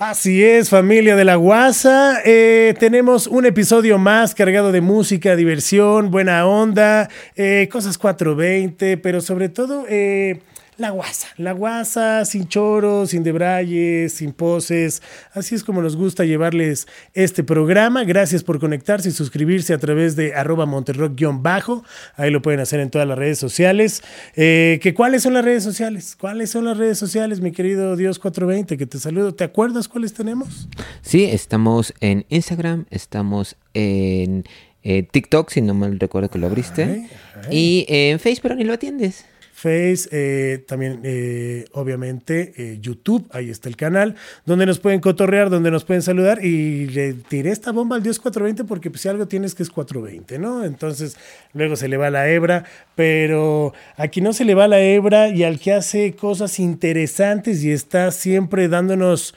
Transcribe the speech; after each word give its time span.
Así 0.00 0.44
es, 0.44 0.70
familia 0.70 1.16
de 1.16 1.24
la 1.24 1.34
Guasa. 1.34 2.20
Eh, 2.24 2.72
tenemos 2.78 3.26
un 3.26 3.46
episodio 3.46 3.98
más 3.98 4.32
cargado 4.32 4.70
de 4.70 4.80
música, 4.80 5.34
diversión, 5.34 6.12
buena 6.12 6.46
onda, 6.46 7.08
eh, 7.34 7.68
cosas 7.68 7.98
420, 7.98 8.96
pero 8.98 9.20
sobre 9.20 9.48
todo 9.48 9.86
eh, 9.88 10.40
la 10.78 10.90
guasa, 10.90 11.26
la 11.36 11.52
guasa 11.52 12.24
sin 12.24 12.46
choros, 12.46 13.10
sin 13.10 13.24
debrayes, 13.24 14.12
sin 14.12 14.32
poses. 14.32 15.02
Así 15.32 15.56
es 15.56 15.64
como 15.64 15.82
nos 15.82 15.96
gusta 15.96 16.24
llevarles 16.24 16.86
este 17.14 17.42
programa. 17.42 18.04
Gracias 18.04 18.44
por 18.44 18.60
conectarse 18.60 19.08
y 19.08 19.12
suscribirse 19.12 19.74
a 19.74 19.78
través 19.78 20.14
de 20.14 20.34
arroba 20.34 20.66
monterrock-bajo. 20.66 21.82
Ahí 22.14 22.30
lo 22.30 22.42
pueden 22.42 22.60
hacer 22.60 22.78
en 22.78 22.90
todas 22.90 23.08
las 23.08 23.18
redes 23.18 23.40
sociales. 23.40 24.04
Eh, 24.36 24.78
¿que 24.80 24.94
¿Cuáles 24.94 25.24
son 25.24 25.34
las 25.34 25.44
redes 25.44 25.64
sociales? 25.64 26.16
¿Cuáles 26.18 26.50
son 26.50 26.64
las 26.64 26.76
redes 26.76 26.96
sociales, 26.96 27.40
mi 27.40 27.50
querido 27.50 27.96
Dios 27.96 28.20
420? 28.20 28.78
Que 28.78 28.86
te 28.86 29.00
saludo. 29.00 29.34
¿Te 29.34 29.42
acuerdas 29.42 29.88
cuáles 29.88 30.14
tenemos? 30.14 30.68
Sí, 31.02 31.24
estamos 31.24 31.92
en 32.00 32.24
Instagram, 32.28 32.86
estamos 32.90 33.56
en 33.74 34.44
eh, 34.84 35.02
TikTok, 35.02 35.50
si 35.50 35.60
no 35.60 35.74
mal 35.74 35.98
recuerdo 35.98 36.30
que 36.30 36.38
lo 36.38 36.46
abriste. 36.46 37.08
Y 37.50 37.84
en 37.88 38.20
Facebook, 38.20 38.54
ni 38.54 38.62
lo 38.62 38.74
atiendes. 38.74 39.24
Face, 39.58 40.08
eh, 40.12 40.62
también 40.68 41.00
eh, 41.02 41.64
obviamente 41.72 42.52
eh, 42.56 42.78
YouTube, 42.80 43.26
ahí 43.32 43.50
está 43.50 43.68
el 43.68 43.74
canal, 43.74 44.14
donde 44.46 44.66
nos 44.66 44.78
pueden 44.78 45.00
cotorrear, 45.00 45.50
donde 45.50 45.72
nos 45.72 45.84
pueden 45.84 46.02
saludar 46.02 46.44
y 46.44 46.86
le 46.86 47.14
tiré 47.14 47.50
esta 47.50 47.72
bomba 47.72 47.96
al 47.96 48.04
Dios 48.04 48.20
420 48.20 48.62
porque 48.68 48.88
pues, 48.88 49.02
si 49.02 49.08
algo 49.08 49.26
tienes 49.26 49.56
que 49.56 49.64
es 49.64 49.70
420, 49.70 50.38
¿no? 50.38 50.64
Entonces 50.64 51.16
luego 51.54 51.74
se 51.74 51.88
le 51.88 51.96
va 51.96 52.08
la 52.08 52.30
hebra, 52.30 52.66
pero 52.94 53.72
aquí 53.96 54.20
no 54.20 54.32
se 54.32 54.44
le 54.44 54.54
va 54.54 54.68
la 54.68 54.80
hebra 54.80 55.30
y 55.30 55.42
al 55.42 55.58
que 55.58 55.72
hace 55.72 56.12
cosas 56.12 56.60
interesantes 56.60 57.64
y 57.64 57.72
está 57.72 58.12
siempre 58.12 58.68
dándonos 58.68 59.34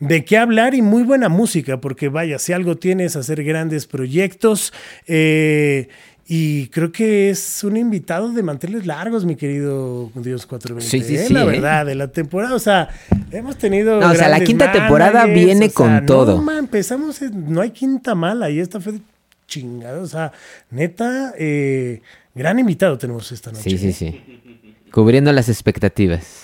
de 0.00 0.24
qué 0.24 0.38
hablar 0.38 0.74
y 0.74 0.80
muy 0.80 1.02
buena 1.02 1.28
música, 1.28 1.80
porque 1.80 2.08
vaya, 2.08 2.38
si 2.38 2.54
algo 2.54 2.76
tienes, 2.76 3.16
hacer 3.16 3.44
grandes 3.44 3.86
proyectos. 3.86 4.72
Eh, 5.06 5.88
y 6.32 6.68
creo 6.68 6.92
que 6.92 7.28
es 7.30 7.64
un 7.64 7.76
invitado 7.76 8.30
de 8.30 8.44
manteles 8.44 8.86
largos, 8.86 9.24
mi 9.24 9.34
querido 9.34 10.12
Dios 10.14 10.46
420. 10.46 10.88
Sí, 10.88 11.02
sí, 11.02 11.16
¿eh? 11.20 11.26
sí, 11.26 11.34
La 11.34 11.42
¿eh? 11.42 11.46
verdad, 11.46 11.84
de 11.84 11.96
la 11.96 12.06
temporada. 12.06 12.54
O 12.54 12.60
sea, 12.60 12.88
hemos 13.32 13.56
tenido. 13.56 13.98
No, 14.00 14.12
o 14.12 14.14
sea, 14.14 14.28
la 14.28 14.38
quinta 14.38 14.70
temporada 14.70 15.26
viene 15.26 15.66
o 15.66 15.68
sea, 15.70 15.74
con 15.74 15.92
no, 15.96 16.06
todo. 16.06 16.40
ma, 16.40 16.56
empezamos, 16.56 17.20
en- 17.20 17.52
no 17.52 17.60
hay 17.60 17.70
quinta 17.70 18.14
mala 18.14 18.48
y 18.48 18.60
esta 18.60 18.78
fue 18.80 18.92
de 18.92 19.00
chingada. 19.48 20.00
O 20.00 20.06
sea, 20.06 20.30
neta, 20.70 21.34
eh, 21.36 22.00
gran 22.32 22.60
invitado 22.60 22.96
tenemos 22.96 23.32
esta 23.32 23.50
noche. 23.50 23.68
Sí, 23.68 23.76
sí, 23.76 23.88
¿eh? 23.88 23.92
sí. 23.92 24.74
Cubriendo 24.92 25.32
las 25.32 25.48
expectativas. 25.48 26.39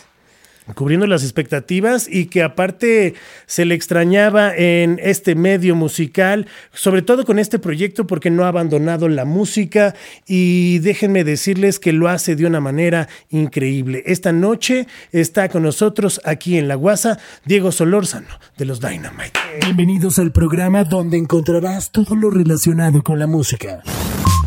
Cubriendo 0.74 1.06
las 1.06 1.22
expectativas 1.22 2.08
y 2.10 2.26
que 2.26 2.42
aparte 2.42 3.14
se 3.46 3.64
le 3.64 3.74
extrañaba 3.74 4.54
en 4.54 4.98
este 5.02 5.34
medio 5.34 5.76
musical, 5.76 6.46
sobre 6.72 7.02
todo 7.02 7.24
con 7.24 7.38
este 7.38 7.58
proyecto 7.58 8.06
porque 8.06 8.30
no 8.30 8.44
ha 8.44 8.48
abandonado 8.48 9.08
la 9.08 9.24
música 9.24 9.94
y 10.26 10.78
déjenme 10.80 11.24
decirles 11.24 11.78
que 11.78 11.92
lo 11.92 12.08
hace 12.08 12.36
de 12.36 12.46
una 12.46 12.60
manera 12.60 13.08
increíble. 13.30 14.02
Esta 14.06 14.32
noche 14.32 14.86
está 15.12 15.48
con 15.48 15.62
nosotros 15.62 16.20
aquí 16.24 16.58
en 16.58 16.68
La 16.68 16.74
Guasa 16.74 17.18
Diego 17.44 17.72
Solórzano 17.72 18.28
de 18.56 18.64
los 18.64 18.80
Dynamite. 18.80 19.38
Bienvenidos 19.62 20.18
al 20.18 20.32
programa 20.32 20.84
donde 20.84 21.16
encontrarás 21.16 21.90
todo 21.90 22.16
lo 22.16 22.30
relacionado 22.30 23.02
con 23.02 23.18
la 23.18 23.26
música. 23.26 23.82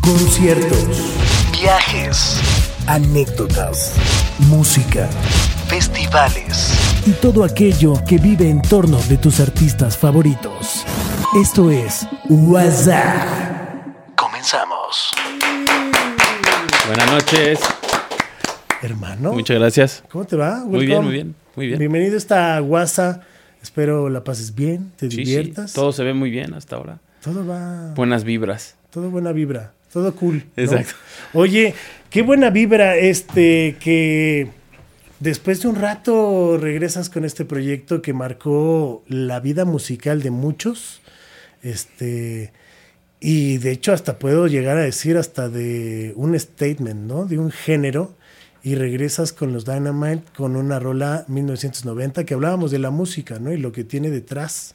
Conciertos, 0.02 1.14
viajes, 1.52 2.40
anécdotas, 2.86 3.94
música, 4.48 5.08
festivales 5.80 6.74
y 7.06 7.12
todo 7.12 7.42
aquello 7.42 7.94
que 8.06 8.18
vive 8.18 8.50
en 8.50 8.60
torno 8.60 8.98
de 9.08 9.16
tus 9.16 9.40
artistas 9.40 9.96
favoritos. 9.96 10.84
Esto 11.42 11.70
es 11.70 12.06
WhatsApp. 12.28 13.26
Comenzamos. 14.14 15.10
Buenas 16.86 17.10
noches. 17.10 17.60
Hermano, 18.82 19.32
Muchas 19.32 19.58
gracias. 19.58 20.04
¿cómo 20.10 20.26
te 20.26 20.36
va? 20.36 20.62
Muy 20.66 20.84
bien, 20.84 21.02
muy 21.02 21.12
bien, 21.14 21.34
muy 21.56 21.66
bien. 21.68 21.78
Bienvenido 21.78 22.14
a 22.14 22.18
esta 22.18 22.58
Guasa. 22.60 23.22
Espero 23.62 24.10
la 24.10 24.22
pases 24.22 24.54
bien, 24.54 24.92
te 24.96 25.06
Sí, 25.10 25.16
sí, 25.16 25.24
diviertas. 25.24 25.72
todo 25.72 25.92
se 25.92 26.04
ve 26.04 26.12
muy 26.12 26.28
bien 26.30 26.52
hasta 26.52 26.76
ahora. 26.76 26.98
todo 27.24 27.46
va. 27.46 27.94
Buenas 27.94 28.24
vibras. 28.24 28.76
Todo 28.90 29.08
buena 29.08 29.32
vibra, 29.32 29.72
todo 29.94 30.14
cool. 30.14 30.44
¿no? 30.58 30.62
Exacto. 30.62 30.92
Oye, 31.32 31.74
qué 32.10 32.20
buena 32.20 32.50
vibra 32.50 32.96
este 32.96 33.76
que 33.80 34.59
después 35.20 35.62
de 35.62 35.68
un 35.68 35.76
rato 35.76 36.58
regresas 36.58 37.10
con 37.10 37.24
este 37.24 37.44
proyecto 37.44 38.02
que 38.02 38.12
marcó 38.12 39.04
la 39.06 39.40
vida 39.40 39.64
musical 39.64 40.22
de 40.22 40.30
muchos. 40.30 41.00
Este 41.62 42.52
y 43.20 43.58
de 43.58 43.72
hecho 43.72 43.92
hasta 43.92 44.18
puedo 44.18 44.46
llegar 44.46 44.78
a 44.78 44.82
decir 44.82 45.18
hasta 45.18 45.48
de 45.48 46.14
un 46.16 46.38
statement, 46.38 47.06
¿no? 47.06 47.26
De 47.26 47.38
un 47.38 47.50
género 47.50 48.14
y 48.62 48.74
regresas 48.74 49.32
con 49.32 49.52
los 49.52 49.64
Dynamite 49.64 50.24
con 50.36 50.56
una 50.56 50.78
rola 50.78 51.24
1990 51.28 52.24
que 52.24 52.34
hablábamos 52.34 52.70
de 52.70 52.78
la 52.78 52.90
música, 52.90 53.38
¿no? 53.38 53.52
Y 53.52 53.58
lo 53.58 53.72
que 53.72 53.84
tiene 53.84 54.10
detrás. 54.10 54.74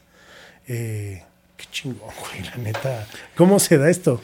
Eh, 0.67 1.23
qué 1.57 1.66
chingón, 1.72 2.09
güey, 2.19 2.44
la 2.44 2.57
neta. 2.57 3.07
¿Cómo 3.35 3.59
se 3.59 3.77
da 3.77 3.89
esto? 3.89 4.22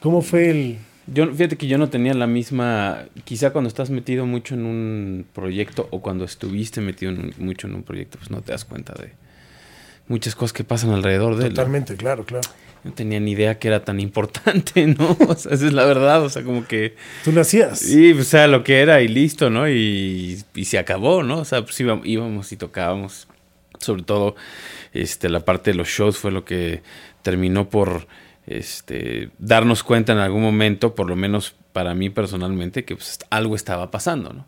¿Cómo 0.00 0.22
fue 0.22 0.50
el...? 0.50 0.78
Yo, 1.06 1.26
fíjate 1.34 1.56
que 1.56 1.66
yo 1.66 1.78
no 1.78 1.88
tenía 1.88 2.14
la 2.14 2.26
misma. 2.26 3.04
Quizá 3.24 3.50
cuando 3.50 3.68
estás 3.68 3.90
metido 3.90 4.24
mucho 4.26 4.54
en 4.54 4.64
un 4.64 5.26
proyecto 5.34 5.88
o 5.90 6.00
cuando 6.00 6.24
estuviste 6.24 6.80
metido 6.80 7.10
en 7.12 7.18
un- 7.20 7.34
mucho 7.38 7.66
en 7.66 7.74
un 7.74 7.82
proyecto, 7.82 8.18
pues 8.18 8.30
no 8.30 8.40
te 8.40 8.52
das 8.52 8.64
cuenta 8.64 8.94
de 8.94 9.10
muchas 10.08 10.34
cosas 10.34 10.52
que 10.52 10.64
pasan 10.64 10.90
alrededor 10.90 11.36
de 11.36 11.46
él. 11.48 11.54
Totalmente, 11.54 11.96
claro, 11.96 12.24
claro. 12.24 12.48
No 12.84 12.92
tenía 12.92 13.20
ni 13.20 13.32
idea 13.32 13.58
que 13.58 13.68
era 13.68 13.84
tan 13.84 14.00
importante, 14.00 14.86
¿no? 14.98 15.16
O 15.28 15.34
sea, 15.34 15.52
esa 15.52 15.66
es 15.66 15.72
la 15.72 15.84
verdad. 15.84 16.22
O 16.22 16.28
sea, 16.28 16.42
como 16.44 16.66
que. 16.66 16.94
¿Tú 17.24 17.32
lo 17.32 17.40
hacías? 17.40 17.78
Sí, 17.80 18.12
o 18.12 18.22
sea, 18.24 18.46
lo 18.46 18.62
que 18.64 18.80
era 18.80 19.02
y 19.02 19.08
listo, 19.08 19.50
¿no? 19.50 19.68
Y, 19.68 20.42
y 20.54 20.64
se 20.64 20.78
acabó, 20.78 21.22
¿no? 21.22 21.38
O 21.38 21.44
sea, 21.44 21.62
pues 21.64 21.78
íbamos, 21.80 22.06
íbamos 22.06 22.50
y 22.52 22.56
tocábamos. 22.56 23.26
Sobre 23.80 24.02
todo, 24.04 24.36
este, 24.92 25.28
la 25.28 25.40
parte 25.44 25.72
de 25.72 25.76
los 25.76 25.88
shows 25.88 26.16
fue 26.18 26.30
lo 26.30 26.44
que 26.44 26.82
terminó 27.22 27.68
por 27.68 28.06
este, 28.46 29.30
darnos 29.38 29.82
cuenta 29.82 30.12
en 30.12 30.18
algún 30.18 30.42
momento, 30.42 30.94
por 30.94 31.08
lo 31.08 31.16
menos 31.16 31.54
para 31.72 31.94
mí 31.94 32.10
personalmente, 32.10 32.84
que 32.84 32.96
pues, 32.96 33.18
algo 33.30 33.56
estaba 33.56 33.90
pasando, 33.90 34.32
¿no? 34.32 34.46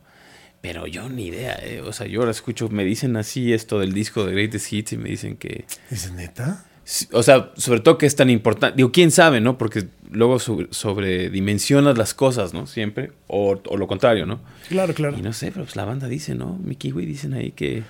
Pero 0.60 0.86
yo 0.86 1.08
ni 1.10 1.26
idea, 1.26 1.58
¿eh? 1.62 1.82
O 1.82 1.92
sea, 1.92 2.06
yo 2.06 2.20
ahora 2.20 2.30
escucho, 2.30 2.68
me 2.70 2.84
dicen 2.84 3.16
así 3.16 3.52
esto 3.52 3.78
del 3.78 3.92
disco 3.92 4.24
de 4.24 4.32
Greatest 4.32 4.72
Hits 4.72 4.92
y 4.94 4.96
me 4.96 5.10
dicen 5.10 5.36
que... 5.36 5.66
¿Dices 5.90 6.12
neta? 6.12 6.64
O 7.12 7.22
sea, 7.22 7.50
sobre 7.56 7.80
todo 7.80 7.96
que 7.98 8.06
es 8.06 8.16
tan 8.16 8.28
importante. 8.30 8.76
Digo, 8.76 8.90
quién 8.92 9.10
sabe, 9.10 9.40
¿no? 9.40 9.56
Porque 9.58 9.86
luego 10.10 10.38
sobre- 10.38 10.68
sobredimensionas 10.70 11.96
las 11.98 12.14
cosas, 12.14 12.52
¿no? 12.54 12.66
Siempre. 12.66 13.12
O, 13.26 13.60
o 13.68 13.76
lo 13.76 13.86
contrario, 13.86 14.26
¿no? 14.26 14.40
Claro, 14.68 14.94
claro. 14.94 15.16
Y 15.18 15.22
no 15.22 15.32
sé, 15.32 15.50
pero 15.50 15.64
pues 15.64 15.76
la 15.76 15.84
banda 15.84 16.08
dice, 16.08 16.34
¿no? 16.34 16.58
Mickey, 16.62 16.90
güey, 16.90 17.06
dicen 17.06 17.34
ahí 17.34 17.52
que. 17.52 17.82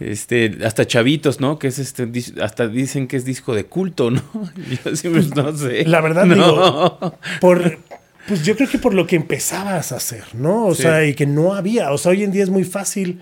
Este, 0.00 0.58
hasta 0.64 0.86
chavitos, 0.86 1.40
¿no? 1.40 1.58
Que 1.58 1.68
es 1.68 1.78
este, 1.78 2.08
hasta 2.42 2.66
dicen 2.68 3.06
que 3.06 3.16
es 3.18 3.24
disco 3.24 3.54
de 3.54 3.66
culto, 3.66 4.10
¿no? 4.10 4.22
Yo 4.84 4.96
siempre 4.96 5.22
no 5.36 5.54
sé. 5.56 5.84
La 5.86 6.00
verdad, 6.00 6.24
no. 6.24 6.34
digo, 6.34 7.18
por, 7.40 7.78
pues 8.26 8.44
yo 8.44 8.56
creo 8.56 8.68
que 8.68 8.78
por 8.78 8.94
lo 8.94 9.06
que 9.06 9.16
empezabas 9.16 9.92
a 9.92 9.96
hacer, 9.96 10.24
¿no? 10.34 10.66
O 10.66 10.74
Sí. 10.74 10.82
sea, 10.82 11.04
y 11.06 11.14
que 11.14 11.26
no 11.26 11.54
había. 11.54 11.92
O 11.92 11.98
sea, 11.98 12.12
hoy 12.12 12.24
en 12.24 12.32
día 12.32 12.42
es 12.42 12.50
muy 12.50 12.64
fácil 12.64 13.20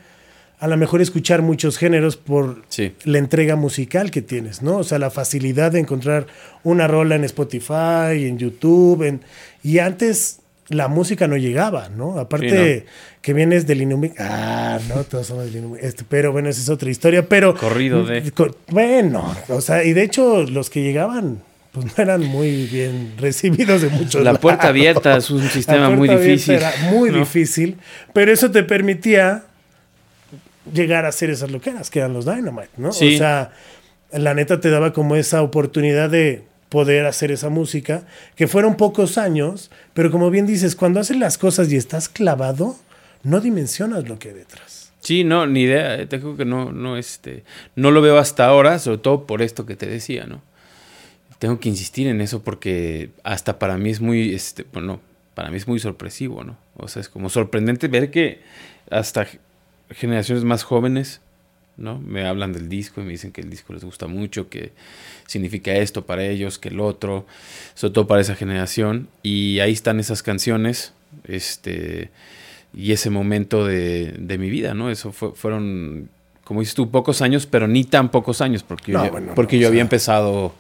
a 0.61 0.67
lo 0.67 0.77
mejor 0.77 1.01
escuchar 1.01 1.41
muchos 1.43 1.79
géneros 1.79 2.17
por 2.17 2.63
Sí. 2.69 2.93
la 3.05 3.19
entrega 3.19 3.55
musical 3.57 4.11
que 4.11 4.23
tienes, 4.23 4.61
¿no? 4.63 4.79
O 4.79 4.85
sea, 4.85 4.99
la 4.99 5.11
facilidad 5.11 5.71
de 5.73 5.79
encontrar 5.81 6.27
una 6.65 6.87
rola 6.89 7.15
en 7.15 7.23
Spotify, 7.25 8.25
en 8.27 8.39
YouTube, 8.39 9.03
en, 9.05 9.21
y 9.63 9.79
antes 9.79 10.41
la 10.71 10.89
música 10.89 11.27
no 11.29 11.37
llegaba, 11.37 11.89
¿no? 11.89 12.19
Aparte 12.19 12.85
que 13.23 13.33
vienes 13.33 13.67
del 13.67 13.83
Inumi, 13.83 14.13
ah, 14.19 14.79
no, 14.89 15.05
todos 15.05 15.27
somos 15.27 15.47
del 15.47 15.57
Inumi, 15.57 15.79
este, 15.81 16.05
pero 16.09 16.31
bueno, 16.33 16.49
esa 16.49 16.61
es 16.61 16.69
otra 16.69 16.91
historia, 16.91 17.27
pero 17.27 17.55
Corrido 17.55 18.05
de- 18.05 18.33
bueno, 18.69 19.35
o 19.49 19.61
sea, 19.61 19.83
y 19.85 19.93
de 19.95 20.03
hecho 20.03 20.43
los 20.45 20.69
que 20.71 20.83
llegaban 20.83 21.43
pues 21.73 21.87
no 21.87 22.03
eran 22.03 22.25
muy 22.25 22.67
bien 22.67 23.13
recibidos 23.19 23.83
de 23.83 23.89
muchos 23.91 24.23
La 24.25 24.35
puerta 24.35 24.65
lados. 24.65 24.71
abierta 24.71 25.17
es 25.19 25.31
un 25.31 25.47
sistema 25.49 25.91
muy 25.91 26.09
difícil. 26.09 26.55
Era 26.55 26.73
muy 26.91 27.11
¿no? 27.11 27.19
difícil, 27.19 27.77
pero 28.15 28.33
eso 28.33 28.51
te 28.51 28.63
permitía 28.63 29.45
llegar 30.73 31.05
a 31.05 31.09
hacer 31.09 31.31
esas 31.31 31.51
loqueras 31.51 31.91
que 31.91 31.99
eran 32.01 32.13
los 32.15 32.25
Dynamite, 32.25 32.71
¿no? 32.79 32.93
Sí. 32.93 33.15
O 33.15 33.19
sea, 33.19 33.53
la 34.13 34.35
neta 34.35 34.61
te 34.61 34.71
daba 34.71 34.93
como 34.93 35.17
esa 35.17 35.43
oportunidad 35.43 36.11
de 36.11 36.45
poder 36.69 37.07
hacer 37.07 37.31
esa 37.31 37.49
música, 37.49 38.07
que 38.37 38.47
fueron 38.47 38.77
pocos 38.77 39.19
años, 39.19 39.71
pero 39.95 40.11
como 40.11 40.31
bien 40.31 40.47
dices, 40.47 40.77
cuando 40.77 41.01
haces 41.01 41.17
las 41.17 41.39
cosas 41.39 41.73
y 41.73 41.77
estás 41.77 42.09
clavado, 42.09 42.77
no 43.23 43.41
dimensionas 43.41 44.09
lo 44.09 44.19
que 44.19 44.29
hay 44.29 44.35
detrás. 44.35 44.93
Sí, 45.01 45.25
no, 45.25 45.47
ni 45.47 45.63
idea. 45.63 45.95
eh, 45.97 46.07
Te 46.07 46.19
digo 46.19 46.37
que 46.37 46.45
no, 46.45 46.73
no, 46.73 46.97
este, 46.97 47.45
no 47.77 47.91
lo 47.91 48.03
veo 48.03 48.19
hasta 48.19 48.47
ahora, 48.47 48.79
sobre 48.79 48.99
todo 48.99 49.27
por 49.27 49.43
esto 49.43 49.65
que 49.65 49.77
te 49.77 49.87
decía, 49.87 50.27
¿no? 50.27 50.43
Tengo 51.39 51.61
que 51.61 51.69
insistir 51.69 52.09
en 52.09 52.21
eso 52.21 52.43
porque 52.43 53.11
hasta 53.23 53.59
para 53.59 53.79
mí 53.79 53.91
es 53.91 54.01
muy, 54.01 54.35
este, 54.35 54.67
bueno, 54.73 55.01
para 55.35 55.51
mí 55.51 55.57
es 55.57 55.69
muy 55.69 55.79
sorpresivo, 55.79 56.43
¿no? 56.43 56.59
O 56.77 56.89
sea, 56.89 57.01
es 57.01 57.09
como 57.09 57.31
sorprendente 57.31 57.87
ver 57.87 58.11
que 58.11 58.43
hasta 58.91 59.27
generaciones 59.91 60.45
más 60.45 60.65
jóvenes 60.65 61.21
¿no? 61.79 61.99
Me 62.01 62.27
hablan 62.27 62.53
del 62.53 62.69
disco 62.69 63.01
y 63.01 63.05
me 63.05 63.13
dicen 63.13 63.33
que 63.33 63.41
el 63.41 63.49
disco 63.49 63.73
les 63.73 63.85
gusta 63.85 64.07
mucho, 64.07 64.49
que 64.51 64.73
significa 65.27 65.73
esto 65.73 66.05
para 66.05 66.25
ellos, 66.25 66.59
que 66.59 66.69
el 66.69 66.81
otro, 66.81 67.25
sobre 67.75 67.95
todo 67.95 68.07
para 68.07 68.21
esa 68.21 68.35
generación. 68.35 69.09
Y 69.23 69.61
ahí 69.61 69.73
están 69.73 70.01
esas 70.01 70.23
canciones, 70.23 70.93
este, 71.25 72.11
y 72.75 72.93
ese 72.93 73.11
momento 73.11 73.65
de, 73.65 74.15
de 74.19 74.39
mi 74.39 74.51
vida, 74.51 74.75
¿no? 74.75 74.91
Eso 74.91 75.13
fue, 75.13 75.33
fueron, 75.33 76.09
como 76.45 76.61
dices 76.61 76.75
tú, 76.75 76.91
pocos 76.91 77.23
años, 77.23 77.47
pero 77.47 77.69
ni 77.69 77.85
tan 77.85 78.11
pocos 78.11 78.41
años, 78.41 78.63
porque, 78.63 78.93
No, 78.93 79.05
yo, 79.07 79.13
bueno, 79.13 79.33
porque 79.35 79.57
no, 79.57 79.63
yo 79.63 79.69
había 79.69 79.79
sea, 79.79 79.83
empezado 79.83 80.55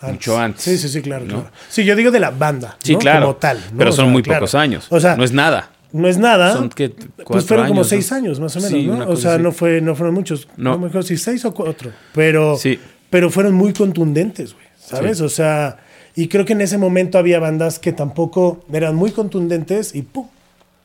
mucho 0.00 0.38
antes. 0.38 0.62
Sí, 0.62 0.78
sí, 0.78 0.88
sí, 0.88 1.02
claro, 1.02 1.24
¿no? 1.26 1.34
claro. 1.42 1.50
Sí, 1.68 1.84
yo 1.84 1.94
digo 1.94 2.10
de 2.10 2.18
la 2.20 2.30
banda. 2.30 2.76
Sí, 2.82 2.94
¿no? 2.94 2.98
claro. 2.98 3.26
Como 3.26 3.36
tal. 3.36 3.58
¿no? 3.72 3.78
Pero 3.78 3.90
O 3.90 3.92
son 3.92 4.06
sea, 4.06 4.12
muy 4.12 4.22
claro. 4.22 4.40
pocos 4.40 4.54
años. 4.54 4.86
O 4.90 4.98
sea, 4.98 5.16
no 5.16 5.22
es 5.24 5.32
nada. 5.32 5.70
No 5.92 6.08
es 6.08 6.18
nada. 6.18 6.52
Son 6.54 6.68
que 6.70 6.88
pues 7.26 7.44
fueron 7.46 7.66
como 7.68 7.80
años, 7.80 7.88
seis 7.88 8.10
¿no? 8.10 8.16
años 8.16 8.40
más 8.40 8.56
o 8.56 8.60
menos, 8.60 8.72
Sí, 8.72 8.86
¿no? 8.86 9.08
O 9.08 9.16
sea, 9.16 9.34
así. 9.34 9.42
no, 9.42 9.52
fue, 9.52 9.80
no 9.80 9.94
fueron 9.94 10.14
muchos. 10.14 10.48
No. 10.56 10.72
No. 10.72 10.78
me 10.78 10.86
acuerdo 10.88 11.06
si 11.06 11.16
seis 11.16 11.44
o 11.44 11.52
cuatro. 11.54 11.90
Pero, 12.14 12.56
Sí. 12.56 12.78
pero 13.10 13.30
fueron 13.30 13.54
muy 13.54 13.72
contundentes, 13.72 14.54
güey. 14.54 14.66
¿Sabes? 14.78 15.18
Sí. 15.18 15.24
O 15.24 15.28
sea, 15.28 15.78
y 16.16 16.28
creo 16.28 16.44
que 16.44 16.52
en 16.54 16.60
ese 16.60 16.76
momento 16.78 17.18
había 17.18 17.38
bandas 17.38 17.78
que 17.78 17.92
tampoco 17.92 18.64
eran 18.72 18.94
muy 18.96 19.12
contundentes 19.12 19.94
y 19.94 20.02
¡pum! 20.02 20.26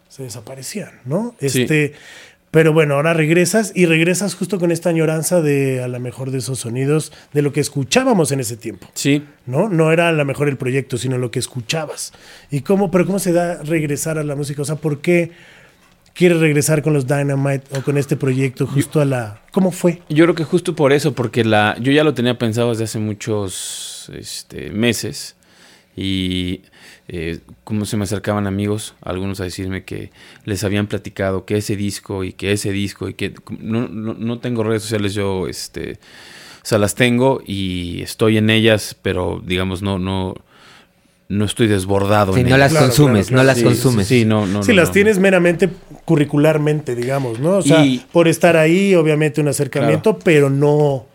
se 0.09 0.23
desaparecían, 0.23 0.91
¿no? 1.05 1.35
Sí. 1.39 1.67
Pero 2.51 2.71
bueno, 2.71 2.95
ahora 2.95 3.13
regresas 3.13 3.73
y 3.75 3.85
regresas 3.85 4.33
justo 4.35 4.59
con 4.59 4.71
esta 4.71 4.89
añoranza 4.89 5.41
de 5.41 5.83
a 5.83 5.87
lo 5.87 5.99
mejor 5.99 6.31
de 6.31 6.37
esos 6.37 6.59
sonidos, 6.59 7.11
de 7.33 7.41
lo 7.41 7.51
que 7.51 7.59
escuchábamos 7.59 8.31
en 8.31 8.39
ese 8.39 8.55
tiempo. 8.55 8.87
Sí. 8.93 9.23
¿no? 9.45 9.67
No 9.69 9.91
era 9.91 10.09
a 10.09 10.11
lo 10.13 10.23
mejor 10.23 10.47
el 10.47 10.57
proyecto, 10.57 10.97
sino 10.97 11.17
lo 11.17 11.29
que 11.29 11.39
escuchabas. 11.39 12.13
¿Y 12.49 12.61
cómo, 12.61 12.89
pero 12.89 13.05
cómo 13.05 13.19
se 13.19 13.33
da 13.33 13.61
regresar 13.63 14.17
a 14.17 14.23
la 14.23 14.35
música? 14.35 14.61
O 14.61 14.65
sea, 14.65 14.75
¿por 14.75 15.01
qué 15.01 15.31
quieres 16.17 16.39
regresar 16.39 16.81
con 16.81 16.93
los 16.93 17.05
Dynamite 17.05 17.63
o 17.77 17.81
con 17.81 17.97
este 17.97 18.15
proyecto 18.15 18.65
justo 18.65 18.99
a 19.01 19.05
la... 19.05 19.41
¿Cómo 19.51 19.71
fue? 19.71 20.01
Yo 20.09 20.25
creo 20.25 20.35
que 20.35 20.43
justo 20.43 20.75
por 20.75 20.93
eso, 20.93 21.13
porque 21.13 21.43
la, 21.43 21.77
yo 21.79 21.91
ya 21.91 22.03
lo 22.03 22.13
tenía 22.13 22.37
pensado 22.37 22.71
desde 22.71 22.85
hace 22.85 22.99
muchos 22.99 24.09
este, 24.15 24.71
meses 24.71 25.35
y 25.95 26.61
eh, 27.09 27.39
como 27.63 27.85
se 27.85 27.95
me 27.97 28.03
acercaban 28.03 28.47
amigos, 28.47 28.93
algunos 29.01 29.39
a 29.39 29.43
decirme 29.45 29.83
que 29.83 30.11
les 30.45 30.63
habían 30.63 30.87
platicado 30.87 31.45
que 31.45 31.57
ese 31.57 31.75
disco 31.75 32.23
y 32.23 32.33
que 32.33 32.51
ese 32.51 32.71
disco 32.71 33.07
y 33.09 33.13
que 33.13 33.33
no, 33.59 33.87
no, 33.87 34.13
no 34.13 34.39
tengo 34.39 34.63
redes 34.63 34.81
sociales 34.83 35.13
yo, 35.13 35.47
este, 35.47 35.93
o 35.93 36.65
sea, 36.65 36.77
las 36.79 36.95
tengo 36.95 37.41
y 37.45 38.01
estoy 38.01 38.37
en 38.37 38.49
ellas, 38.49 38.95
pero 39.01 39.41
digamos 39.45 39.81
no, 39.81 39.99
no, 39.99 40.35
no 41.29 41.45
estoy 41.45 41.67
desbordado. 41.67 42.33
Sí, 42.33 42.41
en 42.41 42.49
no 42.49 42.55
ellas. 42.55 42.59
las 42.59 42.71
Claro, 42.71 42.85
consumes, 42.87 43.27
claro, 43.27 43.43
no 43.43 43.47
las 43.47 43.57
Sí, 43.57 43.63
consumes. 43.63 44.07
Sí, 44.07 44.25
no, 44.25 44.45
no. 44.45 44.63
si 44.63 44.71
no, 44.71 44.75
las 44.77 44.89
no. 44.89 44.93
tienes 44.93 45.19
meramente 45.19 45.69
curricularmente, 46.05 46.95
digamos, 46.95 47.39
¿no? 47.39 47.57
O 47.57 47.61
sea, 47.61 47.85
Y- 47.85 48.05
por 48.11 48.27
estar 48.27 48.57
ahí, 48.57 48.95
obviamente 48.95 49.39
un 49.41 49.47
acercamiento, 49.47 50.19
pero 50.19 50.49
no, 50.49 51.05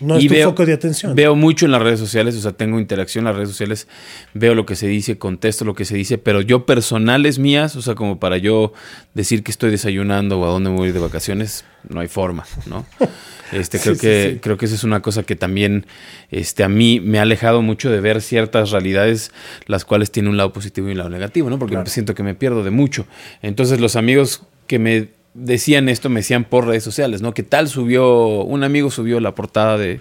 no 0.00 0.16
es 0.16 0.24
Y 0.24 0.28
tu 0.28 0.34
veo- 0.34 0.48
foco 0.50 0.66
de 0.66 0.72
atención. 0.72 1.14
Veo 1.14 1.34
mucho 1.34 1.66
en 1.66 1.72
las 1.72 1.82
redes 1.82 1.98
sociales, 2.00 2.34
o 2.36 2.40
sea, 2.40 2.52
tengo 2.52 2.78
interacción 2.80 3.22
en 3.22 3.26
las 3.26 3.36
redes 3.36 3.50
sociales, 3.50 3.88
veo 4.34 4.54
lo 4.54 4.66
que 4.66 4.76
se 4.76 4.86
dice, 4.88 5.18
contesto 5.18 5.64
lo 5.64 5.74
que 5.74 5.84
se 5.84 5.94
dice, 5.96 6.18
pero 6.18 6.40
yo 6.40 6.66
personales 6.66 7.38
mías, 7.38 7.76
o 7.76 7.82
sea, 7.82 7.94
como 7.94 8.18
para 8.18 8.36
yo 8.38 8.72
decir 9.14 9.42
que 9.42 9.50
estoy 9.50 9.70
desayunando 9.70 10.40
o 10.40 10.44
a 10.44 10.48
dónde 10.50 10.70
voy 10.70 10.92
de 10.92 10.98
vacaciones, 10.98 11.64
no 11.88 12.00
hay 12.00 12.08
forma, 12.08 12.44
¿no? 12.66 12.86
Este, 13.52 13.80
creo 13.80 13.96
sí, 13.96 14.00
que 14.00 14.30
sí. 14.34 14.38
creo 14.40 14.56
que 14.56 14.66
esa 14.66 14.76
es 14.76 14.84
una 14.84 15.02
cosa 15.02 15.24
que 15.24 15.34
también 15.34 15.84
este, 16.30 16.62
a 16.62 16.68
mí 16.68 17.00
me 17.00 17.18
ha 17.18 17.22
alejado 17.22 17.62
mucho 17.62 17.90
de 17.90 18.00
ver 18.00 18.22
ciertas 18.22 18.70
realidades, 18.70 19.32
las 19.66 19.84
cuales 19.84 20.12
tienen 20.12 20.30
un 20.30 20.36
lado 20.36 20.52
positivo 20.52 20.86
y 20.86 20.92
un 20.92 20.98
lado 20.98 21.10
negativo, 21.10 21.50
¿no? 21.50 21.58
Porque 21.58 21.74
Claro. 21.74 21.90
siento 21.90 22.14
que 22.14 22.22
me 22.22 22.36
pierdo 22.36 22.62
de 22.62 22.70
mucho. 22.70 23.08
Entonces 23.42 23.80
los 23.80 23.96
amigos 23.96 24.44
que 24.68 24.78
me 24.78 25.08
decían 25.34 25.88
esto 25.88 26.08
me 26.08 26.20
decían 26.20 26.44
por 26.44 26.66
redes 26.66 26.84
sociales, 26.84 27.22
¿no? 27.22 27.34
Que 27.34 27.42
tal 27.42 27.68
subió, 27.68 28.42
un 28.42 28.64
amigo 28.64 28.90
subió 28.90 29.20
la 29.20 29.34
portada 29.34 29.78
de 29.78 30.00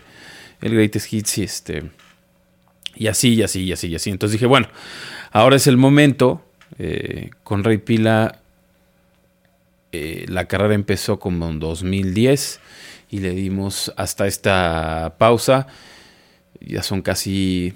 el 0.61 0.73
Greatest 0.73 1.13
Hits 1.13 1.37
y 1.37 1.43
este 1.43 1.83
y 2.95 3.07
así 3.07 3.33
y 3.35 3.43
así 3.43 3.63
y 3.63 3.71
así 3.71 3.87
y 3.87 3.95
así. 3.95 4.09
Entonces 4.09 4.33
dije, 4.33 4.45
bueno, 4.45 4.67
ahora 5.31 5.55
es 5.55 5.67
el 5.67 5.77
momento. 5.77 6.43
eh, 6.77 7.31
con 7.43 7.63
Rey 7.63 7.79
Pila 7.79 8.39
eh, 9.91 10.25
la 10.27 10.45
carrera 10.45 10.75
empezó 10.75 11.19
como 11.19 11.49
en 11.49 11.59
2010 11.59 12.59
y 13.09 13.19
le 13.19 13.31
dimos 13.31 13.91
hasta 13.97 14.27
esta 14.27 15.15
pausa. 15.17 15.67
Ya 16.59 16.83
son 16.83 17.01
casi... 17.01 17.73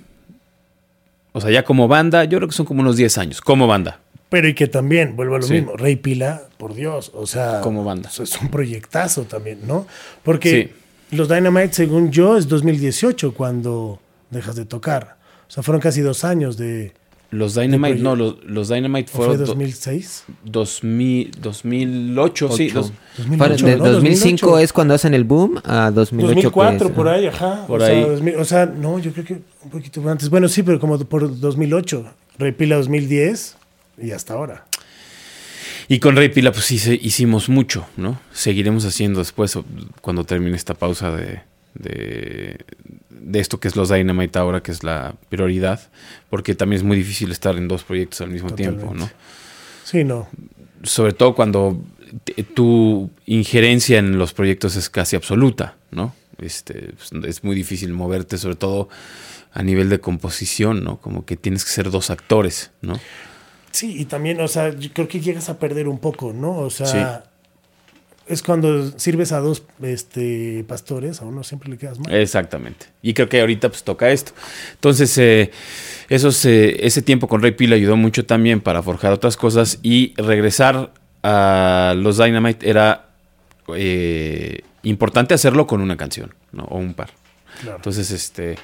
O 1.31 1.41
sea, 1.41 1.49
ya 1.49 1.63
como 1.63 1.87
banda, 1.87 2.25
yo 2.25 2.37
creo 2.37 2.47
que 2.47 2.53
son 2.53 2.67
como 2.67 2.81
unos 2.81 2.95
10 2.95 3.17
años, 3.17 3.41
como 3.41 3.65
banda. 3.65 3.99
Pero 4.33 4.47
y 4.47 4.55
que 4.55 4.65
también, 4.65 5.15
vuelvo 5.15 5.35
a 5.35 5.37
lo 5.37 5.45
Sí. 5.45 5.53
mismo, 5.53 5.77
Rey 5.77 5.95
Pila, 5.95 6.41
por 6.57 6.73
Dios, 6.73 7.11
o 7.13 7.27
sea... 7.27 7.61
Como 7.61 7.83
banda. 7.83 8.09
Es 8.09 8.41
un 8.41 8.49
proyectazo 8.49 9.25
también, 9.25 9.59
¿no? 9.67 9.85
Porque 10.23 10.71
los 11.11 11.29
Dynamite, 11.29 11.71
según 11.71 12.09
yo, 12.11 12.35
es 12.35 12.47
2018 12.47 13.35
cuando 13.35 13.99
dejas 14.31 14.55
de 14.55 14.65
tocar. 14.65 15.17
O 15.47 15.51
sea, 15.51 15.61
fueron 15.61 15.79
casi 15.79 16.01
dos 16.01 16.23
años 16.23 16.57
de... 16.57 16.93
Los 17.29 17.53
Dynamite, 17.53 17.99
no, 17.99 18.15
los, 18.15 18.43
los 18.43 18.69
Dynamite 18.69 19.11
¿o 19.13 19.15
¿Fue 19.17 19.25
fueron 19.27 19.45
do- 19.45 19.51
2006? 19.51 20.23
2000, 20.45 21.31
2008, 21.39 22.49
sí. 22.49 22.65
Ocho. 22.65 22.73
dos- 22.79 22.93
2008, 23.19 23.37
Fueron- 23.37 23.65
de 23.65 23.77
¿no? 23.77 23.91
2005 23.91 24.45
2008. 24.47 24.63
es 24.63 24.73
cuando 24.73 24.93
hacen 24.95 25.13
el 25.13 25.25
boom, 25.25 25.61
a 25.63 25.91
2008 25.91 26.27
2004, 26.33 26.79
pues, 26.87 26.95
por 26.95 27.07
ah. 27.07 27.13
ahí, 27.13 27.27
ajá. 27.27 27.67
Por 27.67 27.81
o, 27.81 27.85
ahí. 27.85 28.01
Sea, 28.01 28.07
2000 28.13 28.35
o 28.37 28.45
sea, 28.45 28.65
no, 28.65 28.97
yo 28.97 29.13
creo 29.13 29.25
que 29.25 29.33
un 29.63 29.69
poquito 29.69 30.09
antes. 30.09 30.27
Bueno, 30.31 30.47
sí, 30.47 30.63
pero 30.63 30.79
como 30.79 30.97
por 30.97 31.39
2008. 31.39 32.03
Repila 32.39 32.77
2010 32.77 33.57
y 33.97 34.11
hasta 34.11 34.33
ahora. 34.33 34.65
Y 35.87 35.99
con 35.99 36.15
Rey 36.15 36.29
Pila, 36.29 36.51
pues 36.51 36.65
sí, 36.65 36.79
se- 36.79 36.95
hicimos 37.01 37.49
mucho, 37.49 37.85
¿no? 37.97 38.19
Seguiremos 38.31 38.85
haciendo 38.85 39.19
después, 39.19 39.57
cuando 40.01 40.23
termine 40.23 40.55
esta 40.55 40.73
pausa 40.73 41.11
de, 41.15 41.41
de, 41.75 42.57
de 43.09 43.39
esto 43.39 43.59
que 43.59 43.67
es 43.67 43.75
los 43.75 43.89
Dynamite 43.89 44.39
ahora, 44.39 44.61
que 44.63 44.71
es 44.71 44.83
la 44.83 45.15
prioridad, 45.29 45.89
porque 46.29 46.55
también 46.55 46.77
es 46.81 46.83
muy 46.85 46.95
difícil 46.97 47.31
estar 47.31 47.57
en 47.57 47.67
dos 47.67 47.83
proyectos 47.83 48.21
al 48.21 48.29
mismo 48.29 48.51
tiempo, 48.51 48.93
¿no? 48.93 49.09
Sí, 49.83 50.03
no. 50.03 50.27
Sobre 50.83 51.13
todo 51.13 51.35
cuando 51.35 51.81
tu 52.53 53.09
injerencia 53.25 53.99
en 53.99 54.17
los 54.17 54.33
proyectos 54.33 54.75
es 54.75 54.89
casi 54.89 55.15
absoluta, 55.15 55.75
¿no? 55.91 56.15
Este, 56.39 56.93
pues, 56.97 57.11
es 57.25 57.43
muy 57.43 57.55
difícil 57.55 57.91
moverte, 57.93 58.37
sobre 58.37 58.55
todo 58.55 58.89
a 59.53 59.63
nivel 59.63 59.89
de 59.89 59.99
composición, 59.99 60.83
¿no? 60.83 60.97
Como 60.99 61.25
que 61.25 61.35
tienes 61.37 61.63
que 61.65 61.71
ser 61.71 61.91
dos 61.91 62.09
actores, 62.09 62.71
¿no? 62.81 62.99
Sí, 63.73 63.99
y 63.99 64.05
también, 64.05 64.39
o 64.39 64.47
sea, 64.47 64.69
yo 64.69 64.91
creo 64.93 65.07
que 65.07 65.19
llegas 65.19 65.49
a 65.49 65.57
perder 65.57 65.87
un 65.87 65.97
poco, 65.97 66.31
¿no? 66.31 66.59
O 66.59 66.69
sea, 66.69 67.23
es 68.27 68.43
cuando 68.43 68.97
sirves 68.99 69.31
a 69.31 69.39
dos 69.39 69.63
este, 69.81 70.63
pastores, 70.67 71.21
a 71.21 71.25
uno 71.25 71.43
siempre 71.43 71.71
le 71.71 71.77
quedas 71.79 71.97
mal. 71.97 72.13
Exactamente. 72.13 72.85
Y 73.01 73.15
creo 73.15 73.27
que 73.27 73.41
ahorita 73.41 73.69
pues 73.69 73.83
toca 73.83 74.11
esto. 74.11 74.31
Entonces, 74.73 75.17
eh, 75.17 75.49
esos, 76.07 76.45
eh, 76.45 76.85
ese 76.85 77.01
tiempo 77.01 77.27
con 77.27 77.41
Rey 77.41 77.53
Pila 77.53 77.75
ayudó 77.75 77.97
mucho 77.97 78.27
también 78.27 78.61
para 78.61 78.83
forjar 78.83 79.11
otras 79.11 79.37
cosas 79.37 79.79
y 79.81 80.13
regresar 80.17 80.93
a 81.23 81.95
los 81.97 82.19
Dynamite 82.19 82.69
era 82.69 83.09
eh, 83.75 84.61
importante 84.83 85.33
hacerlo 85.33 85.65
con 85.65 85.81
una 85.81 85.97
canción, 85.97 86.35
¿no? 86.51 86.65
O 86.65 86.77
un 86.77 86.93
par. 86.93 87.09
Claro. 87.61 87.77
Entonces, 87.77 88.11
este, 88.11 88.55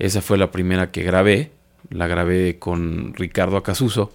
esa 0.00 0.20
fue 0.20 0.36
la 0.36 0.50
primera 0.50 0.90
que 0.90 1.04
grabé. 1.04 1.52
La 1.90 2.08
grabé 2.08 2.58
con 2.58 3.14
Ricardo 3.14 3.56
Acasuso 3.56 4.10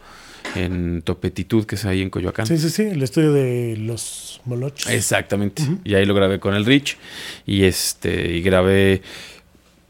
en 0.56 1.02
Topetitud, 1.02 1.66
que 1.66 1.76
es 1.76 1.86
ahí 1.86 2.02
en 2.02 2.10
Coyoacán. 2.10 2.46
sí, 2.46 2.58
sí, 2.58 2.70
sí, 2.70 2.84
el 2.84 3.02
estudio 3.02 3.34
de 3.34 3.78
los 3.78 4.42
Molochs. 4.46 4.88
Exactamente. 4.90 5.64
Y 5.84 5.96
ahí 5.96 6.06
lo 6.06 6.14
grabé 6.14 6.40
con 6.40 6.54
el 6.54 6.66
Rich. 6.66 6.98
Y 7.46 7.64
este, 7.64 8.32
y 8.32 8.42
grabé. 8.42 9.02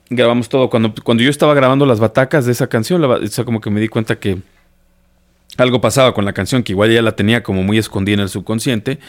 Grabamos 0.09 0.49
todo. 0.49 0.69
Cuando, 0.69 0.93
cuando 1.03 1.23
yo 1.23 1.29
estaba 1.29 1.53
grabando 1.53 1.85
las 1.85 1.99
batacas 1.99 2.45
de 2.45 2.51
esa 2.51 2.67
canción, 2.67 3.01
la 3.01 3.07
o 3.07 3.27
sea, 3.27 3.45
como 3.45 3.61
que 3.61 3.69
me 3.69 3.81
di 3.81 3.87
cuenta 3.87 4.19
que 4.19 4.37
algo 5.57 5.81
pasaba 5.81 6.13
con 6.13 6.25
la 6.25 6.33
canción, 6.33 6.63
que 6.63 6.71
igual 6.71 6.91
ya 6.91 7.01
la 7.01 7.15
tenía 7.15 7.43
como 7.43 7.61
muy 7.63 7.77
escondida 7.77 8.15
en 8.15 8.19
el 8.21 8.29
subconsciente, 8.29 8.99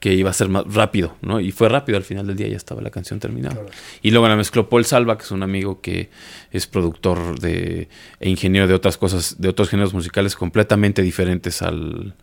que 0.00 0.14
iba 0.14 0.30
a 0.30 0.32
ser 0.32 0.48
más 0.48 0.64
rápido, 0.72 1.16
¿no? 1.22 1.38
Y 1.40 1.52
fue 1.52 1.68
rápido, 1.68 1.96
al 1.96 2.04
final 2.04 2.26
del 2.26 2.36
día 2.36 2.48
ya 2.48 2.56
estaba 2.56 2.82
la 2.82 2.90
canción 2.90 3.20
terminada. 3.20 3.54
Claro. 3.54 3.68
Y 4.02 4.10
luego 4.10 4.26
la 4.28 4.34
mezcló 4.36 4.68
Paul 4.68 4.84
Salva, 4.84 5.16
que 5.16 5.24
es 5.24 5.30
un 5.30 5.42
amigo 5.42 5.80
que 5.80 6.10
es 6.50 6.66
productor 6.66 7.38
de, 7.38 7.88
e 8.20 8.28
ingeniero 8.28 8.66
de 8.66 8.74
otras 8.74 8.96
cosas, 8.98 9.36
de 9.40 9.48
otros 9.48 9.68
géneros 9.68 9.94
musicales 9.94 10.34
completamente 10.36 11.02
diferentes 11.02 11.62
al. 11.62 12.14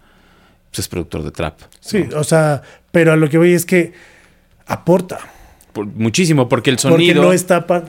Pues 0.72 0.80
es 0.80 0.88
productor 0.88 1.24
de 1.24 1.32
trap. 1.32 1.60
Sí, 1.80 2.06
o 2.16 2.24
sea, 2.24 2.62
pero 2.92 3.12
a 3.12 3.16
lo 3.16 3.28
que 3.30 3.38
voy 3.40 3.54
es 3.54 3.66
que 3.66 3.94
aporta. 4.68 5.20
Por- 5.74 5.86
muchísimo, 5.88 6.50
porque 6.50 6.70
el 6.70 6.76
Porque 6.76 6.90
sonido. 6.92 7.24
no 7.24 7.34
está 7.34 7.66
pa- 7.66 7.86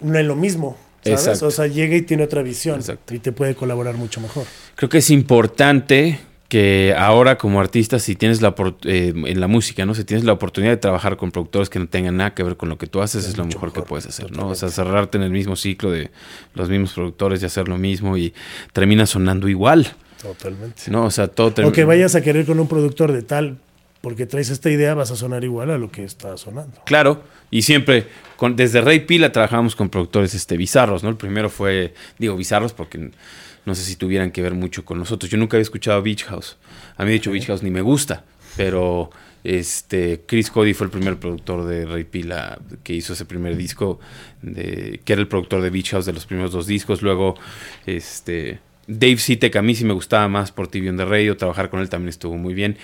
no 0.00 0.18
es 0.18 0.26
lo 0.26 0.34
mismo. 0.36 0.76
¿Sabes? 1.02 1.20
Exacto. 1.20 1.46
O 1.46 1.50
sea, 1.50 1.66
llega 1.66 1.96
y 1.96 2.02
tiene 2.02 2.24
otra 2.24 2.42
visión 2.42 2.76
Exacto. 2.76 3.14
y 3.14 3.18
te 3.18 3.32
puede 3.32 3.54
colaborar 3.54 3.96
mucho 3.96 4.20
mejor. 4.20 4.44
Creo 4.76 4.88
que 4.88 4.98
es 4.98 5.10
importante 5.10 6.20
que 6.48 6.94
ahora 6.96 7.36
como 7.36 7.60
artista, 7.60 7.98
si 7.98 8.16
tienes 8.16 8.40
la 8.40 8.54
eh, 8.84 9.12
en 9.14 9.40
la 9.40 9.48
música, 9.48 9.84
¿no? 9.84 9.94
Si 9.94 10.04
tienes 10.04 10.24
la 10.24 10.32
oportunidad 10.32 10.72
de 10.72 10.78
trabajar 10.78 11.18
con 11.18 11.30
productores 11.30 11.68
que 11.68 11.78
no 11.78 11.86
tengan 11.86 12.16
nada 12.16 12.34
que 12.34 12.42
ver 12.42 12.56
con 12.56 12.70
lo 12.70 12.78
que 12.78 12.86
tú 12.86 13.02
haces, 13.02 13.26
es, 13.26 13.36
lo 13.36 13.44
mejor, 13.44 13.72
que 13.72 13.82
puedes 13.82 14.06
hacer, 14.06 14.32
¿no? 14.32 14.48
O 14.48 14.54
sea, 14.54 14.70
cerrarte 14.70 15.18
en 15.18 15.24
el 15.24 15.30
mismo 15.30 15.56
ciclo 15.56 15.90
de 15.90 16.10
los 16.54 16.70
mismos 16.70 16.94
productores 16.94 17.42
y 17.42 17.46
hacer 17.46 17.68
lo 17.68 17.76
mismo 17.76 18.16
y 18.16 18.32
termina 18.72 19.04
sonando 19.04 19.46
igual, 19.48 19.94
Totalmente. 20.22 20.90
¿no? 20.90 21.04
O 21.04 21.10
sea, 21.10 21.28
todo 21.28 21.48
O 21.48 21.50
que 21.50 21.62
termina... 21.62 21.86
vayas 21.86 22.14
a 22.14 22.22
querer 22.22 22.44
con 22.44 22.58
un 22.58 22.66
productor 22.66 23.12
de 23.12 23.22
tal 23.22 23.58
porque 24.00 24.26
traes 24.26 24.50
esta 24.50 24.70
idea, 24.70 24.94
vas 24.94 25.10
a 25.10 25.16
sonar 25.16 25.44
igual 25.44 25.70
a 25.70 25.78
lo 25.78 25.90
que 25.90 26.04
está 26.04 26.36
sonando. 26.36 26.80
Claro, 26.84 27.22
y 27.50 27.62
siempre, 27.62 28.06
con, 28.36 28.56
desde 28.56 28.80
Rey 28.80 29.00
Pila 29.00 29.32
trabajamos 29.32 29.74
con 29.74 29.88
productores 29.88 30.34
este, 30.34 30.56
bizarros, 30.56 31.02
¿no? 31.02 31.08
El 31.08 31.16
primero 31.16 31.50
fue, 31.50 31.94
digo 32.18 32.36
bizarros 32.36 32.72
porque 32.72 33.10
no 33.64 33.74
sé 33.74 33.82
si 33.82 33.96
tuvieran 33.96 34.30
que 34.30 34.42
ver 34.42 34.54
mucho 34.54 34.84
con 34.84 34.98
nosotros. 34.98 35.30
Yo 35.30 35.38
nunca 35.38 35.56
había 35.56 35.62
escuchado 35.62 36.02
Beach 36.02 36.24
House. 36.24 36.56
A 36.96 37.04
mí, 37.04 37.10
de 37.10 37.16
hecho, 37.16 37.30
Beach 37.30 37.46
House 37.46 37.62
ni 37.62 37.70
me 37.70 37.82
gusta, 37.82 38.24
pero 38.56 39.10
este 39.44 40.24
Chris 40.26 40.50
Cody 40.50 40.74
fue 40.74 40.86
el 40.86 40.90
primer 40.90 41.18
productor 41.18 41.64
de 41.66 41.86
Rey 41.86 42.04
Pila 42.04 42.58
que 42.82 42.92
hizo 42.92 43.12
ese 43.12 43.24
primer 43.24 43.56
disco, 43.56 43.98
de, 44.42 45.00
que 45.04 45.12
era 45.12 45.22
el 45.22 45.28
productor 45.28 45.62
de 45.62 45.70
Beach 45.70 45.90
House 45.90 46.06
de 46.06 46.12
los 46.12 46.26
primeros 46.26 46.52
dos 46.52 46.66
discos. 46.66 47.02
Luego, 47.02 47.34
este 47.86 48.60
Dave 48.88 49.18
Sitek, 49.18 49.54
a 49.56 49.62
mí 49.62 49.74
sí 49.74 49.84
me 49.84 49.92
gustaba 49.92 50.26
más 50.28 50.50
por 50.50 50.66
TV 50.68 50.90
de 50.90 51.04
Radio, 51.04 51.36
trabajar 51.36 51.68
con 51.68 51.80
él 51.80 51.90
también 51.90 52.08
estuvo 52.08 52.36
muy 52.36 52.54
bien. 52.54 52.78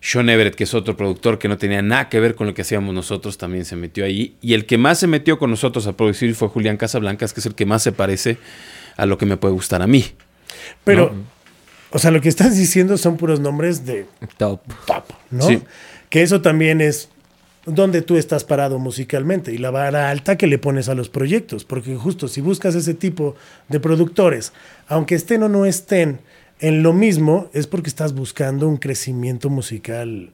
Sean 0.00 0.28
Everett, 0.28 0.56
que 0.56 0.64
es 0.64 0.74
otro 0.74 0.96
productor 0.96 1.38
que 1.38 1.48
no 1.48 1.56
tenía 1.56 1.80
nada 1.80 2.08
que 2.08 2.18
ver 2.18 2.34
con 2.34 2.48
lo 2.48 2.54
que 2.54 2.62
hacíamos 2.62 2.92
nosotros, 2.92 3.38
también 3.38 3.64
se 3.64 3.76
metió 3.76 4.04
ahí. 4.04 4.36
Y 4.42 4.54
el 4.54 4.66
que 4.66 4.78
más 4.78 4.98
se 4.98 5.06
metió 5.06 5.38
con 5.38 5.50
nosotros 5.50 5.86
a 5.86 5.96
producir 5.96 6.34
fue 6.34 6.48
Julián 6.48 6.76
Casablancas, 6.76 7.32
que 7.32 7.40
es 7.40 7.46
el 7.46 7.54
que 7.54 7.66
más 7.66 7.84
se 7.84 7.92
parece 7.92 8.36
a 8.96 9.06
lo 9.06 9.16
que 9.16 9.26
me 9.26 9.36
puede 9.36 9.54
gustar 9.54 9.80
a 9.80 9.86
mí. 9.86 10.04
Pero, 10.82 11.14
o 11.90 11.98
sea, 12.00 12.10
lo 12.10 12.20
que 12.20 12.28
estás 12.28 12.56
diciendo 12.56 12.98
son 12.98 13.16
puros 13.16 13.38
nombres 13.38 13.86
de 13.86 14.06
Top. 14.36 14.60
top, 14.86 15.04
¿no? 15.30 15.46
Que 16.10 16.22
eso 16.22 16.42
también 16.42 16.80
es 16.80 17.08
donde 17.66 18.02
tú 18.02 18.16
estás 18.16 18.44
parado 18.44 18.78
musicalmente 18.78 19.52
y 19.52 19.58
la 19.58 19.70
vara 19.70 20.10
alta 20.10 20.36
que 20.36 20.46
le 20.46 20.58
pones 20.58 20.88
a 20.88 20.94
los 20.94 21.08
proyectos, 21.08 21.64
porque 21.64 21.96
justo 21.96 22.28
si 22.28 22.40
buscas 22.40 22.74
ese 22.74 22.94
tipo 22.94 23.36
de 23.68 23.80
productores, 23.80 24.52
aunque 24.86 25.14
estén 25.14 25.42
o 25.42 25.48
no 25.48 25.64
estén 25.64 26.20
en 26.60 26.82
lo 26.82 26.92
mismo, 26.92 27.50
es 27.52 27.66
porque 27.66 27.88
estás 27.88 28.14
buscando 28.14 28.68
un 28.68 28.76
crecimiento 28.76 29.50
musical 29.50 30.30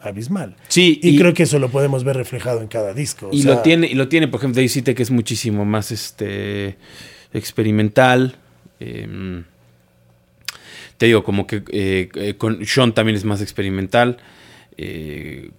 abismal. 0.00 0.56
Sí, 0.68 1.00
y, 1.02 1.18
creo 1.18 1.34
que 1.34 1.44
eso 1.44 1.58
lo 1.58 1.70
podemos 1.70 2.04
ver 2.04 2.16
reflejado 2.16 2.60
en 2.60 2.68
cada 2.68 2.92
disco. 2.94 3.30
y 3.32 3.42
lo 3.42 3.60
tiene, 3.60 3.86
y 3.86 3.94
lo 3.94 4.08
tiene, 4.08 4.28
por 4.28 4.40
ejemplo, 4.40 4.62
Dave 4.62 4.94
que 4.94 5.02
es 5.02 5.10
muchísimo 5.10 5.64
más 5.64 5.90
este 5.90 6.76
experimental. 7.32 8.36
Em, 8.80 9.44
te 10.96 11.06
digo, 11.06 11.24
como 11.24 11.46
que 11.46 11.62
eh, 11.70 12.08
eh, 12.14 12.34
con 12.36 12.64
Sean 12.64 12.94
también 12.94 13.16
es 13.16 13.24
más 13.24 13.40
experimental. 13.40 14.18
Eh, 14.76 15.50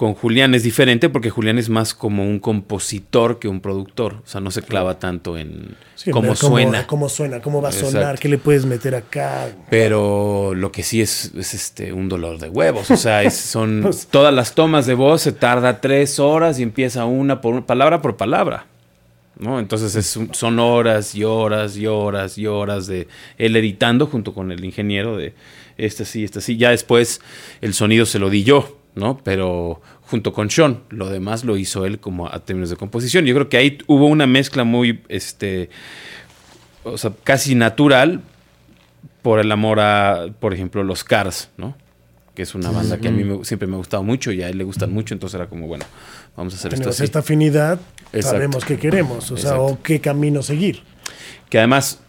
con 0.00 0.14
Julián 0.14 0.54
es 0.54 0.62
diferente 0.62 1.10
porque 1.10 1.28
Julián 1.28 1.58
es 1.58 1.68
más 1.68 1.92
como 1.92 2.24
un 2.24 2.40
compositor 2.40 3.38
que 3.38 3.48
un 3.48 3.60
productor. 3.60 4.22
O 4.24 4.26
sea, 4.26 4.40
no 4.40 4.50
se 4.50 4.62
clava 4.62 4.98
tanto 4.98 5.36
en 5.36 5.76
cómo 6.10 6.34
suena. 6.34 6.86
Cómo 6.86 7.10
suena, 7.10 7.42
cómo 7.42 7.60
va 7.60 7.68
a 7.68 7.72
sonar, 7.72 8.18
qué 8.18 8.30
le 8.30 8.38
puedes 8.38 8.64
meter 8.64 8.94
acá. 8.94 9.50
Pero 9.68 10.54
lo 10.54 10.72
que 10.72 10.84
sí 10.84 11.02
es, 11.02 11.32
es 11.36 11.52
este 11.52 11.92
un 11.92 12.08
dolor 12.08 12.38
de 12.38 12.48
huevos. 12.48 12.90
O 12.90 12.96
sea, 12.96 13.30
son 13.30 13.80
pues 13.82 14.06
todas 14.06 14.32
las 14.32 14.54
tomas 14.54 14.86
de 14.86 14.94
voz, 14.94 15.20
se 15.20 15.32
tarda 15.32 15.82
tres 15.82 16.18
horas 16.18 16.58
y 16.58 16.62
empieza 16.62 17.04
una 17.04 17.42
por 17.42 17.66
palabra 17.66 18.00
por 18.00 18.16
palabra. 18.16 18.64
¿no? 19.38 19.58
Entonces 19.58 20.18
son 20.32 20.58
horas 20.60 21.14
y 21.14 21.24
horas 21.24 21.76
y 21.76 21.86
horas 21.86 22.38
y 22.38 22.46
horas 22.46 22.86
de 22.86 23.06
él 23.36 23.54
editando 23.54 24.06
junto 24.06 24.32
con 24.32 24.50
el 24.50 24.64
ingeniero 24.64 25.18
de 25.18 25.34
este 25.76 26.06
sí, 26.06 26.24
este 26.24 26.40
sí. 26.40 26.56
Ya 26.56 26.70
después 26.70 27.20
el 27.60 27.74
sonido 27.74 28.06
se 28.06 28.18
lo 28.18 28.30
di 28.30 28.44
yo 28.44 28.79
¿no? 28.94 29.18
Pero 29.18 29.80
junto 30.02 30.32
con 30.32 30.50
Sean, 30.50 30.80
lo 30.90 31.08
demás 31.08 31.44
lo 31.44 31.56
hizo 31.56 31.86
él 31.86 32.00
como 32.00 32.28
a 32.28 32.40
términos 32.40 32.70
de 32.70 32.76
composición. 32.76 33.24
Yo 33.24 33.34
creo 33.34 33.48
que 33.48 33.56
ahí 33.56 33.78
hubo 33.86 34.06
una 34.06 34.26
mezcla 34.26 34.64
muy, 34.64 35.02
este, 35.08 35.70
o 36.84 36.98
sea, 36.98 37.12
casi 37.24 37.54
natural 37.54 38.22
por 39.22 39.38
el 39.38 39.52
amor 39.52 39.80
a, 39.80 40.26
por 40.40 40.54
ejemplo, 40.54 40.82
los 40.82 41.04
Cars, 41.04 41.50
¿no? 41.56 41.76
Que 42.34 42.42
es 42.42 42.54
una 42.54 42.70
banda 42.70 42.98
que 42.98 43.08
a 43.08 43.10
mí 43.10 43.24
siempre 43.44 43.68
me 43.68 43.74
ha 43.74 43.78
gustado 43.78 44.02
mucho 44.02 44.32
y 44.32 44.42
a 44.42 44.48
él 44.48 44.58
le 44.58 44.64
gustan 44.64 44.92
mucho, 44.92 45.14
entonces 45.14 45.34
era 45.34 45.48
como, 45.48 45.66
bueno, 45.66 45.84
vamos 46.36 46.54
a 46.54 46.56
hacer 46.56 46.74
esto 46.74 46.88
así. 46.88 47.04
esta 47.04 47.18
afinidad, 47.18 47.78
sabemos 48.20 48.64
qué 48.64 48.78
queremos, 48.78 49.30
o 49.30 49.36
sea, 49.36 49.60
o 49.60 49.80
qué 49.82 50.00
camino 50.00 50.42
seguir. 50.42 50.82
Que 51.50 51.58
además 51.58 52.00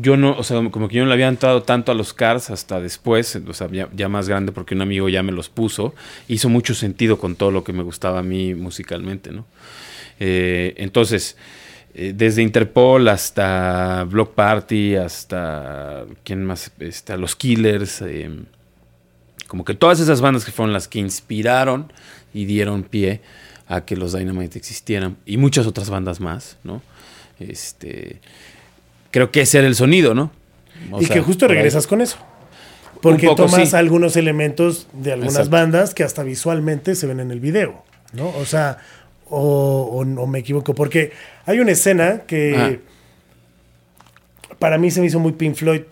yo 0.00 0.16
no, 0.16 0.36
o 0.36 0.42
sea, 0.42 0.56
como 0.70 0.88
que 0.88 0.96
yo 0.96 1.02
no 1.02 1.08
le 1.08 1.14
había 1.14 1.28
entrado 1.28 1.62
tanto 1.62 1.92
a 1.92 1.94
los 1.94 2.12
cars 2.12 2.50
hasta 2.50 2.80
después, 2.80 3.36
o 3.46 3.54
sea, 3.54 3.68
ya, 3.70 4.08
más 4.08 4.28
grande 4.28 4.50
porque 4.50 4.74
un 4.74 4.82
amigo 4.82 5.08
ya 5.08 5.22
me 5.22 5.30
los 5.30 5.48
puso. 5.48 5.94
Hizo 6.26 6.48
mucho 6.48 6.74
sentido 6.74 7.18
con 7.18 7.36
todo 7.36 7.52
lo 7.52 7.62
que 7.62 7.72
me 7.72 7.82
gustaba 7.82 8.18
a 8.18 8.22
mí 8.22 8.54
musicalmente, 8.54 9.30
¿no? 9.30 9.46
Eh, 10.18 10.74
entonces, 10.78 11.36
eh, 11.94 12.12
desde 12.14 12.42
Interpol 12.42 13.06
hasta 13.08 14.04
Block 14.04 14.34
Party, 14.34 14.96
hasta, 14.96 16.04
¿quién 16.24 16.44
más? 16.44 16.72
Este, 16.80 17.16
los 17.16 17.36
Killers, 17.36 18.02
eh, 18.02 18.30
como 19.46 19.64
que 19.64 19.74
todas 19.74 20.00
esas 20.00 20.20
bandas 20.20 20.44
que 20.44 20.50
fueron 20.50 20.72
las 20.72 20.88
que 20.88 20.98
inspiraron 20.98 21.92
y 22.32 22.46
dieron 22.46 22.82
pie 22.82 23.20
a 23.68 23.84
que 23.84 23.96
los 23.96 24.12
Dynamite 24.12 24.58
existieran 24.58 25.16
y 25.24 25.36
muchas 25.36 25.66
otras 25.66 25.88
bandas 25.88 26.20
más, 26.20 26.58
¿no? 26.64 26.82
Este 27.38 28.20
creo 29.14 29.30
que 29.30 29.42
ese 29.42 29.58
era 29.58 29.68
el 29.68 29.76
sonido, 29.76 30.12
¿no? 30.12 30.32
y 30.98 31.06
que 31.06 31.20
justo 31.20 31.46
regresas 31.46 31.86
con 31.86 32.00
eso. 32.00 32.16
Porque 33.00 33.32
tomas 33.36 33.72
algunos 33.72 34.16
elementos 34.16 34.88
de 34.92 35.12
algunas 35.12 35.50
bandas 35.50 35.94
que 35.94 36.02
hasta 36.02 36.24
visualmente 36.24 36.96
se 36.96 37.06
ven 37.06 37.20
en 37.20 37.30
el 37.30 37.38
video, 37.38 37.84
¿no? 38.12 38.30
O 38.30 38.44
sea, 38.44 38.78
o, 39.30 40.02
no 40.04 40.26
me 40.26 40.40
equivoco, 40.40 40.74
porque 40.74 41.12
hay 41.46 41.60
una 41.60 41.70
escena 41.70 42.22
que 42.26 42.80
para 44.58 44.78
mí 44.78 44.90
se 44.90 45.00
me 45.00 45.06
hizo 45.06 45.20
muy 45.20 45.30
Pink 45.30 45.54
Floyd. 45.54 45.82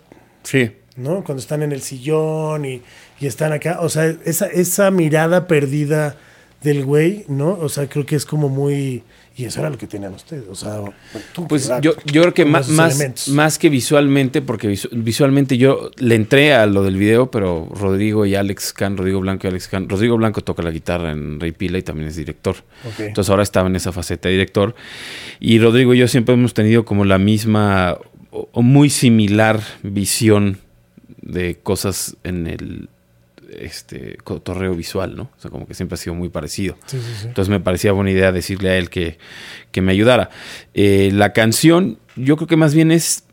Sí. 0.43 0.73
¿No? 0.97 1.23
Cuando 1.23 1.41
están 1.41 1.63
en 1.63 1.71
el 1.71 1.81
sillón 1.81 2.65
y, 2.65 2.81
y 3.21 3.27
están 3.27 3.53
acá. 3.53 3.77
O 3.79 3.87
sea, 3.87 4.13
esa, 4.25 4.47
esa 4.47 4.91
mirada 4.91 5.47
perdida 5.47 6.17
del 6.61 6.83
güey, 6.83 7.23
¿no? 7.29 7.51
O 7.53 7.69
sea, 7.69 7.87
creo 7.87 8.05
que 8.05 8.17
es 8.17 8.25
como 8.25 8.49
muy 8.49 9.03
y 9.35 9.45
eso 9.45 9.61
era 9.61 9.69
lo 9.71 9.77
que 9.79 9.87
tenían 9.87 10.13
ustedes. 10.13 10.45
O 10.47 10.53
sea, 10.53 10.81
pues 11.49 11.71
yo, 11.81 11.93
yo 12.05 12.21
creo 12.21 12.33
que 12.35 12.45
más, 12.45 12.69
más, 13.29 13.57
que 13.57 13.69
visualmente, 13.69 14.43
porque 14.43 14.77
visualmente 14.91 15.57
yo 15.57 15.89
le 15.97 16.15
entré 16.15 16.53
a 16.53 16.67
lo 16.67 16.83
del 16.83 16.97
video, 16.97 17.31
pero 17.31 17.67
Rodrigo 17.71 18.27
y 18.27 18.35
Alex 18.35 18.73
Can, 18.73 18.95
Rodrigo 18.95 19.19
Blanco 19.21 19.47
y 19.47 19.49
Alex 19.49 19.67
Can, 19.69 19.89
Rodrigo 19.89 20.17
Blanco 20.17 20.41
toca 20.41 20.61
la 20.61 20.69
guitarra 20.69 21.11
en 21.11 21.39
Rey 21.39 21.51
Pila 21.51 21.79
y 21.79 21.81
también 21.81 22.09
es 22.09 22.15
director. 22.15 22.57
Entonces 22.99 23.29
ahora 23.31 23.41
estaba 23.41 23.67
en 23.67 23.75
esa 23.75 23.91
faceta 23.91 24.29
de 24.29 24.33
director. 24.33 24.75
Y 25.39 25.57
Rodrigo 25.57 25.95
y 25.95 25.97
yo 25.97 26.07
siempre 26.07 26.35
hemos 26.35 26.53
tenido 26.53 26.85
como 26.85 27.03
la 27.03 27.17
misma 27.17 27.97
o 28.29 28.61
muy 28.61 28.91
similar 28.91 29.61
visión 29.81 30.59
de 31.21 31.57
cosas 31.61 32.17
en 32.23 32.47
el 32.47 32.89
este 33.59 34.17
cotorreo 34.23 34.75
visual, 34.75 35.15
¿no? 35.15 35.23
O 35.23 35.41
sea, 35.41 35.51
como 35.51 35.67
que 35.67 35.73
siempre 35.73 35.95
ha 35.95 35.97
sido 35.97 36.15
muy 36.15 36.29
parecido. 36.29 36.77
Entonces 37.23 37.49
me 37.49 37.59
parecía 37.59 37.91
buena 37.91 38.11
idea 38.11 38.31
decirle 38.31 38.69
a 38.69 38.77
él 38.77 38.89
que, 38.89 39.17
me 39.81 39.91
ayudara. 39.91 40.29
Eh, 40.73 41.11
la 41.13 41.33
canción, 41.33 41.97
yo 42.15 42.35
creo 42.37 42.47
que 42.47 42.57
más 42.57 42.73
bien 42.73 42.91
es 42.91 43.23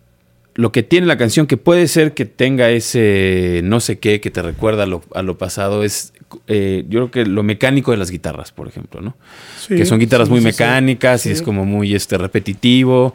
lo 0.55 0.73
que 0.73 0.83
tiene 0.83 1.07
la 1.07 1.17
canción, 1.17 1.47
que 1.47 1.57
puede 1.57 1.87
ser 1.89 2.13
que 2.13 2.25
tenga 2.25 2.71
ese 2.71 3.61
no 3.65 3.81
sé 3.81 3.99
qué 3.99 4.21
que 4.21 4.31
te 4.31 4.43
recuerda 4.43 4.83
a 4.83 5.23
lo, 5.23 5.39
pasado, 5.39 5.85
es 5.85 6.13
eh, 6.49 6.85
yo 6.89 7.09
creo 7.09 7.11
que 7.11 7.31
lo 7.31 7.43
mecánico 7.43 7.93
de 7.93 7.97
las 7.97 8.11
guitarras, 8.11 8.53
por 8.53 8.69
ejemplo, 8.69 9.01
¿no? 9.01 9.17
que 9.69 9.85
son 9.87 9.99
guitarras 9.99 10.29
muy 10.29 10.41
mecánicas 10.41 11.27
y 11.27 11.31
es 11.31 11.43
como 11.43 11.65
muy 11.65 11.95
este, 11.95 12.19
repetitivo, 12.19 13.15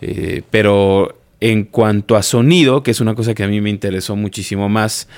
eh, 0.00 0.42
pero 0.50 1.16
en 1.40 1.64
cuanto 1.64 2.16
a 2.16 2.22
sonido, 2.22 2.82
que 2.82 2.90
es 2.90 3.00
una 3.00 3.14
cosa 3.14 3.34
que 3.34 3.42
a 3.42 3.48
mí 3.48 3.60
me 3.60 3.70
interesó 3.70 4.14
muchísimo 4.14 4.68
más, 4.68 5.08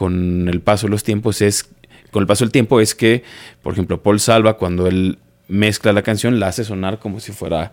con 0.00 0.48
el 0.48 0.62
paso 0.62 0.86
de 0.86 0.92
los 0.92 1.04
tiempos 1.04 1.42
es, 1.42 1.68
con 2.10 2.22
el 2.22 2.26
paso 2.26 2.46
del 2.46 2.50
tiempo 2.50 2.80
es 2.80 2.94
que, 2.94 3.22
por 3.60 3.74
ejemplo, 3.74 4.02
Paul 4.02 4.18
Salva, 4.18 4.56
cuando 4.56 4.86
él 4.86 5.18
mezcla 5.46 5.92
la 5.92 6.00
canción, 6.00 6.40
la 6.40 6.48
hace 6.48 6.64
sonar 6.64 6.98
como 6.98 7.20
si 7.20 7.32
fuera 7.32 7.70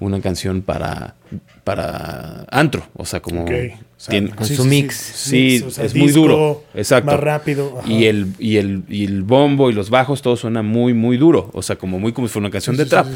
una 0.00 0.20
canción 0.20 0.62
para, 0.62 1.14
para 1.62 2.46
antro. 2.50 2.88
O 2.94 3.04
sea, 3.04 3.20
como 3.20 3.44
tiene, 3.44 4.30
con 4.30 4.44
su 4.44 4.64
mix. 4.64 4.96
Sí, 4.96 5.64
es 5.80 5.94
muy 5.94 6.10
duro. 6.10 6.64
Exacto. 6.74 7.12
Más 7.12 7.20
rápido. 7.20 7.80
Y 7.86 8.06
el, 8.06 8.32
y, 8.40 8.56
el, 8.56 8.82
y 8.88 9.04
el 9.04 9.22
bombo 9.22 9.70
y 9.70 9.72
los 9.72 9.88
bajos, 9.88 10.20
todo 10.20 10.34
suena 10.34 10.64
muy, 10.64 10.94
muy 10.94 11.16
duro. 11.16 11.48
O 11.52 11.62
sea, 11.62 11.76
como 11.76 12.00
muy 12.00 12.12
como 12.12 12.26
si 12.26 12.32
fuera 12.32 12.46
una 12.46 12.52
canción 12.52 12.76
de 12.76 12.86
trap. 12.86 13.06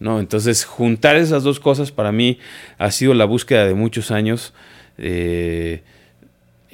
¿no? 0.00 0.18
Entonces, 0.18 0.64
juntar 0.64 1.14
esas 1.14 1.44
dos 1.44 1.60
cosas 1.60 1.92
para 1.92 2.10
mí 2.10 2.40
ha 2.78 2.90
sido 2.90 3.14
la 3.14 3.26
búsqueda 3.26 3.64
de 3.64 3.74
muchos 3.74 4.10
años. 4.10 4.54
Eh, 4.98 5.84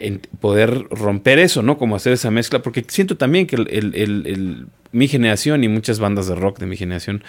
en 0.02 0.20
poder 0.40 0.86
romper 0.90 1.38
eso, 1.38 1.62
¿no? 1.62 1.78
Como 1.78 1.96
hacer 1.96 2.12
esa 2.12 2.30
mezcla, 2.30 2.60
porque 2.60 2.84
siento 2.88 3.16
también 3.16 3.46
que 3.46 3.56
el, 3.56 4.66
mi 4.90 5.08
generación 5.08 5.64
y 5.64 5.68
muchas 5.68 6.00
bandas 6.00 6.26
de 6.26 6.34
rock 6.34 6.58
de 6.58 6.66
mi 6.66 6.76
generación, 6.76 7.22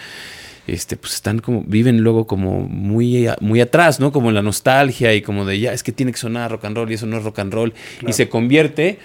este, 0.66 0.96
pues 0.96 1.14
están 1.14 1.38
como, 1.38 1.62
viven 1.66 2.00
luego 2.00 2.26
como 2.26 2.60
muy, 2.60 3.28
muy 3.40 3.60
atrás, 3.60 4.00
¿no? 4.00 4.12
Como 4.12 4.28
en 4.30 4.34
la 4.34 4.42
nostalgia 4.42 5.14
y 5.14 5.22
como 5.22 5.44
de 5.44 5.60
ya, 5.60 5.72
es 5.72 5.82
que 5.82 5.92
tiene 5.92 6.12
que 6.12 6.18
sonar 6.18 6.50
rock 6.50 6.64
and 6.64 6.76
roll 6.76 6.90
y 6.90 6.94
eso 6.94 7.06
no 7.06 7.16
es 7.18 7.24
rock 7.24 7.38
and 7.38 7.52
roll. 7.52 7.74
Y 8.06 8.12
se 8.12 8.28
convierte, 8.28 8.98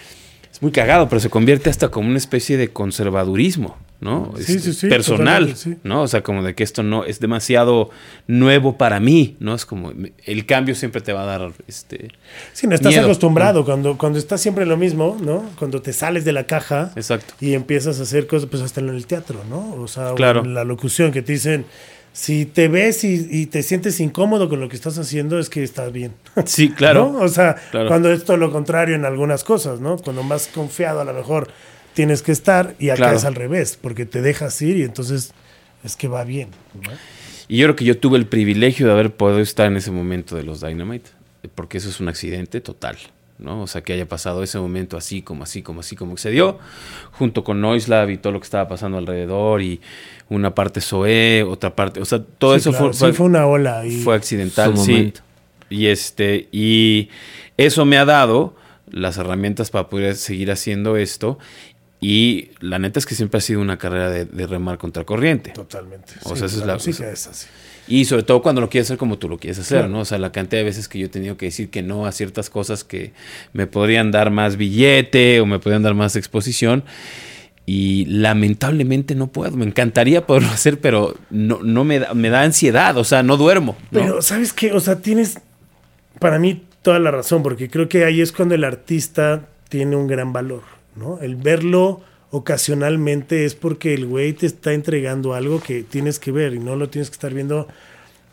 es 0.60 0.62
muy 0.62 0.72
cagado, 0.72 1.08
pero 1.10 1.20
se 1.20 1.30
convierte 1.30 1.70
hasta 1.70 1.90
como 1.90 2.10
una 2.10 2.18
especie 2.18 2.58
de 2.58 2.70
conservadurismo. 2.70 3.78
¿no? 4.02 4.32
Sí, 4.38 4.54
Este, 4.56 4.60
sí, 4.60 4.74
sí, 4.74 4.88
personal, 4.88 5.48
totalmente. 5.54 5.86
¿no? 5.86 6.04
O 6.04 6.08
sea, 6.08 6.24
como 6.24 6.42
de 6.42 6.56
que 6.56 6.64
esto 6.64 6.84
no 6.84 7.04
es 7.04 7.20
demasiado 7.20 7.90
nuevo 8.28 8.78
para 8.78 9.02
mí, 9.02 9.36
¿no? 9.42 9.54
Es 9.54 9.66
como 9.66 9.92
el 10.26 10.46
cambio 10.46 10.74
siempre 10.74 11.02
te 11.02 11.12
va 11.12 11.24
a 11.24 11.26
dar 11.26 11.52
este 11.68 12.08
Sí, 12.54 12.66
no 12.68 12.76
estás 12.76 12.94
Miedo, 12.94 13.04
acostumbrado 13.04 13.66
cuando, 13.66 13.98
cuando 13.98 14.18
estás 14.18 14.40
siempre 14.40 14.66
lo 14.66 14.78
mismo, 14.78 15.18
¿no? 15.22 15.44
Cuando 15.60 15.82
te 15.82 15.92
sales 15.92 16.24
de 16.24 16.32
la 16.32 16.46
caja 16.46 16.94
Exacto. 16.96 17.34
y 17.42 17.56
empiezas 17.56 18.00
a 18.00 18.04
hacer 18.04 18.26
cosas, 18.26 18.48
pues 18.50 18.64
hasta 18.64 18.80
en 18.80 18.88
el 18.88 19.06
teatro, 19.06 19.42
¿no? 19.50 19.74
O 19.74 19.88
sea, 19.90 20.14
o 20.14 20.16
Claro. 20.16 20.46
en 20.46 20.54
la 20.54 20.64
locución 20.64 21.12
que 21.12 21.22
te 21.22 21.34
dicen, 21.34 21.66
si 22.14 22.46
te 22.46 22.68
ves 22.68 23.04
y, 23.04 23.28
y 23.30 23.46
te 23.46 23.64
sientes 23.64 24.00
incómodo 24.00 24.50
con 24.50 24.60
lo 24.60 24.68
que 24.70 24.76
estás 24.76 24.98
haciendo, 24.98 25.40
es 25.40 25.50
que 25.50 25.64
estás 25.64 25.92
bien. 25.94 26.14
Sí, 26.46 26.70
claro. 26.72 27.10
¿no? 27.14 27.20
O 27.20 27.28
sea, 27.30 27.56
Claro. 27.72 27.88
cuando 27.88 28.12
es 28.12 28.26
todo 28.26 28.38
lo 28.38 28.52
contrario 28.52 28.96
en 28.96 29.06
algunas 29.06 29.44
cosas, 29.44 29.80
¿no? 29.80 29.98
Cuando 29.98 30.24
más 30.24 30.48
confiado 30.48 31.00
a 31.02 31.06
lo 31.06 31.14
mejor 31.14 31.50
tienes 31.94 32.22
que 32.22 32.32
estar 32.32 32.76
y 32.80 32.90
acá 32.90 32.98
Claro. 33.04 33.18
es 33.18 33.26
al 33.26 33.36
revés, 33.36 33.78
porque 33.82 34.06
te 34.06 34.22
dejas 34.22 34.62
ir 34.62 34.78
y 34.78 34.84
entonces 34.84 35.34
es 35.84 35.96
que 35.96 36.08
va 36.08 36.24
bien. 36.24 36.50
¿no? 36.82 36.90
Y 37.48 37.58
yo 37.58 37.66
creo 37.68 37.76
que 37.76 37.86
yo 37.86 37.98
tuve 37.98 38.18
el 38.18 38.26
privilegio 38.28 38.86
de 38.88 38.92
haber 38.94 39.14
podido 39.16 39.40
estar 39.40 39.68
en 39.68 39.78
ese 39.78 39.92
momento 39.92 40.36
de 40.36 40.44
los 40.44 40.62
Dynamite, 40.62 41.10
porque 41.56 41.78
eso 41.80 41.90
es 41.90 42.00
un 42.00 42.10
accidente 42.10 42.60
total, 42.62 42.98
¿no? 43.40 43.62
O 43.64 43.68
sea, 43.68 43.82
que 43.82 43.94
haya 43.94 44.08
pasado 44.08 44.44
ese 44.44 44.60
momento 44.60 44.98
así, 44.98 45.22
como 45.22 45.44
así, 45.44 45.62
como 45.62 45.80
así, 45.80 45.96
como 45.96 46.16
que 46.16 46.22
se 46.22 46.30
dio, 46.32 46.60
junto 47.12 47.44
con 47.44 47.62
Noislab 47.62 48.10
y 48.10 48.18
todo 48.18 48.34
lo 48.34 48.40
que 48.40 48.46
estaba 48.46 48.68
pasando 48.68 48.98
alrededor, 48.98 49.62
y 49.62 49.82
una 50.30 50.54
parte 50.54 50.82
Zoé, 50.82 51.44
otra 51.44 51.76
parte, 51.76 52.02
o 52.02 52.06
sea, 52.06 52.22
todo 52.24 52.54
Sí, 52.54 52.60
eso 52.60 52.72
claro, 52.72 52.94
fue, 52.94 53.10
sí, 53.12 53.18
fue, 53.18 53.26
una 53.26 53.46
ola. 53.48 53.86
Y, 53.86 54.02
fue 54.04 54.16
accidental, 54.16 54.78
Su 54.78 54.86
sí. 54.86 55.14
Y 55.70 55.88
este, 55.88 56.48
y 56.52 57.10
eso 57.58 57.86
me 57.86 57.98
ha 57.98 58.06
dado 58.06 58.56
las 58.92 59.18
herramientas 59.18 59.70
para 59.72 59.88
poder 59.90 60.16
seguir 60.16 60.52
haciendo 60.52 60.98
esto. 60.98 61.38
Y 62.02 62.52
la 62.60 62.80
neta 62.80 62.98
es 62.98 63.06
que 63.06 63.14
siempre 63.14 63.38
ha 63.40 63.42
sido 63.42 63.60
una 63.62 63.78
carrera 63.78 64.10
de, 64.10 64.26
de 64.26 64.48
remar 64.48 64.78
contra 64.78 65.04
corriente. 65.04 65.52
Totalmente. 65.52 66.14
O 66.24 66.36
sea, 66.36 66.48
esa 66.48 66.58
es 66.58 66.66
la- 66.66 66.76
música 66.76 67.10
es 67.10 67.28
así. 67.28 67.48
Y 67.90 68.06
sobre 68.06 68.24
todo 68.24 68.42
cuando 68.42 68.62
lo 68.62 68.70
quieres 68.70 68.88
hacer 68.88 68.98
como 68.98 69.18
tú 69.18 69.28
lo 69.28 69.38
quieres 69.40 69.60
hacer, 69.60 69.80
Claro. 69.80 69.92
¿no? 69.92 70.02
O 70.02 70.06
sea, 70.06 70.20
la 70.20 70.32
cantidad 70.32 70.60
de 70.62 70.66
veces 70.66 70.88
que 70.88 71.00
yo 71.00 71.08
he 71.08 71.10
tenido 71.10 71.36
que 71.38 71.48
decir 71.48 71.70
que 71.70 71.82
no 71.82 72.06
a 72.06 72.12
ciertas 72.12 72.50
cosas 72.50 72.84
que 72.84 73.12
me 73.52 73.66
podrían 73.68 74.12
dar 74.12 74.30
más 74.30 74.56
billete 74.58 75.42
o 75.42 75.46
me 75.46 75.60
podrían 75.60 75.82
dar 75.84 75.96
más 75.96 76.16
exposición. 76.16 76.84
Y 77.66 78.06
lamentablemente 78.06 79.14
no 79.16 79.28
puedo. 79.28 79.56
Me 79.58 79.66
encantaría 79.66 80.26
poderlo 80.26 80.50
hacer, 80.50 80.80
pero 80.80 81.16
no, 81.30 81.60
no 81.64 81.84
me, 81.84 82.00
da, 82.00 82.14
me 82.14 82.30
da 82.30 82.44
ansiedad. 82.44 82.98
O 82.98 83.04
sea, 83.04 83.22
no 83.24 83.38
duermo. 83.38 83.76
¿no? 83.92 84.00
Pero, 84.00 84.22
¿sabes 84.22 84.54
qué? 84.54 84.72
O 84.72 84.80
sea, 84.80 85.02
tienes 85.02 85.40
para 86.20 86.40
mí 86.40 86.64
toda 86.82 87.00
la 87.00 87.12
razón, 87.12 87.44
porque 87.44 87.70
creo 87.70 87.90
que 87.90 88.06
ahí 88.06 88.22
es 88.22 88.32
cuando 88.32 88.56
el 88.56 88.64
artista 88.64 89.48
tiene 89.68 89.96
un 89.96 90.08
gran 90.08 90.34
valor, 90.34 90.64
¿no? 90.96 91.20
El 91.22 91.36
verlo 91.36 92.02
ocasionalmente 92.32 93.46
es 93.46 93.56
porque 93.56 93.94
el 93.94 94.06
güey 94.06 94.34
te 94.34 94.46
está 94.46 94.74
entregando 94.74 95.34
algo 95.34 95.60
que 95.60 95.84
tienes 95.84 96.20
que 96.20 96.32
ver 96.32 96.54
y 96.54 96.60
no 96.60 96.76
lo 96.76 96.90
tienes 96.90 97.10
que 97.10 97.16
estar 97.16 97.34
viendo. 97.34 97.68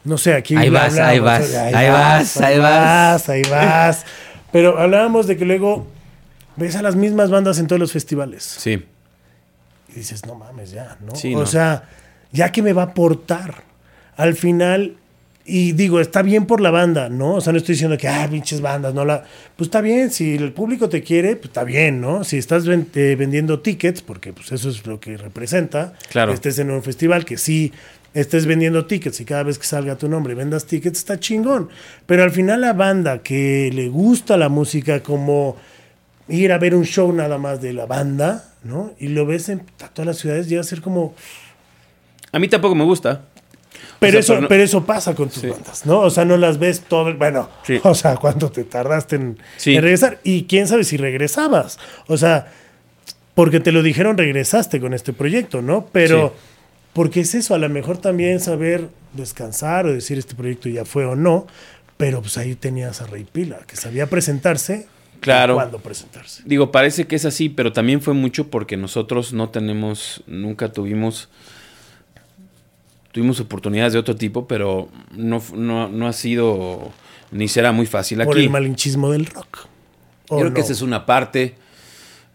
No 0.05 0.19
sé, 0.19 0.35
aquí. 0.35 0.55
Ahí 0.55 0.71
vas, 0.71 0.97
ahí 0.99 1.19
vas, 1.19 1.47
sea, 1.47 1.67
ahí 1.67 1.91
vas, 1.91 2.37
ahí 2.37 2.59
vas. 2.59 3.29
ahí 3.29 3.43
vas. 3.51 4.05
Pero 4.53 4.79
hablábamos 4.79 5.27
de 5.27 5.37
que 5.37 5.45
luego 5.45 5.87
ves 6.57 6.77
a 6.77 6.83
las 6.83 6.97
mismas 6.97 7.31
bandas 7.31 7.59
en 7.59 7.67
todos 7.67 7.81
los 7.81 7.93
festivales. 7.93 8.43
Sí. 8.43 8.85
Y 9.89 9.95
dices, 9.95 10.25
no 10.27 10.35
mames, 10.35 10.71
ya, 10.71 10.97
¿no? 11.01 11.15
Sí, 11.15 11.35
o 11.35 11.41
no. 11.41 11.47
sea, 11.47 11.89
ya 12.33 12.53
que 12.53 12.63
me 12.63 12.73
va 12.73 12.83
a 12.83 12.87
aportar. 12.87 13.65
Al 14.17 14.35
final, 14.35 14.97
y 15.47 15.73
digo, 15.73 16.01
está 16.01 16.23
bien 16.23 16.47
por 16.47 16.61
la 16.61 16.71
banda, 16.71 17.09
¿no? 17.09 17.35
O 17.37 17.41
sea, 17.41 17.53
no 17.53 17.59
estoy 17.59 17.75
diciendo 17.75 17.97
que, 17.97 18.09
ah, 18.09 18.27
pinches 18.31 18.61
bandas, 18.61 18.93
no 18.95 19.05
la. 19.05 19.25
Pues 19.57 19.69
está 19.69 19.81
bien, 19.81 20.11
si 20.11 20.35
el 20.35 20.53
público 20.53 20.89
te 20.89 21.03
quiere, 21.03 21.37
pues 21.37 21.47
está 21.51 21.63
bien, 21.65 22.01
¿no? 22.01 22.25
Si 22.25 22.37
estás 22.37 22.67
ven- 22.67 22.89
eh, 22.95 23.15
vendiendo 23.19 23.61
tickets, 23.61 24.03
porque 24.03 24.33
pues 24.33 24.51
eso 24.53 24.69
es 24.71 24.87
lo 24.87 24.99
que 24.99 25.17
representa. 25.17 25.95
Claro. 26.11 26.33
Estés 26.33 26.59
en 26.59 26.71
un 26.71 26.83
festival 26.83 27.25
que 27.25 27.37
sí 27.39 27.73
estés 28.13 28.47
vendiendo 28.47 28.87
tickets 28.87 29.21
y 29.21 29.25
cada 29.25 29.43
vez 29.43 29.59
que 29.59 29.67
salga 29.67 29.97
tu 29.97 30.09
nombre 30.09 30.35
vendas 30.35 30.65
tickets, 30.67 30.99
está 30.99 31.21
chingón. 31.21 31.69
Pero 32.07 32.23
al 32.23 32.31
final 32.31 32.63
la 32.63 32.73
banda 32.73 33.19
que 33.23 33.71
le 33.75 33.89
gusta 33.89 34.37
la 34.37 34.49
música 34.49 35.03
como 35.03 35.57
ir 36.29 36.51
a 36.51 36.59
ver 36.59 36.75
un 36.75 36.85
show 36.85 37.13
nada 37.13 37.39
más 37.39 37.61
de 37.61 37.73
la 37.73 37.87
banda, 37.87 38.53
¿no? 38.65 38.93
Y 38.99 39.09
lo 39.09 39.27
ves 39.27 39.49
en 39.51 39.63
todas 39.95 40.07
las 40.07 40.17
ciudades, 40.19 40.49
llega 40.49 40.63
a 40.63 40.65
ser 40.65 40.81
como... 40.81 41.15
A 42.33 42.39
mí 42.39 42.49
tampoco 42.49 42.75
me 42.75 42.85
gusta. 42.85 43.23
Pero, 43.99 44.13
sea, 44.13 44.21
eso, 44.21 44.33
pero 44.35 44.41
no- 44.43 44.49
pero 44.49 44.63
eso 44.63 44.85
pasa 44.85 45.15
con 45.15 45.29
tus 45.29 45.41
Sí. 45.43 45.49
bandas, 45.49 45.87
¿no? 45.87 46.01
O 46.01 46.11
sea, 46.11 46.25
no 46.25 46.37
las 46.37 46.59
ves 46.59 46.83
todo, 46.83 47.15
bueno, 47.17 47.49
Sí. 47.65 47.79
o 47.85 47.95
sea, 47.95 48.17
cuánto 48.17 48.51
te 48.51 48.65
tardaste 48.65 49.17
en, 49.17 49.39
Sí. 49.57 49.75
en 49.75 49.83
regresar. 49.83 50.19
Y 50.25 50.45
quién 50.45 50.69
sabe 50.69 50.85
si 50.85 50.97
regresabas. 50.97 51.79
O 52.07 52.17
sea, 52.17 52.53
porque 53.35 53.61
te 53.61 53.73
lo 53.73 53.83
dijeron, 53.83 54.17
regresaste 54.19 54.81
con 54.81 54.95
este 54.95 55.13
proyecto, 55.13 55.63
¿no? 55.63 55.87
Pero, 55.93 56.35
porque 56.93 57.21
es 57.21 57.35
eso, 57.35 57.55
a 57.55 57.59
lo 57.59 57.69
mejor 57.69 57.99
también 57.99 58.41
saber 58.41 58.89
descansar 59.13 59.87
o 59.87 59.93
decir 59.93 60.19
este 60.19 60.35
proyecto 60.35 60.69
ya 60.69 60.85
fue 60.85 61.05
o 61.07 61.17
no. 61.17 61.47
Pero 61.99 62.21
pues 62.21 62.37
ahí 62.37 62.55
tenías 62.55 63.01
a 63.01 63.07
Rey 63.07 63.25
Pila, 63.31 63.61
que 63.67 63.77
sabía 63.77 64.07
presentarse. 64.09 64.87
Claro. 65.21 65.55
cuándo 65.55 65.79
presentarse. 65.79 66.43
Digo, 66.45 66.71
parece 66.71 67.07
que 67.07 67.17
es 67.17 67.25
así, 67.25 67.49
pero 67.49 67.73
también 67.73 68.03
fue 68.03 68.13
mucho 68.13 68.49
porque 68.49 68.77
nosotros 68.77 69.33
no 69.33 69.49
tenemos, 69.49 70.23
nunca 70.27 70.71
tuvimos, 70.73 71.31
tuvimos 73.17 73.41
oportunidades 73.41 73.95
de 73.95 73.99
otro 73.99 74.15
tipo, 74.15 74.47
pero 74.47 74.91
no, 75.17 75.43
no, 75.55 75.89
no 75.89 76.07
ha 76.07 76.13
sido, 76.13 76.93
ni 77.31 77.49
será 77.49 77.73
muy 77.73 77.87
fácil 77.87 78.19
Por 78.23 78.35
aquí. 78.37 78.45
el 78.45 78.51
malinchismo 78.51 79.11
del 79.11 79.25
rock. 79.25 79.61
Yo 80.29 80.37
¿O 80.37 80.41
creo 80.41 80.53
que 80.53 80.61
esa 80.61 80.73
es 80.73 80.83
una 80.83 81.07
parte, 81.07 81.55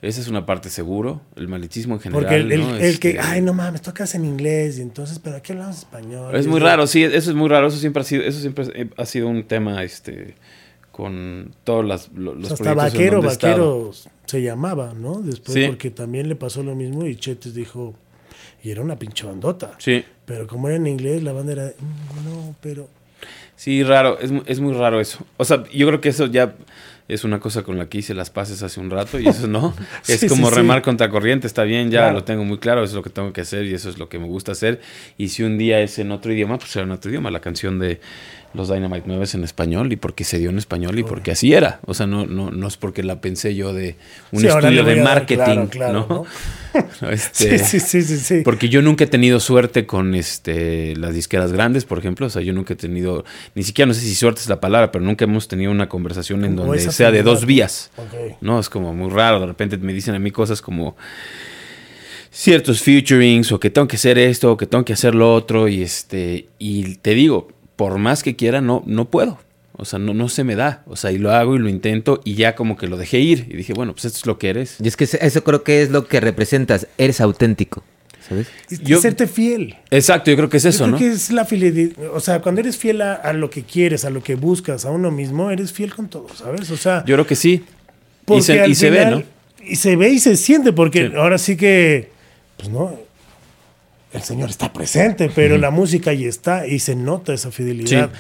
esa 0.02 0.20
es 0.22 0.28
una 0.28 0.48
parte 0.48 0.72
seguro, 0.72 1.22
el 1.36 1.48
malitismo 1.48 1.94
en 1.94 2.00
general. 2.02 2.24
Porque 2.24 2.36
el, 2.38 2.52
el- 2.52 2.62
¿no? 2.62 2.76
el 2.78 3.00
que, 3.00 3.10
Este, 3.12 3.20
ay, 3.20 3.42
no 3.44 3.54
mames, 3.54 3.84
tocas 3.84 4.16
en 4.16 4.26
inglés 4.26 4.80
y 4.80 4.82
entonces, 4.82 5.20
pero 5.20 5.36
aquí 5.36 5.52
hablamos 5.52 5.78
español. 5.78 6.36
Es 6.36 6.48
muy 6.48 6.60
raro, 6.60 6.88
sí, 6.88 7.04
eso 7.04 7.30
es 7.30 7.36
muy 7.36 7.48
raro, 7.48 7.68
eso 7.68 7.78
siempre 7.78 8.02
ha 8.02 8.04
sido, 8.04 8.24
eso 8.24 8.40
siempre 8.40 8.90
ha 8.98 9.06
sido 9.06 9.28
un 9.28 9.44
tema, 9.44 9.84
este, 9.84 10.34
con 10.92 11.54
todos 11.64 11.86
las, 11.86 12.10
lo- 12.16 12.32
O 12.32 12.34
los 12.34 12.48
sea, 12.48 12.56
hasta 12.56 12.74
vaquero, 12.74 13.22
vaquero 13.22 13.92
se 14.26 14.42
llamaba, 14.42 14.96
¿no? 14.96 15.22
Después, 15.22 15.54
Sí. 15.54 15.68
porque 15.68 15.92
también 15.92 16.28
le 16.28 16.36
pasó 16.36 16.64
lo 16.64 16.74
mismo 16.74 17.06
y 17.06 17.16
Chetes 17.18 17.54
dijo, 17.54 17.94
y 18.64 18.72
era 18.72 18.82
una 18.82 18.98
pinche 18.98 19.28
bandota. 19.28 19.76
Sí. 19.78 20.04
Pero 20.32 20.48
como 20.48 20.68
era 20.70 20.78
en 20.78 20.88
inglés, 20.88 21.24
la 21.24 21.34
banda 21.34 21.52
era, 21.52 21.66
"Mm, 21.66 22.30
no, 22.30 22.56
pero. 22.62 22.88
Sí, 23.58 23.84
raro, 23.84 24.18
es, 24.20 24.32
es 24.46 24.60
muy 24.62 24.74
raro 24.74 25.00
eso. 25.02 25.20
O 25.38 25.44
sea, 25.46 25.64
yo 25.74 25.86
creo 25.88 26.00
que 26.00 26.10
eso 26.10 26.26
ya 26.28 26.56
es 27.10 27.26
una 27.26 27.40
cosa 27.42 27.64
con 27.64 27.78
la 27.78 27.88
que 27.88 27.98
hice 27.98 28.14
las 28.14 28.30
pases 28.30 28.64
hace 28.64 28.80
un 28.80 28.90
rato 28.90 29.20
y 29.20 29.28
eso 29.28 29.48
no. 29.48 29.74
es 30.08 30.26
como 30.30 30.48
sí, 30.48 30.54
sí. 30.54 30.60
remar 30.62 30.82
contra 30.82 31.10
corriente, 31.10 31.46
está 31.48 31.64
bien, 31.64 31.92
ya 31.92 32.00
Claro. 32.00 32.14
lo 32.16 32.24
tengo 32.24 32.46
muy 32.46 32.58
claro, 32.60 32.82
eso 32.84 32.92
es 32.94 32.96
lo 32.96 33.04
que 33.04 33.10
tengo 33.10 33.34
que 33.34 33.42
hacer 33.42 33.66
y 33.66 33.74
eso 33.74 33.90
es 33.90 33.98
lo 34.00 34.08
que 34.08 34.18
me 34.20 34.26
gusta 34.28 34.54
hacer. 34.54 34.80
Y 35.18 35.28
si 35.28 35.44
un 35.44 35.58
día 35.58 35.82
es 35.82 36.00
en 36.00 36.12
otro 36.12 36.32
idioma, 36.32 36.58
pues 36.58 36.72
será 36.72 36.86
en 36.86 36.92
otro 36.92 37.12
idioma. 37.12 37.30
La 37.30 37.42
canción 37.42 37.78
de 37.80 38.00
los 38.54 38.70
Dynamite 38.70 39.04
9 39.06 39.24
es 39.24 39.36
en 39.36 39.44
español 39.44 39.92
y 39.94 39.96
porque 39.96 40.24
se 40.24 40.40
dio 40.40 40.50
en 40.50 40.58
español 40.58 41.00
y 41.00 41.04
porque 41.04 41.32
así 41.32 41.54
era. 41.54 41.80
O 41.86 41.94
sea, 41.94 42.08
no, 42.08 42.26
no, 42.26 42.52
no 42.52 42.68
es 42.68 42.78
porque 42.78 43.04
la 43.04 43.22
pensé 43.22 43.56
yo 43.56 43.74
de 43.74 43.96
un 44.32 44.42
Sí, 44.42 44.48
estudio 44.48 44.84
de 44.84 45.02
marketing, 45.02 45.68
claro, 45.68 45.70
claro, 45.70 45.94
¿no? 45.94 46.08
¿no? 46.08 46.26
Este, 47.12 47.60
Sí, 47.60 47.80
sí, 47.80 47.80
sí, 47.80 48.02
sí. 48.02 48.18
sí. 48.18 48.42
porque 48.44 48.70
yo 48.70 48.82
nunca 48.82 49.04
he 49.04 49.08
tenido 49.08 49.40
suerte 49.40 49.86
con 49.86 50.16
este 50.16 50.96
las 50.96 51.14
disqueras 51.14 51.52
grandes, 51.52 51.86
por 51.86 52.00
ejemplo. 52.00 52.28
O 52.28 52.30
sea, 52.30 52.42
yo 52.42 52.54
nunca 52.54 52.74
he 52.74 52.78
tenido, 52.78 53.26
ni 53.56 53.64
siquiera 53.64 53.88
no 53.88 53.94
sé 53.94 54.02
si 54.02 54.16
suerte 54.16 54.42
es 54.42 54.50
la 54.50 54.60
palabra, 54.60 54.92
pero 54.92 55.04
nunca 55.04 55.26
hemos 55.26 55.48
tenido 55.48 55.72
una 55.72 55.90
conversación 55.90 56.46
en 56.46 56.56
donde 56.56 56.80
sea 56.80 57.12
de 57.12 57.24
dos 57.24 57.46
vías. 57.46 57.92
Ok. 57.98 58.38
No, 58.42 58.60
es 58.60 58.70
como 58.70 58.94
muy 58.94 59.10
raro. 59.10 59.40
De 59.40 59.48
repente 59.48 59.78
me 59.78 59.94
dicen 59.94 60.16
a 60.16 60.20
mí 60.20 60.32
cosas 60.32 60.62
como 60.62 60.96
ciertos 62.32 62.82
featurings 62.82 63.52
o 63.52 63.60
que 63.60 63.70
tengo 63.70 63.88
que 63.88 63.98
hacer 63.98 64.18
esto 64.18 64.54
o 64.54 64.58
que 64.58 64.66
tengo 64.66 64.86
que 64.86 64.94
hacer 64.94 65.14
lo 65.14 65.34
otro 65.34 65.68
y 65.68 65.82
este 65.82 66.48
y 66.60 66.96
te 66.96 67.14
digo, 67.14 67.50
por 67.82 67.98
más 67.98 68.22
que 68.22 68.36
quiera 68.36 68.62
no 68.62 68.84
no 68.86 69.06
puedo. 69.06 69.40
O 69.74 69.86
sea, 69.86 69.98
no, 69.98 70.14
no 70.14 70.30
se 70.30 70.44
me 70.44 70.56
da. 70.56 70.84
O 70.86 70.96
sea, 70.96 71.12
y 71.12 71.18
lo 71.18 71.32
hago 71.32 71.56
y 71.56 71.60
lo 71.60 71.68
intento 71.68 72.22
y 72.24 72.36
ya 72.36 72.54
como 72.54 72.78
que 72.78 72.86
lo 72.86 72.96
dejé 72.98 73.18
ir. 73.20 73.48
Y 73.50 73.56
dije, 73.58 73.74
bueno, 73.74 73.94
pues 73.94 74.06
esto 74.06 74.20
es 74.20 74.26
lo 74.28 74.38
que 74.38 74.50
eres. 74.50 74.76
Y 74.84 74.88
es 74.88 74.96
que 74.96 75.06
eso 75.06 75.44
creo 75.44 75.64
que 75.64 75.82
es 75.82 75.90
lo 75.90 76.06
que 76.08 76.20
representas. 76.20 76.86
Eres 77.00 77.20
auténtico, 77.22 77.84
¿sabes? 78.28 78.48
Y 78.70 78.84
Yo- 78.84 79.02
serte 79.02 79.26
fiel. 79.26 79.78
Exacto, 79.90 80.30
yo 80.30 80.38
creo 80.38 80.50
que 80.50 80.58
es 80.58 80.66
eso, 80.66 80.86
Yo 80.86 80.92
creo 80.92 80.92
¿no? 80.92 80.98
que 81.00 81.08
es 81.18 81.32
la 81.32 81.46
fidelidad. 81.46 81.94
O 82.14 82.20
sea, 82.20 82.40
cuando 82.42 82.62
eres 82.62 82.78
fiel 82.78 83.02
a, 83.02 83.16
a 83.16 83.34
lo 83.34 83.50
que 83.50 83.64
quieres, 83.64 84.06
a 84.06 84.12
lo 84.12 84.22
que 84.22 84.36
buscas, 84.36 84.86
a 84.86 84.92
uno 84.92 85.10
mismo, 85.10 85.50
eres 85.50 85.72
fiel 85.74 85.96
con 85.96 86.08
todo, 86.10 86.28
¿sabes? 86.36 86.70
O 86.70 86.78
sea, 86.78 87.04
Yo 87.08 87.16
creo 87.16 87.26
que 87.26 87.36
sí. 87.36 87.54
Y 87.54 87.64
porque 88.26 88.44
se, 88.44 88.68
y 88.68 88.76
se 88.76 88.90
ve, 88.92 89.06
¿no? 89.10 89.24
Y 89.66 89.78
se 89.78 89.96
ve 89.96 90.10
y 90.10 90.20
se 90.20 90.36
siente, 90.38 90.74
porque 90.74 91.08
Sí. 91.08 91.14
ahora 91.16 91.40
sí 91.40 91.58
que, 91.58 92.12
pues 92.58 92.70
no, 92.70 93.00
el 94.14 94.22
Señor 94.24 94.50
está 94.50 94.74
presente, 94.74 95.32
pero 95.34 95.58
la 95.58 95.72
música 95.72 96.12
ahí 96.12 96.26
está 96.26 96.68
y 96.68 96.80
se 96.80 96.96
nota 96.96 97.34
esa 97.34 97.52
fidelidad 97.52 98.12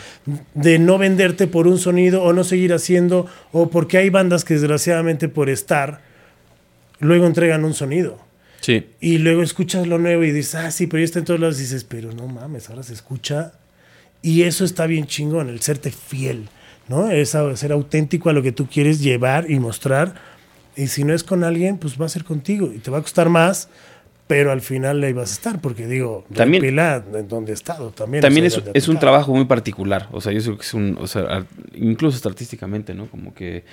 de 0.53 0.79
no 0.79 0.97
venderte 0.97 1.47
por 1.47 1.67
un 1.67 1.77
sonido 1.77 2.23
o 2.23 2.31
no 2.31 2.43
seguir 2.43 2.73
haciendo, 2.73 3.27
o 3.51 3.69
porque 3.69 3.97
hay 3.97 4.09
bandas 4.09 4.45
que 4.45 4.53
desgraciadamente 4.53 5.27
por 5.27 5.49
estar, 5.49 6.01
luego 6.99 7.25
entregan 7.25 7.65
un 7.65 7.73
sonido. 7.73 8.19
Sí. 8.61 8.87
Y 8.99 9.17
luego 9.17 9.41
escuchas 9.41 9.87
lo 9.87 9.97
nuevo 9.97 10.23
y 10.23 10.31
dices, 10.31 10.55
ah, 10.55 10.71
sí, 10.71 10.87
pero 10.87 10.99
ya 10.99 11.05
está 11.05 11.19
en 11.19 11.25
todos 11.25 11.39
lados. 11.39 11.57
Y 11.57 11.63
dices, 11.63 11.83
pero 11.83 12.13
no 12.13 12.27
mames, 12.27 12.69
ahora 12.69 12.83
se 12.83 12.93
escucha. 12.93 13.53
Y 14.21 14.43
eso 14.43 14.63
está 14.63 14.85
bien 14.85 15.07
chingón, 15.07 15.49
el 15.49 15.61
serte 15.61 15.91
fiel, 15.91 16.47
¿no? 16.87 17.09
Es 17.09 17.35
ser 17.55 17.71
auténtico 17.71 18.29
a 18.29 18.33
lo 18.33 18.43
que 18.43 18.51
tú 18.51 18.67
quieres 18.67 19.01
llevar 19.01 19.49
y 19.49 19.59
mostrar. 19.59 20.13
Y 20.75 20.87
si 20.87 21.03
no 21.03 21.13
es 21.13 21.23
con 21.23 21.43
alguien, 21.43 21.79
pues 21.79 21.99
va 21.99 22.05
a 22.05 22.09
ser 22.09 22.23
contigo 22.23 22.71
y 22.73 22.77
te 22.77 22.91
va 22.91 22.99
a 22.99 23.01
costar 23.01 23.29
más, 23.29 23.67
pero 24.31 24.53
al 24.53 24.61
final 24.61 25.01
le 25.01 25.09
ibas 25.09 25.29
a 25.29 25.33
estar, 25.33 25.59
porque 25.59 25.87
digo, 25.87 26.23
También- 26.33 26.63
Pila, 26.63 27.03
en 27.13 27.27
donde 27.27 27.51
he 27.51 27.53
estado 27.53 27.91
también. 27.91 28.21
También 28.21 28.45
es, 28.45 28.61
es 28.73 28.87
un 28.87 28.97
trabajo 28.97 29.33
muy 29.35 29.43
particular. 29.43 30.07
O 30.13 30.21
sea, 30.21 30.31
yo 30.31 30.41
creo 30.41 30.55
que 30.55 30.63
es 30.63 30.73
un. 30.73 30.97
O 31.01 31.05
sea, 31.07 31.45
incluso 31.75 32.15
hasta 32.15 32.29
artísticamente, 32.29 32.93
¿no? 32.93 33.07
Como 33.07 33.33
que. 33.33 33.65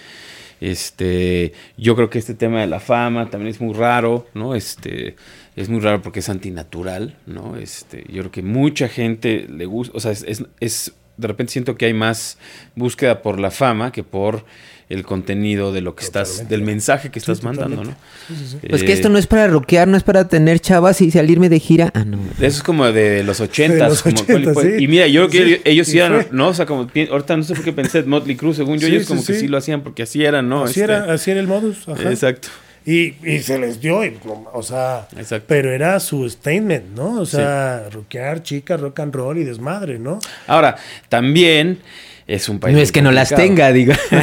Este. 0.61 1.53
Yo 1.77 1.95
creo 1.95 2.11
que 2.11 2.19
este 2.19 2.35
tema 2.35 2.61
de 2.61 2.67
la 2.67 2.81
fama 2.81 3.31
también 3.31 3.51
es 3.55 3.61
muy 3.61 3.73
raro, 3.73 4.27
¿no? 4.35 4.57
Este. 4.57 5.15
Es 5.55 5.69
muy 5.69 5.79
raro 5.81 6.03
porque 6.03 6.19
es 6.19 6.29
antinatural, 6.29 7.17
¿no? 7.27 7.57
Este. 7.57 8.05
Yo 8.09 8.23
creo 8.23 8.31
que 8.33 8.43
mucha 8.43 8.89
gente 8.89 9.47
le 9.49 9.65
gusta. 9.67 9.97
O 9.97 10.01
sea, 10.01 10.11
es, 10.11 10.25
es- 10.27 10.45
es- 10.59 10.93
De 11.17 11.27
repente 11.29 11.53
siento 11.53 11.77
que 11.77 11.87
hay 11.87 11.95
más 11.95 12.37
búsqueda 12.77 13.23
por 13.23 13.39
la 13.41 13.51
fama 13.53 13.91
que 13.93 14.03
por 14.05 14.45
el 14.89 15.05
contenido 15.05 15.73
de 15.73 15.81
lo 15.83 15.95
que 15.95 16.05
estás. 16.05 16.49
Del 16.49 16.63
mensaje 16.63 17.11
que 17.11 17.21
Sí, 17.21 17.25
estás 17.31 17.45
mandando, 17.45 17.85
¿no? 17.85 17.91
Sí, 18.29 18.35
sí. 18.53 18.59
Pues 18.71 18.83
que 18.83 18.91
Eh, 18.93 18.95
esto 18.95 19.09
no 19.11 19.19
es 19.19 19.27
para 19.27 19.47
rockear, 19.47 19.87
no 19.87 19.97
es 19.97 20.03
para 20.03 20.29
tener 20.29 20.61
chavas 20.61 21.01
y 21.03 21.11
salirme 21.11 21.49
de 21.49 21.61
gira. 21.61 21.91
Ah, 21.95 22.05
no. 22.05 22.19
Eso 22.39 22.47
es 22.59 22.63
como 22.63 22.91
de 22.91 23.23
los 23.25 23.41
ochentas. 23.41 24.03
como- 24.03 24.21
80, 24.21 24.55
fue- 24.55 24.79
sí. 24.79 24.85
Y 24.85 24.89
mira, 24.89 25.07
yo 25.07 25.29
creo 25.29 25.45
que 25.45 25.55
Sí, 25.57 25.61
ellos, 25.65 25.87
sí 25.89 25.99
eran. 25.99 26.27
¿no? 26.31 26.49
O 26.49 26.55
sea, 26.55 26.65
como, 26.67 26.89
ahorita 27.11 27.37
no 27.37 27.43
sé 27.43 27.55
por 27.55 27.65
qué 27.65 27.73
pensé 27.73 28.03
Motley 28.05 28.37
Crue, 28.37 28.55
según 28.55 28.79
yo, 28.79 28.87
Sí, 28.89 28.95
ellos 28.95 29.03
sí, 29.05 29.09
como 29.09 29.21
que 29.25 29.35
sí. 29.35 29.41
sí 29.41 29.49
lo 29.49 29.59
hacían 29.59 29.83
porque 29.83 30.05
así 30.05 30.25
eran, 30.25 30.49
¿no? 30.49 30.65
Así, 30.65 30.81
Este, 30.81 30.85
era, 30.93 31.13
así 31.13 31.31
era 31.31 31.41
el 31.41 31.47
modus. 31.47 31.87
ajá. 31.89 32.11
Exacto. 32.11 32.49
Y, 32.87 33.17
y 33.23 33.41
se 33.41 33.59
les 33.59 33.81
dio, 33.83 34.03
y, 34.03 34.17
o 34.55 34.63
sea, 34.63 35.07
Exacto. 35.19 35.45
pero 35.47 35.71
era 35.71 36.01
su 36.01 36.27
statement, 36.31 36.97
¿no? 36.97 37.21
O 37.21 37.27
sea, 37.27 37.85
rockear, 37.93 38.43
chica, 38.43 38.79
rock 38.79 39.01
and 39.01 39.15
roll 39.15 39.37
y 39.37 39.45
desmadre, 39.45 39.99
¿no? 39.99 40.19
Ahora, 40.47 40.77
también 41.11 41.81
es 42.29 42.49
un 42.49 42.61
país. 42.61 42.77
No 42.77 42.81
es 42.83 42.93
que 42.93 43.03
no 43.03 43.11
las 43.11 43.31
tenga, 43.31 43.73
digo. 43.73 43.95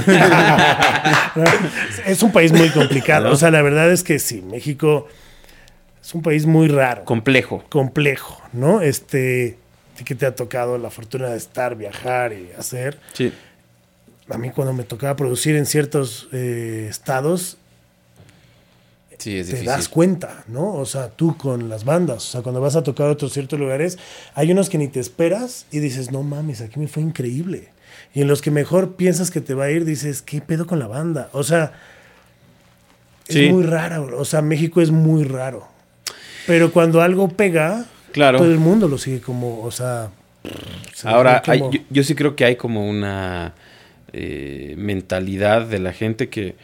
Es 2.05 2.23
un 2.23 2.31
país 2.31 2.51
muy 2.51 2.69
complicado. 2.69 3.31
O 3.31 3.35
sea, 3.35 3.51
la 3.51 3.61
verdad 3.61 3.91
es 3.91 4.03
que 4.03 4.19
sí, 4.19 4.41
México 4.41 5.07
es 6.01 6.13
un 6.13 6.21
país 6.21 6.45
muy 6.45 6.67
raro, 6.67 7.03
Complejo. 7.03 7.63
complejo, 7.69 8.41
¿no? 8.53 8.81
Este, 8.81 9.57
¿a 9.93 9.97
ti 9.97 10.03
que 10.03 10.15
te 10.15 10.25
ha 10.25 10.35
tocado 10.35 10.77
la 10.77 10.89
fortuna 10.91 11.29
de 11.29 11.37
estar, 11.37 11.75
viajar 11.75 12.33
y 12.33 12.51
hacer. 12.57 12.99
Sí. 13.13 13.33
A 14.29 14.37
mí 14.37 14.51
cuando 14.51 14.73
me 14.73 14.83
tocaba 14.83 15.15
producir 15.15 15.55
en 15.55 15.65
ciertos 15.65 16.27
eh, 16.31 16.87
estados, 16.89 17.57
Sí, 19.17 19.37
es 19.39 19.47
te 19.47 19.53
difícil. 19.53 19.65
das 19.67 19.87
cuenta, 19.89 20.43
¿no? 20.47 20.73
O 20.73 20.85
sea, 20.85 21.09
tú 21.09 21.37
con 21.37 21.69
las 21.69 21.85
bandas, 21.85 22.17
o 22.17 22.31
sea, 22.31 22.41
cuando 22.41 22.59
vas 22.61 22.75
a 22.75 22.83
tocar 22.83 23.07
a 23.07 23.11
otros 23.11 23.31
ciertos 23.33 23.57
lugares, 23.59 23.97
hay 24.35 24.51
unos 24.51 24.69
que 24.69 24.77
ni 24.77 24.87
te 24.89 24.99
esperas 24.99 25.65
y 25.71 25.79
dices, 25.79 26.11
no 26.11 26.21
mames, 26.21 26.61
aquí 26.61 26.79
me 26.79 26.87
fue 26.87 27.01
increíble. 27.01 27.69
Y 28.15 28.21
en 28.21 28.27
los 28.27 28.41
que 28.41 28.49
mejor 28.49 28.95
piensas 28.95 29.29
que 29.29 29.41
te 29.41 29.53
va 29.53 29.65
a 29.65 29.69
ir, 29.71 29.85
dices, 29.85 30.23
¿qué 30.23 30.41
pedo 30.41 30.65
con 30.65 30.79
la 30.79 30.87
banda? 30.87 31.29
O 31.33 31.43
sea, 31.43 31.73
Sí. 33.27 33.45
es 33.45 33.51
muy 33.53 33.63
raro, 33.63 34.17
o 34.17 34.25
sea, 34.25 34.41
México 34.41 34.81
es 34.81 34.89
muy 34.91 35.23
raro. 35.23 35.67
Pero 36.47 36.71
cuando 36.71 37.01
algo 37.01 37.27
pega, 37.29 37.85
Claro. 38.11 38.37
todo 38.37 38.51
el 38.51 38.57
mundo 38.59 38.87
lo 38.87 38.97
sigue 38.97 39.19
como, 39.21 39.61
o 39.61 39.71
sea... 39.71 40.09
se 40.93 41.07
Ahora, 41.09 41.41
hay- 41.45 41.59
como- 41.59 41.71
yo, 41.71 41.79
yo 41.89 42.03
sí 42.03 42.15
creo 42.15 42.35
que 42.35 42.45
hay 42.45 42.55
como 42.55 42.87
una 42.89 43.53
eh, 44.13 44.75
mentalidad 44.77 45.65
de 45.65 45.79
la 45.79 45.91
gente 45.91 46.29
que 46.29 46.55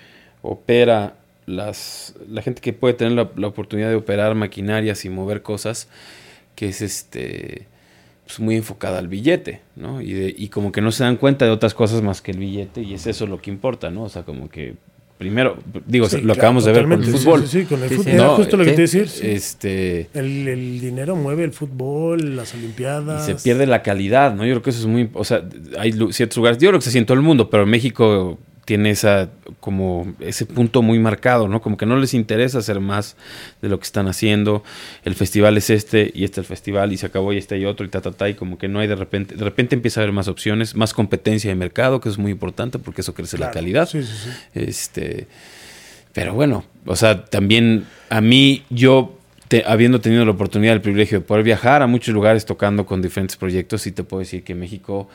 opera 0.41 1.15
las. 1.47 2.13
La 2.29 2.41
gente 2.41 2.61
que 2.61 2.71
puede 2.71 2.93
tener 2.93 3.11
la, 3.13 3.29
la 3.35 3.47
oportunidad 3.47 3.89
de 3.89 3.95
operar 3.95 4.35
maquinarias 4.35 5.03
y 5.03 5.09
mover 5.09 5.41
cosas, 5.41 5.89
que 6.55 6.69
es 6.69 6.81
este. 6.81 7.67
Pues, 8.25 8.39
muy 8.39 8.55
enfocada 8.55 8.99
al 8.99 9.07
billete, 9.07 9.61
¿no? 9.75 10.01
Y, 10.01 10.13
de- 10.13 10.35
y 10.37 10.47
como 10.49 10.71
que 10.71 10.81
no 10.81 10.91
se 10.91 11.03
dan 11.03 11.17
cuenta 11.17 11.45
de 11.45 11.51
otras 11.51 11.73
cosas 11.73 12.01
más 12.01 12.21
que 12.21 12.31
el 12.31 12.37
billete, 12.39 12.81
y 12.81 12.93
es 12.93 13.07
eso 13.07 13.27
lo 13.27 13.41
que 13.41 13.49
importa, 13.51 13.89
¿no? 13.91 14.03
O 14.03 14.09
sea, 14.09 14.23
como 14.23 14.49
que. 14.49 14.75
Primero, 15.17 15.59
digo, 15.85 16.09
Sí, 16.09 16.15
lo 16.17 16.23
claro, 16.23 16.39
acabamos 16.39 16.65
de 16.65 16.71
ver 16.71 16.83
con 16.85 16.93
el 16.93 17.05
sí, 17.05 17.11
fútbol. 17.11 17.47
Sí, 17.47 17.59
sí, 17.61 17.65
con 17.65 17.83
el 17.83 17.89
Sí, 17.89 17.95
fútbol. 17.97 18.15
No, 18.17 18.35
justo 18.37 18.57
lo 18.57 18.65
que 18.65 18.71
te 18.71 18.81
decir. 18.81 19.07
sí. 19.07 19.27
Este. 19.27 20.09
El, 20.15 20.47
el 20.47 20.81
dinero 20.81 21.15
mueve 21.15 21.43
el 21.43 21.51
fútbol, 21.53 22.35
las 22.35 22.55
Y 22.55 22.57
olimpiadas. 22.57 23.27
se 23.27 23.35
pierde 23.35 23.67
la 23.67 23.83
calidad, 23.83 24.33
¿no? 24.33 24.43
Yo 24.45 24.53
creo 24.55 24.61
que 24.63 24.69
eso 24.71 24.79
es 24.79 24.87
muy... 24.87 25.11
O 25.13 25.23
sea, 25.23 25.43
hay 25.77 25.93
ciertos 26.11 26.37
lugares, 26.37 26.57
yo 26.57 26.69
creo 26.69 26.79
que 26.79 26.85
se 26.85 26.89
siente 26.89 27.03
en 27.03 27.05
todo 27.05 27.17
el 27.19 27.23
mundo, 27.23 27.51
pero 27.51 27.67
México 27.67 28.39
tiene 28.65 28.91
esa 28.91 29.29
como 29.59 30.13
ese 30.19 30.45
punto 30.45 30.81
muy 30.81 30.99
marcado, 30.99 31.47
¿no? 31.47 31.61
Como 31.61 31.77
que 31.77 31.85
no 31.85 31.97
les 31.97 32.13
interesa 32.13 32.59
hacer 32.59 32.79
más 32.79 33.15
de 33.61 33.69
lo 33.69 33.79
que 33.79 33.85
están 33.85 34.07
haciendo. 34.07 34.63
El 35.03 35.15
festival 35.15 35.57
es 35.57 35.69
este 35.69 36.11
y 36.13 36.23
este 36.23 36.41
es 36.41 36.45
el 36.45 36.45
festival 36.45 36.93
y 36.93 36.97
se 36.97 37.07
acabó 37.07 37.33
y 37.33 37.37
este 37.37 37.57
y 37.57 37.65
otro 37.65 37.85
y 37.85 37.89
ta 37.89 38.01
ta 38.01 38.11
ta 38.11 38.29
y 38.29 38.35
como 38.35 38.57
que 38.57 38.67
no 38.67 38.79
hay 38.79 38.87
de 38.87 38.95
repente 38.95 39.35
de 39.35 39.43
repente 39.43 39.75
empieza 39.75 39.99
a 39.99 40.03
haber 40.03 40.13
más 40.13 40.27
opciones, 40.27 40.75
más 40.75 40.93
competencia 40.93 41.49
de 41.49 41.55
mercado, 41.55 41.99
que 41.99 42.09
es 42.09 42.17
muy 42.17 42.31
importante 42.31 42.77
porque 42.79 43.01
eso 43.01 43.13
crece 43.13 43.37
la 43.37 43.51
calidad. 43.51 43.89
Sí, 43.89 44.03
sí, 44.03 44.13
sí. 44.25 44.29
Este, 44.53 45.27
pero 46.13 46.33
bueno, 46.33 46.63
o 46.85 46.95
sea, 46.95 47.25
también 47.25 47.85
a 48.09 48.21
mí, 48.21 48.63
yo 48.69 49.17
te- 49.47 49.63
habiendo 49.65 50.01
tenido 50.01 50.23
la 50.25 50.31
oportunidad, 50.31 50.73
el 50.73 50.81
privilegio 50.81 51.19
de 51.19 51.25
poder 51.25 51.43
viajar 51.43 51.81
a 51.81 51.87
muchos 51.87 52.13
lugares 52.13 52.45
tocando 52.45 52.85
con 52.85 53.01
diferentes 53.01 53.37
proyectos, 53.37 53.81
sí 53.81 53.91
te 53.91 54.03
puedo 54.03 54.19
decir 54.19 54.43
que 54.43 54.53
México 54.55 55.09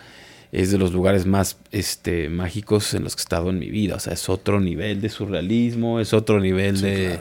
es 0.53 0.71
de 0.71 0.79
los 0.79 0.93
lugares 0.93 1.27
más 1.27 1.59
este, 1.73 2.29
mágicos 2.29 2.95
en 2.95 3.05
los 3.05 3.17
que 3.17 3.21
he 3.21 3.25
estado 3.25 3.51
en 3.51 3.59
mi 3.59 3.69
vida. 3.71 3.97
O 3.97 4.01
sea, 4.01 4.13
es 4.15 4.29
otro 4.29 4.61
nivel 4.61 5.01
de 5.01 5.09
surrealismo, 5.09 6.01
es 6.01 6.13
otro 6.13 6.41
nivel 6.41 6.81
de, 6.81 7.21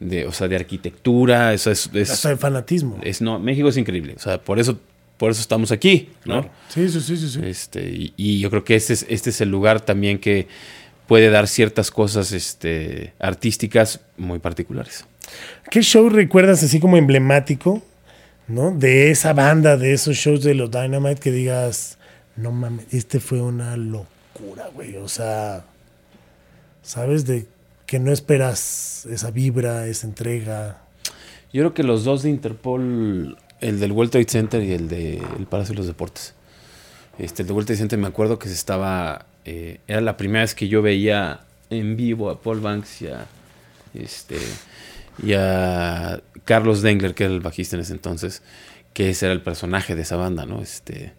de, 0.00 0.26
o 0.26 0.32
sea, 0.32 0.48
de 0.48 0.56
arquitectura. 0.56 1.52
Eso 1.54 1.70
es, 1.70 1.90
es- 1.92 2.10
Hasta 2.10 2.30
el 2.30 2.38
fanatismo. 2.38 2.98
es- 3.02 3.20
no, 3.20 3.38
México 3.38 3.68
es 3.68 3.76
increíble. 3.76 4.14
O 4.16 4.20
sea, 4.20 4.40
por 4.42 4.58
eso, 4.58 4.78
por 5.18 5.30
eso 5.30 5.40
estamos 5.40 5.70
aquí, 5.72 6.10
¿no? 6.24 6.42
Claro. 6.42 6.50
Sí, 6.68 6.88
sí, 6.88 7.00
sí, 7.00 7.16
sí. 7.16 7.28
sí. 7.28 7.40
Este, 7.44 7.88
y, 7.90 8.14
y 8.16 8.40
yo 8.40 8.50
creo 8.50 8.64
que 8.64 8.74
este 8.76 8.92
es, 8.94 9.06
este 9.08 9.30
es 9.30 9.40
el 9.40 9.50
lugar 9.50 9.80
también 9.80 10.18
que 10.18 10.48
puede 11.06 11.30
dar 11.30 11.46
ciertas 11.48 11.90
cosas 11.90 12.32
este, 12.32 13.12
artísticas 13.18 14.00
muy 14.16 14.38
particulares. 14.38 15.04
¿Qué 15.70 15.82
show 15.82 16.08
recuerdas 16.08 16.62
así 16.62 16.80
como 16.80 16.96
emblemático, 16.96 17.82
¿no? 18.48 18.70
De 18.72 19.10
esa 19.10 19.32
banda, 19.32 19.76
de 19.76 19.92
esos 19.92 20.16
shows 20.16 20.42
de 20.42 20.54
los 20.54 20.70
Dynamite 20.70 21.20
que 21.20 21.30
digas, 21.32 21.98
no 22.36 22.52
mames, 22.52 22.86
este 22.92 23.20
fue 23.20 23.40
una 23.40 23.76
locura, 23.76 24.68
güey. 24.74 24.96
O 24.96 25.08
sea, 25.08 25.64
¿sabes? 26.82 27.26
De 27.26 27.46
que 27.86 27.98
no 27.98 28.12
esperas 28.12 29.06
esa 29.06 29.30
vibra, 29.30 29.86
esa 29.86 30.06
entrega. 30.06 30.82
Yo 31.52 31.60
creo 31.62 31.74
que 31.74 31.82
los 31.82 32.04
dos 32.04 32.22
de 32.22 32.30
Interpol, 32.30 33.36
el 33.60 33.80
del 33.80 33.92
World 33.92 34.12
Trade 34.12 34.28
Center 34.28 34.62
y 34.62 34.72
el 34.72 34.88
del 34.88 35.46
Palacio 35.48 35.74
de 35.74 35.78
los 35.78 35.86
Deportes. 35.86 36.34
Este, 37.18 37.42
el 37.42 37.48
de 37.48 37.52
World 37.52 37.66
Trade 37.66 37.78
Center 37.78 37.98
me 37.98 38.08
acuerdo 38.08 38.38
que 38.38 38.48
se 38.48 38.54
estaba, 38.54 39.26
eh, 39.44 39.80
era 39.86 40.00
la 40.00 40.16
primera 40.16 40.40
vez 40.40 40.54
que 40.54 40.68
yo 40.68 40.80
veía 40.80 41.40
en 41.68 41.96
vivo 41.96 42.30
a 42.30 42.40
Paul 42.40 42.60
Banks 42.60 43.02
y 43.02 43.08
a, 43.08 43.26
este, 43.92 44.38
y 45.22 45.34
a 45.34 46.22
Carlos 46.44 46.80
Dengler, 46.80 47.14
que 47.14 47.24
era 47.24 47.34
el 47.34 47.40
bajista 47.40 47.76
en 47.76 47.82
ese 47.82 47.92
entonces, 47.92 48.42
que 48.94 49.10
ese 49.10 49.26
era 49.26 49.34
el 49.34 49.42
personaje 49.42 49.94
de 49.94 50.02
esa 50.02 50.16
banda, 50.16 50.46
¿no? 50.46 50.62
Este, 50.62 51.12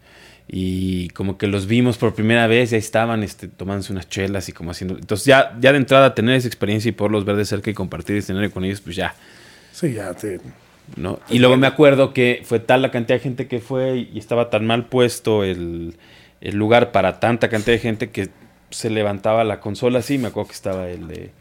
y 0.48 1.10
como 1.10 1.38
que 1.38 1.48
los 1.48 1.68
vimos 1.68 1.98
por 1.98 2.14
primera 2.14 2.48
vez 2.48 2.72
y 2.72 2.76
ahí 2.76 2.80
estaban 2.80 3.24
este, 3.24 3.48
tomándose 3.48 3.92
unas 3.94 4.10
chelas 4.10 4.50
y 4.50 4.52
como 4.52 4.72
haciendo... 4.72 4.96
Entonces 4.98 5.26
ya, 5.26 5.58
ya 5.60 5.72
de 5.72 5.78
entrada 5.78 6.14
tener 6.16 6.36
esa 6.36 6.48
experiencia 6.48 6.90
y 6.90 6.92
poderlos 6.92 7.26
ver 7.26 7.36
de 7.38 7.46
cerca 7.46 7.70
y 7.72 7.74
compartir 7.74 8.18
escenario 8.18 8.52
con 8.52 8.64
ellos, 8.66 8.82
pues 8.82 8.96
ya, 8.96 9.16
Sí, 9.72 9.94
ya 9.94 10.14
te... 10.14 10.40
¿no? 10.98 11.20
Y 11.30 11.40
luego 11.40 11.56
me 11.58 11.66
acuerdo 11.68 12.14
que 12.14 12.42
fue 12.44 12.60
tal 12.60 12.82
la 12.82 12.92
cantidad 12.92 13.18
de 13.18 13.24
gente 13.24 13.48
que 13.48 13.60
fue 13.60 14.08
y 14.14 14.20
estaba 14.20 14.50
tan 14.50 14.66
mal 14.68 14.86
puesto 14.86 15.44
el, 15.44 15.96
el 16.42 16.56
lugar 16.56 16.92
para 16.92 17.20
tanta 17.20 17.50
cantidad 17.50 17.74
de 17.76 17.80
gente 17.80 18.10
que 18.12 18.30
se 18.70 18.90
levantaba 18.90 19.44
la 19.46 19.60
consola 19.62 20.00
así. 20.00 20.18
Me 20.18 20.28
acuerdo 20.28 20.50
que 20.50 20.56
estaba 20.56 20.90
el 20.90 21.08
de- 21.08 21.32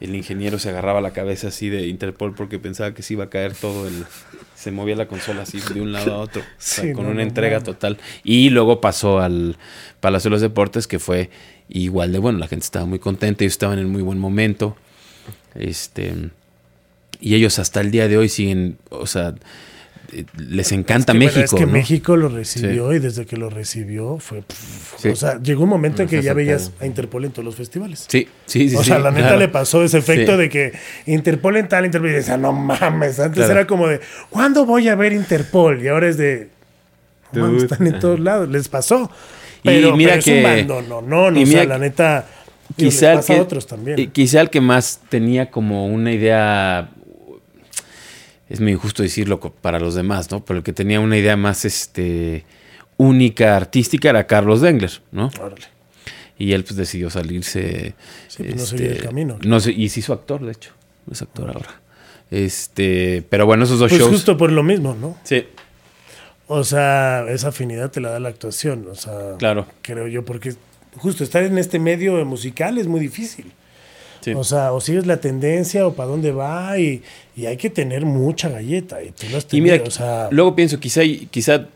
el 0.00 0.14
ingeniero 0.14 0.58
se 0.58 0.70
agarraba 0.70 1.00
la 1.00 1.12
cabeza 1.12 1.48
así 1.48 1.68
de 1.68 1.86
Interpol 1.86 2.34
porque 2.34 2.58
pensaba 2.58 2.94
que 2.94 3.02
se 3.02 3.14
iba 3.14 3.24
a 3.24 3.30
caer 3.30 3.54
todo 3.54 3.86
el 3.86 4.04
se 4.54 4.70
movía 4.70 4.96
la 4.96 5.06
consola 5.06 5.42
así 5.42 5.60
de 5.72 5.80
un 5.80 5.92
lado 5.92 6.14
a 6.14 6.18
otro 6.18 6.42
o 6.42 6.44
sea, 6.58 6.84
Sí, 6.84 6.92
con 6.92 7.04
no, 7.04 7.10
una 7.10 7.22
no 7.22 7.28
entrega 7.28 7.60
total. 7.60 7.98
Y 8.22 8.50
luego 8.50 8.80
pasó 8.80 9.20
al 9.20 9.56
Palacio 10.00 10.30
de 10.30 10.34
los 10.34 10.40
Deportes 10.40 10.86
que 10.86 10.98
fue 10.98 11.30
igual 11.68 12.12
de 12.12 12.18
bueno 12.18 12.38
la 12.38 12.48
gente 12.48 12.64
estaba 12.64 12.86
muy 12.86 12.98
contenta 12.98 13.44
ellos 13.44 13.54
estaban 13.54 13.78
en 13.78 13.88
muy 13.88 14.02
buen 14.02 14.18
momento 14.18 14.76
este 15.54 16.30
y 17.20 17.34
ellos 17.34 17.58
hasta 17.58 17.80
el 17.80 17.90
día 17.90 18.06
de 18.06 18.18
hoy 18.18 18.28
siguen, 18.28 18.76
o 18.90 19.06
sea, 19.06 19.34
les 20.36 20.72
encanta 20.72 21.12
Es 21.12 21.18
que, 21.18 21.24
México. 21.24 21.44
Es 21.44 21.54
que 21.54 21.66
¿no? 21.66 21.72
México 21.72 22.16
lo 22.16 22.28
recibió 22.28 22.92
y 22.92 22.98
desde 22.98 23.26
que 23.26 23.36
lo 23.36 23.50
recibió 23.50 24.18
fue... 24.18 24.42
pff, 24.42 24.94
Sí. 24.98 25.08
O 25.08 25.16
sea, 25.16 25.40
llegó 25.42 25.64
un 25.64 25.68
momento 25.70 26.02
en 26.02 26.08
que 26.08 26.22
ya 26.22 26.32
veías 26.34 26.70
a 26.80 26.86
Interpol 26.86 27.24
en 27.24 27.32
todos 27.32 27.44
los 27.44 27.54
festivales. 27.56 28.06
Sí, 28.08 28.28
sí, 28.46 28.70
sí. 28.70 28.76
o 28.76 28.82
sea, 28.84 28.98
la 28.98 29.10
neta 29.10 29.22
claro. 29.28 29.38
le 29.40 29.48
pasó 29.48 29.82
ese 29.84 29.98
efecto 29.98 30.36
de 30.36 30.48
que 30.48 30.72
Interpol 31.06 31.56
en 31.56 31.68
tal, 31.68 31.84
Interpol 31.84 32.10
y 32.10 32.12
decía, 32.14 32.36
no 32.36 32.52
mames, 32.52 33.18
antes 33.20 33.38
Claro. 33.44 33.52
era 33.52 33.66
como 33.66 33.88
de, 33.88 34.00
¿cuándo 34.30 34.64
voy 34.64 34.88
a 34.88 34.94
ver 34.94 35.12
Interpol? 35.12 35.82
Y 35.82 35.88
ahora 35.88 36.08
es 36.08 36.16
de, 36.16 36.48
mames, 37.32 37.64
están 37.64 37.86
en 37.86 37.98
todos 37.98 38.20
lados, 38.20 38.48
les 38.48 38.68
pasó. 38.68 39.10
Y 39.62 39.68
Pero, 39.68 39.96
mira 39.96 40.10
pero 40.12 40.18
es 40.20 40.24
que- 40.24 40.36
un 40.38 40.42
bando, 40.42 40.82
no, 40.82 41.02
no, 41.02 41.30
no, 41.30 41.40
y 41.40 41.42
o 41.42 41.46
sea, 41.46 41.64
la 41.64 41.78
neta, 41.78 42.26
Quizá 42.76 43.12
el, 43.12 43.18
a 43.38 43.42
otros 43.42 43.66
también. 43.66 43.98
y 43.98 44.06
quizá 44.08 44.40
el 44.40 44.48
que 44.50 44.60
más 44.60 45.00
tenía 45.10 45.50
como 45.50 45.86
una 45.86 46.12
idea, 46.12 46.88
es 48.48 48.60
muy 48.60 48.72
injusto 48.72 49.02
decirlo 49.02 49.40
para 49.40 49.78
los 49.80 49.94
demás, 49.94 50.30
¿no? 50.30 50.44
Pero 50.44 50.58
el 50.58 50.64
que 50.64 50.72
tenía 50.72 51.00
una 51.00 51.16
idea 51.16 51.36
más 51.36 51.64
este, 51.64 52.44
única, 52.96 53.56
artística, 53.56 54.10
era 54.10 54.26
Carlos 54.26 54.60
Dengler, 54.60 54.92
¿no? 55.12 55.30
Órale. 55.40 55.66
Y 56.38 56.52
él 56.52 56.64
pues 56.64 56.76
decidió 56.76 57.10
salirse. 57.10 57.88
este, 57.88 57.94
Sí, 58.28 58.42
pues, 58.42 58.56
no 58.56 58.66
seguir 58.66 58.92
el 58.92 59.02
camino. 59.02 59.38
No 59.44 59.60
sé, 59.60 59.72
y 59.72 59.88
se 59.88 60.00
hizo 60.00 60.12
actor, 60.12 60.44
de 60.44 60.52
hecho. 60.52 60.72
Es 61.10 61.22
actor 61.22 61.48
ahora. 61.48 61.80
Este, 62.30 63.24
pero 63.28 63.46
bueno, 63.46 63.64
esos 63.64 63.78
dos 63.78 63.90
Pues 63.90 64.00
shows. 64.00 64.12
justo 64.12 64.36
por 64.36 64.50
lo 64.50 64.62
mismo, 64.62 64.94
¿no? 65.00 65.16
Sí, 65.22 65.44
O 66.46 66.64
sea, 66.64 67.24
esa 67.30 67.48
afinidad 67.48 67.90
te 67.90 68.00
la 68.00 68.10
da 68.10 68.20
la 68.20 68.28
actuación, 68.28 68.86
o 68.90 68.94
sea, 68.94 69.36
claro. 69.38 69.66
creo 69.82 70.08
yo, 70.08 70.24
porque 70.24 70.54
justo 70.96 71.24
estar 71.24 71.42
en 71.42 71.56
este 71.58 71.78
medio 71.78 72.22
musical 72.24 72.76
es 72.78 72.86
muy 72.86 73.00
difícil. 73.00 73.52
Sí. 74.24 74.32
O 74.32 74.42
sea, 74.42 74.72
o 74.72 74.80
sigues 74.80 75.06
la 75.06 75.18
tendencia 75.18 75.86
o 75.86 75.92
para 75.92 76.08
dónde 76.08 76.32
va 76.32 76.78
y, 76.78 77.02
y 77.36 77.44
hay 77.44 77.58
que 77.58 77.68
tener 77.68 78.06
mucha 78.06 78.48
galleta. 78.48 79.02
Y 79.02 79.10
tú 79.10 79.26
Y 79.52 79.60
mira, 79.60 79.76
tenido, 79.76 79.88
o 79.88 79.90
sea, 79.90 80.28
luego 80.30 80.56
pienso, 80.56 80.80
quizá, 80.80 81.02
quizá, 81.30 81.66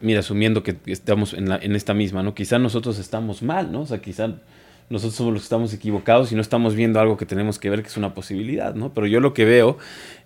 mira, 0.00 0.20
asumiendo 0.20 0.62
que 0.62 0.76
estamos 0.86 1.34
en, 1.34 1.48
la, 1.48 1.56
en 1.56 1.74
esta 1.74 1.94
misma, 1.94 2.22
¿no? 2.22 2.34
Quizá 2.34 2.60
nosotros 2.60 3.00
estamos 3.00 3.42
mal, 3.42 3.72
¿no? 3.72 3.80
O 3.80 3.86
sea, 3.86 4.00
quizá 4.00 4.32
nosotros 4.90 5.16
somos 5.16 5.32
los 5.32 5.42
que 5.42 5.46
estamos 5.46 5.74
equivocados 5.74 6.30
y 6.30 6.36
no 6.36 6.40
estamos 6.40 6.76
viendo 6.76 7.00
algo 7.00 7.16
que 7.16 7.26
tenemos 7.26 7.58
que 7.58 7.68
ver 7.68 7.82
que 7.82 7.88
es 7.88 7.96
una 7.96 8.14
posibilidad, 8.14 8.76
¿no? 8.76 8.94
Pero 8.94 9.08
yo 9.08 9.18
lo 9.18 9.34
que 9.34 9.44
veo 9.44 9.76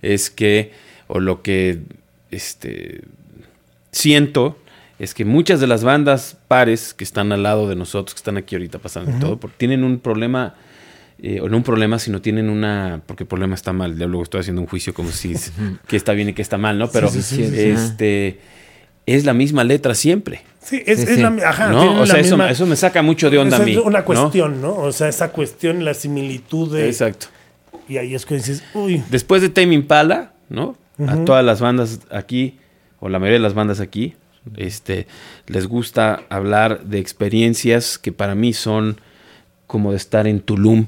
es 0.02 0.28
que, 0.28 0.72
o 1.08 1.20
lo 1.20 1.40
que, 1.40 1.80
este, 2.30 3.00
siento 3.92 4.58
es 4.98 5.14
que 5.14 5.24
muchas 5.24 5.60
de 5.60 5.66
las 5.66 5.82
bandas 5.82 6.36
pares 6.48 6.94
que 6.94 7.02
están 7.02 7.32
al 7.32 7.42
lado 7.42 7.68
de 7.68 7.76
nosotros, 7.76 8.14
que 8.14 8.18
están 8.18 8.36
aquí 8.36 8.54
ahorita 8.54 8.78
pasando 8.78 9.10
y 9.10 9.20
todo, 9.20 9.38
porque 9.38 9.56
tienen 9.58 9.84
un 9.84 9.98
problema, 9.98 10.54
eh, 11.22 11.40
o 11.40 11.48
no 11.48 11.56
un 11.56 11.62
problema, 11.62 11.98
sino 12.00 12.20
tienen 12.20 12.50
una, 12.50 13.00
porque 13.06 13.22
el 13.24 13.28
problema 13.28 13.54
está 13.54 13.72
mal, 13.72 13.96
ya 13.96 14.06
luego 14.06 14.24
estoy 14.24 14.40
haciendo 14.40 14.60
un 14.60 14.66
juicio 14.68 14.92
como 14.92 15.10
si 15.10 15.32
es- 15.32 15.52
que 15.86 15.96
está 15.96 16.12
bien 16.12 16.28
y 16.30 16.32
que 16.32 16.42
está 16.42 16.58
mal, 16.58 16.78
¿no? 16.78 16.90
Pero 16.90 17.08
sí, 17.08 17.22
sí, 17.22 17.44
sí. 17.48 17.60
este 17.60 18.40
es 19.06 19.24
la 19.24 19.32
misma 19.34 19.64
letra 19.64 19.94
siempre. 19.94 20.42
sí, 20.60 20.82
es, 20.86 21.00
sí, 21.00 21.06
es 21.08 21.18
la, 21.18 21.28
ajá, 21.46 21.70
¿no? 21.70 22.00
O 22.02 22.06
sea, 22.06 22.16
la 22.16 22.20
eso, 22.20 22.36
misma- 22.36 22.50
eso 22.50 22.66
me 22.66 22.76
saca 22.76 23.02
mucho 23.02 23.30
de 23.30 23.38
onda 23.38 23.56
a 23.56 23.60
mí. 23.60 23.72
es 23.72 23.78
una 23.78 24.00
¿no? 24.00 24.04
cuestión, 24.04 24.60
¿no? 24.60 24.74
O 24.76 24.92
sea, 24.92 25.08
esa 25.08 25.30
cuestión, 25.32 25.84
la 25.84 25.94
similitud 25.94 26.72
de... 26.74 26.86
Exacto. 26.88 27.26
Y 27.88 27.96
ahí 27.98 28.14
es 28.14 28.26
cuando 28.26 28.44
dices, 28.46 28.62
uy, 28.74 29.02
Después 29.10 29.42
de 29.42 29.48
Tame 29.48 29.74
Impala, 29.74 30.32
¿no? 30.48 30.76
A 31.06 31.16
todas 31.24 31.44
las 31.44 31.60
bandas 31.60 32.00
aquí, 32.10 32.58
o 33.00 33.08
la 33.08 33.18
mayoría 33.18 33.38
de 33.38 33.42
las 33.42 33.54
bandas 33.54 33.80
aquí, 33.80 34.14
este, 34.56 35.06
les 35.46 35.66
gusta 35.66 36.22
hablar 36.28 36.84
de 36.84 36.98
experiencias 37.00 37.98
que 37.98 38.12
para 38.12 38.34
mí 38.34 38.52
son 38.52 39.00
como 39.66 39.90
de 39.92 39.96
estar 39.96 40.26
en 40.28 40.40
Tulum, 40.40 40.86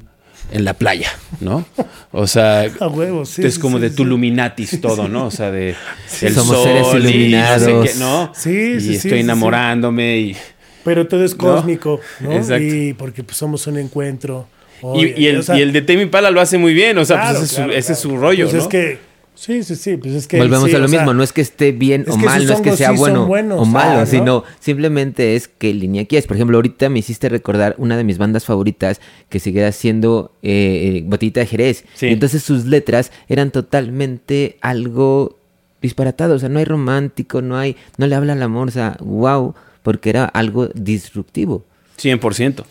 en 0.51 0.63
la 0.65 0.73
playa, 0.73 1.09
¿no? 1.41 1.65
O 2.11 2.27
sea, 2.27 2.61
a 2.79 2.87
huevo, 2.87 3.25
sí. 3.25 3.43
es 3.43 3.55
sí, 3.55 3.59
como 3.59 3.77
sí, 3.77 3.83
de 3.83 3.89
sí. 3.89 3.95
Tuluminatis 3.95 4.79
todo, 4.81 5.07
¿no? 5.07 5.25
O 5.27 5.31
sea, 5.31 5.51
de 5.51 5.75
el 6.21 6.33
Somos 6.33 6.55
sol 6.57 6.63
seres 6.63 6.81
y 6.81 6.85
no 6.85 6.91
sé 7.01 7.09
iluminados. 7.09 7.89
qué, 7.91 7.99
¿no? 7.99 8.31
Sí, 8.35 8.49
y 8.49 8.79
sí, 8.79 8.87
sí, 8.87 8.95
estoy 8.95 9.11
sí, 9.11 9.15
sí. 9.17 9.21
enamorándome 9.21 10.17
y 10.19 10.37
Pero 10.83 11.07
todo 11.07 11.23
es 11.25 11.31
¿No? 11.37 11.37
cósmico, 11.39 11.99
¿no? 12.19 12.31
Exacto. 12.31 12.63
Y 12.63 12.93
porque 12.93 13.23
pues, 13.23 13.37
somos 13.37 13.65
un 13.67 13.77
encuentro. 13.77 14.47
Y, 14.95 15.19
y 15.23 15.27
el, 15.27 15.37
o 15.39 15.43
sea, 15.43 15.57
y 15.57 15.61
el 15.61 15.71
de 15.73 15.81
Tame 15.81 16.03
Impala 16.03 16.29
lo 16.31 16.39
hace 16.41 16.57
muy 16.57 16.73
bien, 16.73 16.97
o 16.97 17.05
sea, 17.05 17.17
claro, 17.17 17.39
pues 17.39 17.45
ese, 17.51 17.55
claro, 17.55 17.71
su, 17.71 17.77
ese 17.77 17.93
es 17.93 17.99
su 17.99 18.17
rollo, 18.17 18.45
Pues 18.45 18.53
¿no? 18.55 18.61
es 18.61 18.67
que, 18.67 18.99
sí, 19.35 19.63
sí, 19.63 19.75
sí, 19.75 19.97
pues 19.97 20.13
es 20.13 20.27
que... 20.27 20.37
Volvemos 20.37 20.69
sí, 20.69 20.75
a 20.75 20.79
lo 20.79 20.87
sea, 20.87 20.99
mismo, 20.99 21.13
no 21.13 21.23
es 21.23 21.31
que 21.31 21.41
esté 21.41 21.71
bien 21.71 22.05
es 22.07 22.13
o 22.13 22.17
mal, 22.17 22.45
no 22.45 22.53
es 22.53 22.61
que 22.61 22.75
sea 22.75 22.91
sí 22.91 22.97
bueno 22.97 23.25
buenos, 23.25 23.61
o 23.61 23.65
malo, 23.65 23.99
ah, 23.99 23.99
¿no? 24.01 24.05
sino 24.05 24.43
simplemente 24.59 25.35
es 25.35 25.47
qué 25.47 25.73
línea 25.73 26.05
quieres. 26.05 26.27
Por 26.27 26.37
ejemplo, 26.37 26.57
ahorita 26.57 26.89
me 26.89 26.99
hiciste 26.99 27.29
recordar 27.29 27.75
una 27.77 27.97
de 27.97 28.03
mis 28.03 28.17
bandas 28.17 28.45
favoritas 28.45 29.01
que 29.29 29.39
sigue 29.39 29.71
siendo 29.71 30.31
eh, 30.41 31.03
Botellita 31.05 31.41
de 31.41 31.45
Jerez. 31.45 31.85
Sí. 31.93 32.07
Y 32.07 32.13
entonces 32.13 32.43
sus 32.43 32.65
letras 32.65 33.11
eran 33.27 33.51
totalmente 33.51 34.57
algo 34.61 35.37
disparatado, 35.81 36.35
o 36.35 36.39
sea, 36.39 36.49
no 36.49 36.59
hay 36.59 36.65
romántico, 36.65 37.41
no 37.41 37.57
hay, 37.57 37.75
no 37.97 38.07
le 38.07 38.15
habla 38.15 38.33
al 38.33 38.41
amor, 38.41 38.69
o 38.69 38.71
sea, 38.71 38.97
wow, 38.99 39.53
porque 39.83 40.09
era 40.09 40.25
algo 40.25 40.67
disruptivo. 40.73 41.63
100%. 41.97 42.65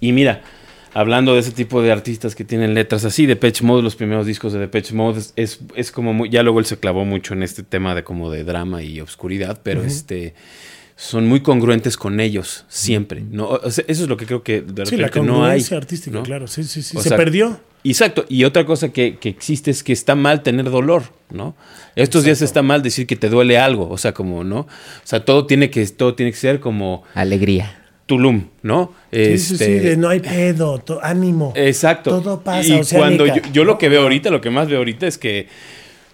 Y 0.00 0.12
mira, 0.12 0.42
hablando 0.96 1.34
de 1.34 1.40
ese 1.40 1.50
tipo 1.52 1.82
de 1.82 1.92
artistas 1.92 2.34
que 2.34 2.42
tienen 2.44 2.72
letras 2.72 3.04
así, 3.04 3.26
Depeche 3.26 3.64
Mode, 3.64 3.82
los 3.82 3.96
primeros 3.96 4.26
discos 4.26 4.54
de 4.54 4.58
Depeche 4.60 4.94
Mode, 4.94 5.18
es, 5.18 5.32
es, 5.36 5.60
es 5.74 5.92
como 5.92 6.14
muy, 6.14 6.30
ya 6.30 6.42
luego 6.42 6.58
él 6.58 6.64
se 6.64 6.78
clavó 6.78 7.04
mucho 7.04 7.34
en 7.34 7.42
este 7.42 7.62
tema 7.62 7.94
de 7.94 8.02
como 8.02 8.30
de 8.30 8.44
drama 8.44 8.82
y 8.82 9.00
obscuridad, 9.00 9.60
pero 9.62 9.82
este 9.82 10.34
son 10.96 11.26
muy 11.26 11.40
congruentes 11.40 11.98
con 11.98 12.18
ellos 12.20 12.64
siempre. 12.68 13.22
¿no? 13.30 13.48
O 13.48 13.70
sea, 13.70 13.84
eso 13.86 14.04
es 14.04 14.08
lo 14.08 14.16
que 14.16 14.24
creo 14.24 14.42
que 14.42 14.62
de 14.62 14.86
Sí, 14.86 14.96
la 14.96 15.08
no 15.22 15.44
hay. 15.44 15.62
artística, 15.70 16.16
¿no? 16.16 16.22
claro, 16.22 16.46
sí, 16.46 16.64
sí, 16.64 16.80
sí. 16.80 16.96
O 16.96 17.02
Se 17.02 17.10
sea, 17.10 17.18
perdió. 17.18 17.60
Exacto. 17.84 18.24
Y 18.30 18.44
otra 18.44 18.64
cosa 18.64 18.88
que, 18.88 19.18
que 19.18 19.28
existe 19.28 19.70
es 19.70 19.82
que 19.84 19.92
está 19.92 20.14
mal 20.14 20.42
tener 20.42 20.70
dolor, 20.70 21.02
¿no? 21.30 21.54
Estos 21.94 22.24
días 22.24 22.40
está 22.40 22.62
mal 22.62 22.82
decir 22.82 23.06
que 23.06 23.16
te 23.16 23.28
duele 23.28 23.58
algo, 23.58 23.90
o 23.90 23.98
sea, 23.98 24.14
como, 24.14 24.42
¿no? 24.44 24.60
O 24.60 24.68
sea, 25.04 25.24
todo 25.26 25.46
tiene 25.46 25.68
que, 25.68 25.86
todo 25.88 26.14
tiene 26.14 26.32
que 26.32 26.38
ser 26.38 26.58
como 26.58 27.04
Alegría. 27.14 27.85
Tulum, 28.06 28.44
¿no? 28.62 28.92
Sí, 29.12 29.38
sí, 29.38 29.56
sí, 29.58 29.64
Este, 29.64 29.96
no 29.96 30.08
hay 30.08 30.20
pedo, 30.20 30.78
to- 30.78 31.00
ánimo. 31.02 31.52
Exacto. 31.56 32.10
Todo 32.22 32.40
pasa, 32.40 32.74
Y 32.76 32.80
cuando 32.96 33.26
yo, 33.26 33.34
yo 33.52 33.64
lo 33.64 33.78
que 33.78 33.88
veo 33.88 34.02
ahorita, 34.02 34.30
lo 34.30 34.40
que 34.40 34.50
más 34.50 34.68
veo 34.68 34.78
ahorita 34.78 35.06
es 35.08 35.18
que, 35.18 35.48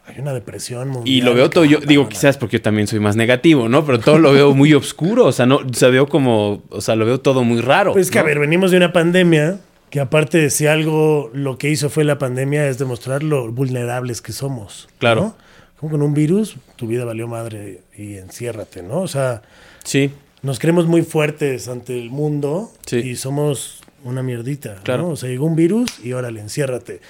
Hay 0.06 0.18
una 0.18 0.32
depresión 0.32 0.88
mundial. 0.88 1.14
y 1.16 1.20
lo 1.20 1.34
veo 1.34 1.50
todo, 1.50 1.64
yo 1.66 1.78
digo 1.80 2.08
quizás 2.08 2.38
porque 2.38 2.56
yo 2.56 2.62
también 2.62 2.86
soy 2.86 2.98
más 2.98 3.14
negativo, 3.14 3.68
¿no? 3.68 3.84
Pero 3.84 4.00
todo 4.00 4.18
lo 4.18 4.32
veo 4.32 4.54
muy 4.54 4.72
oscuro, 4.74 5.26
o 5.26 5.32
sea, 5.32 5.44
no, 5.46 5.56
o 5.56 5.74
sea, 5.74 5.90
veo 5.90 6.06
como, 6.08 6.62
o 6.70 6.80
sea, 6.80 6.96
lo 6.96 7.04
veo 7.04 7.20
todo 7.20 7.44
muy 7.44 7.60
raro. 7.60 7.92
Pues 7.92 8.10
que, 8.10 8.18
a 8.18 8.22
ver, 8.22 8.38
venimos 8.38 8.70
de 8.70 8.78
una 8.78 8.92
pandemia 8.92 9.58
que 9.90 10.00
aparte 10.00 10.38
de 10.38 10.48
si 10.48 10.66
algo 10.66 11.30
lo 11.34 11.58
que 11.58 11.68
hizo 11.68 11.90
fue 11.90 12.04
la 12.04 12.16
pandemia 12.16 12.66
es 12.68 12.78
demostrar 12.78 13.22
lo 13.22 13.52
vulnerables 13.52 14.22
que 14.22 14.32
somos. 14.32 14.88
Claro. 14.98 15.20
¿no? 15.20 15.36
Como 15.78 15.92
con 15.92 16.02
un 16.02 16.14
virus, 16.14 16.56
tu 16.76 16.86
vida 16.86 17.04
valió 17.04 17.28
madre 17.28 17.80
y 17.98 18.14
enciérrate, 18.16 18.82
¿no? 18.82 19.00
O 19.00 19.08
sea, 19.08 19.42
Sí, 19.84 20.10
nos 20.42 20.58
creemos 20.58 20.86
muy 20.86 21.02
fuertes 21.02 21.68
ante 21.68 21.98
el 21.98 22.10
mundo 22.10 22.70
Sí. 22.86 22.96
y 22.98 23.16
somos 23.16 23.80
una 24.04 24.22
mierdita, 24.22 24.76
Claro. 24.82 25.02
¿no? 25.04 25.08
O 25.10 25.16
sea, 25.16 25.28
llegó 25.28 25.46
un 25.46 25.54
virus 25.56 25.90
y 26.02 26.12
órale, 26.12 26.40
enciérrate. 26.40 27.00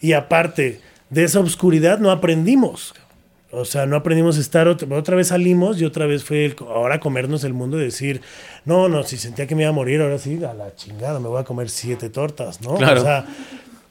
Y 0.00 0.12
aparte 0.14 0.80
de 1.10 1.24
esa 1.24 1.40
oscuridad 1.40 1.98
no 1.98 2.10
aprendimos. 2.10 2.94
O 3.52 3.64
sea, 3.64 3.84
no 3.86 3.96
aprendimos 3.96 4.36
a 4.38 4.40
estar 4.40 4.68
otra, 4.68 4.86
otra 4.96 5.16
vez 5.16 5.28
salimos 5.28 5.80
y 5.80 5.84
otra 5.84 6.06
vez 6.06 6.22
fue 6.24 6.44
el- 6.44 6.56
ahora 6.68 7.00
comernos 7.00 7.42
el 7.44 7.52
mundo 7.52 7.80
y 7.80 7.84
decir, 7.84 8.20
no, 8.64 8.88
no, 8.88 9.02
si 9.02 9.16
sentía 9.16 9.46
que 9.48 9.54
me 9.56 9.62
iba 9.62 9.70
a 9.70 9.72
morir, 9.74 10.00
ahora 10.00 10.18
sí, 10.18 10.38
a 10.44 10.54
la 10.54 10.74
chingada, 10.76 11.18
me 11.18 11.26
voy 11.28 11.40
a 11.40 11.44
comer 11.44 11.68
siete 11.68 12.10
tortas, 12.10 12.60
¿no? 12.60 12.76
Claro. 12.76 13.00
O 13.00 13.04
sea, 13.04 13.26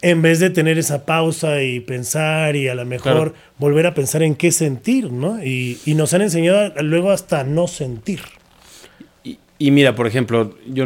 en 0.01 0.21
vez 0.21 0.39
de 0.39 0.49
tener 0.49 0.77
esa 0.77 1.05
pausa 1.05 1.61
y 1.61 1.81
pensar 1.81 2.55
y 2.55 2.69
a 2.69 2.75
lo 2.75 2.85
mejor 2.85 3.31
Claro. 3.31 3.33
volver 3.57 3.85
a 3.87 3.93
pensar 3.93 4.23
en 4.23 4.35
qué 4.35 4.53
sentir, 4.53 5.11
¿no? 5.11 5.43
Y, 5.43 5.77
y 5.85 5.93
nos 5.93 6.13
han 6.13 6.21
enseñado 6.21 6.73
a- 6.77 6.81
luego 6.81 7.11
hasta 7.11 7.43
no 7.43 7.67
sentir. 7.67 8.21
Y, 9.59 9.69
mira, 9.71 9.93
por 9.95 10.07
ejemplo, 10.07 10.57
yo, 10.67 10.85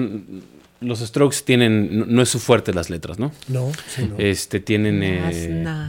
los 0.82 1.00
Strokes 1.00 1.38
tienen, 1.46 1.98
no, 2.00 2.06
no 2.06 2.22
es 2.22 2.28
su 2.30 2.40
fuerte 2.40 2.74
las 2.74 2.90
letras, 2.90 3.18
¿no? 3.20 3.32
No, 3.48 3.72
sí, 3.88 4.04
no. 4.10 4.16
Este, 4.18 4.60
tienen... 4.60 5.02
eh, 5.04 5.88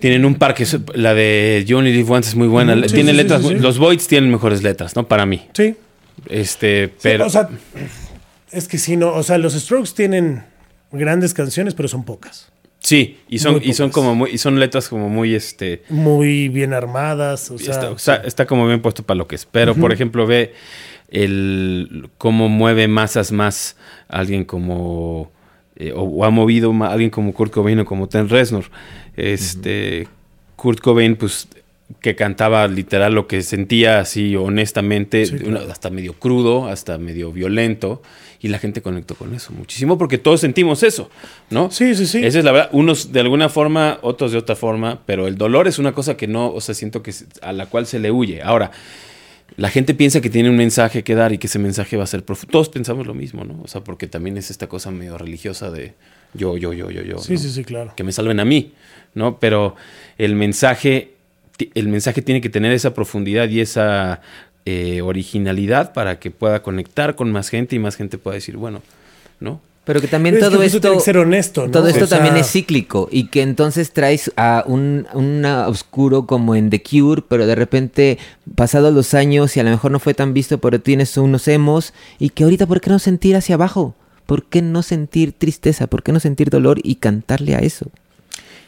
Tienen 0.00 0.24
un 0.24 0.34
par 0.34 0.54
que 0.54 0.64
es- 0.64 0.76
la 0.94 1.14
de 1.14 1.64
You 1.66 1.78
Only 1.78 1.92
Live 1.92 2.10
Once 2.12 2.28
es 2.28 2.34
muy 2.34 2.48
buena. 2.48 2.74
Ujú, 2.74 2.88
sí, 2.88 2.94
tienen 2.94 3.14
sí, 3.14 3.22
letras, 3.22 3.40
sí, 3.40 3.46
muy- 3.48 3.56
sí. 3.56 3.60
los 3.62 3.78
Voids 3.78 4.06
tienen 4.06 4.30
mejores 4.30 4.62
letras, 4.62 4.94
¿no? 4.96 5.06
Para 5.08 5.24
mí. 5.26 5.46
Sí, 5.54 5.76
Este, 6.28 6.86
Sí, 6.88 6.92
pero 7.02 7.26
o 7.26 7.30
sea, 7.30 7.48
es 8.52 8.68
que 8.68 8.78
sí, 8.78 8.96
no, 8.96 9.12
o 9.12 9.22
sea, 9.22 9.36
los 9.38 9.54
Strokes 9.54 9.90
tienen 9.96 10.44
grandes 10.92 11.34
canciones, 11.34 11.74
pero 11.74 11.88
son 11.88 12.04
pocas. 12.04 12.50
sí, 12.80 13.18
y 13.28 13.38
son 13.38 13.54
muy 13.56 13.64
y 13.64 13.72
son 13.72 13.90
como 13.90 14.14
muy 14.14 14.30
y 14.30 14.38
son 14.38 14.60
letras 14.60 14.88
como 14.88 15.08
muy 15.08 15.34
este 15.34 15.82
Muy 15.88 16.48
bien 16.50 16.72
armadas, 16.74 17.50
o 17.50 17.58
sea, 17.58 18.16
está 18.24 18.46
como 18.46 18.66
bien 18.66 18.80
puesto 18.82 19.02
para 19.02 19.16
lo 19.18 19.26
que 19.26 19.34
es. 19.36 19.46
Pero 19.46 19.74
por 19.74 19.90
ejemplo, 19.92 20.26
ve 20.26 20.52
el 21.14 22.10
cómo 22.18 22.48
mueve 22.48 22.88
masas 22.88 23.32
más 23.32 23.76
alguien 24.08 24.44
como 24.44 25.30
eh, 25.76 25.92
o, 25.92 26.02
o 26.02 26.24
ha 26.24 26.30
movido 26.30 26.72
alguien 26.84 27.10
como 27.10 27.32
Kurt 27.32 27.52
Cobain 27.52 27.78
o 27.80 27.84
como 27.84 28.08
Ten 28.08 28.28
Reznor. 28.28 28.64
Este 29.16 30.08
Kurt 30.56 30.80
Cobain 30.80 31.16
pues 31.16 31.48
que 32.00 32.16
cantaba 32.16 32.66
literal 32.66 33.14
lo 33.14 33.26
que 33.26 33.42
sentía 33.42 34.00
así 34.00 34.34
honestamente, 34.36 35.26
Sí, 35.26 35.36
hasta 35.70 35.90
medio 35.90 36.14
crudo, 36.14 36.66
hasta 36.66 36.98
medio 36.98 37.30
violento, 37.30 38.02
y 38.40 38.48
la 38.48 38.58
gente 38.58 38.82
conectó 38.82 39.14
con 39.14 39.34
eso 39.34 39.52
muchísimo 39.52 39.96
porque 39.98 40.18
todos 40.18 40.40
sentimos 40.40 40.82
eso, 40.82 41.10
¿no? 41.50 41.70
Sí, 41.70 41.94
sí, 41.94 42.06
sí. 42.06 42.24
Esa 42.24 42.38
es 42.38 42.44
la 42.44 42.52
verdad, 42.52 42.70
unos 42.72 43.12
de 43.12 43.20
alguna 43.20 43.48
forma, 43.48 43.98
otros 44.02 44.32
de 44.32 44.38
otra 44.38 44.56
forma, 44.56 45.00
pero 45.06 45.28
el 45.28 45.36
dolor 45.36 45.68
es 45.68 45.78
una 45.78 45.92
cosa 45.92 46.16
que 46.16 46.26
no, 46.26 46.50
o 46.50 46.60
sea, 46.60 46.74
siento 46.74 47.02
que 47.02 47.12
a 47.42 47.52
la 47.52 47.66
cual 47.66 47.86
se 47.86 47.98
le 47.98 48.10
huye. 48.10 48.42
Ahora, 48.42 48.70
la 49.56 49.70
gente 49.70 49.94
piensa 49.94 50.20
que 50.20 50.30
tiene 50.30 50.50
un 50.50 50.56
mensaje 50.56 51.04
que 51.04 51.14
dar 51.14 51.32
y 51.32 51.38
que 51.38 51.46
ese 51.46 51.58
mensaje 51.58 51.96
va 51.96 52.04
a 52.04 52.08
ser 52.08 52.24
profundo. 52.24 52.52
Todos 52.52 52.68
pensamos 52.68 53.06
lo 53.06 53.14
mismo, 53.14 53.44
¿no? 53.44 53.60
O 53.62 53.68
sea, 53.68 53.82
porque 53.82 54.06
también 54.06 54.36
es 54.36 54.50
esta 54.50 54.66
cosa 54.66 54.90
medio 54.90 55.16
religiosa 55.16 55.70
de 55.70 55.94
yo, 56.34 56.56
yo, 56.56 56.72
yo, 56.72 56.90
yo, 56.90 57.02
yo. 57.02 57.18
sí, 57.18 57.34
¿no? 57.34 57.38
sí, 57.38 57.50
sí, 57.50 57.64
claro. 57.64 57.92
que 57.96 58.02
me 58.02 58.10
salven 58.10 58.40
a 58.40 58.44
mí, 58.44 58.72
¿no? 59.14 59.38
Pero 59.38 59.76
el 60.18 60.34
mensaje, 60.34 61.12
el 61.74 61.88
mensaje 61.88 62.22
tiene 62.22 62.40
que 62.40 62.48
tener 62.48 62.72
esa 62.72 62.94
profundidad 62.94 63.48
y 63.48 63.60
esa 63.60 64.20
eh, 64.66 65.02
originalidad 65.02 65.92
para 65.92 66.18
que 66.18 66.32
pueda 66.32 66.62
conectar 66.62 67.14
con 67.14 67.30
más 67.30 67.48
gente 67.48 67.76
y 67.76 67.78
más 67.78 67.96
gente 67.96 68.18
pueda 68.18 68.34
decir, 68.34 68.56
bueno, 68.56 68.82
¿no? 69.38 69.60
Pero 69.84 70.00
que 70.00 70.08
también 70.08 70.34
Es 70.34 70.40
que 70.40 70.46
todo 70.46 70.56
justo 70.56 70.66
esto... 70.66 70.80
tiene 70.80 70.96
que 70.96 71.02
ser 71.04 71.18
honesto, 71.18 71.66
¿no? 71.66 71.70
Todo 71.70 71.88
esto 71.88 72.04
O 72.04 72.06
sea, 72.06 72.18
también 72.18 72.36
es 72.38 72.50
cíclico 72.50 73.08
y 73.12 73.26
que 73.26 73.42
entonces 73.42 73.92
traes 73.92 74.32
a 74.36 74.64
un 74.66 75.06
una 75.12 75.68
oscuro 75.68 76.24
como 76.26 76.54
en 76.54 76.70
The 76.70 76.82
Cure, 76.82 77.22
pero 77.28 77.46
de 77.46 77.54
repente 77.54 78.18
pasados 78.54 78.94
los 78.94 79.12
años 79.12 79.56
y 79.56 79.60
a 79.60 79.62
lo 79.62 79.70
mejor 79.70 79.90
no 79.90 79.98
fue 79.98 80.14
tan 80.14 80.32
visto, 80.32 80.56
pero 80.58 80.80
tienes 80.80 81.16
unos 81.18 81.46
emos 81.48 81.92
y 82.18 82.30
que 82.30 82.44
ahorita 82.44 82.66
¿por 82.66 82.80
qué 82.80 82.88
no 82.90 82.98
sentir 82.98 83.36
hacia 83.36 83.56
abajo? 83.56 83.94
¿Por 84.24 84.44
qué 84.44 84.62
no 84.62 84.82
sentir 84.82 85.32
tristeza? 85.32 85.86
¿Por 85.86 86.02
qué 86.02 86.12
no 86.12 86.18
sentir 86.20 86.48
dolor 86.48 86.78
y 86.82 86.94
cantarle 86.94 87.54
a 87.54 87.58
eso? 87.58 87.86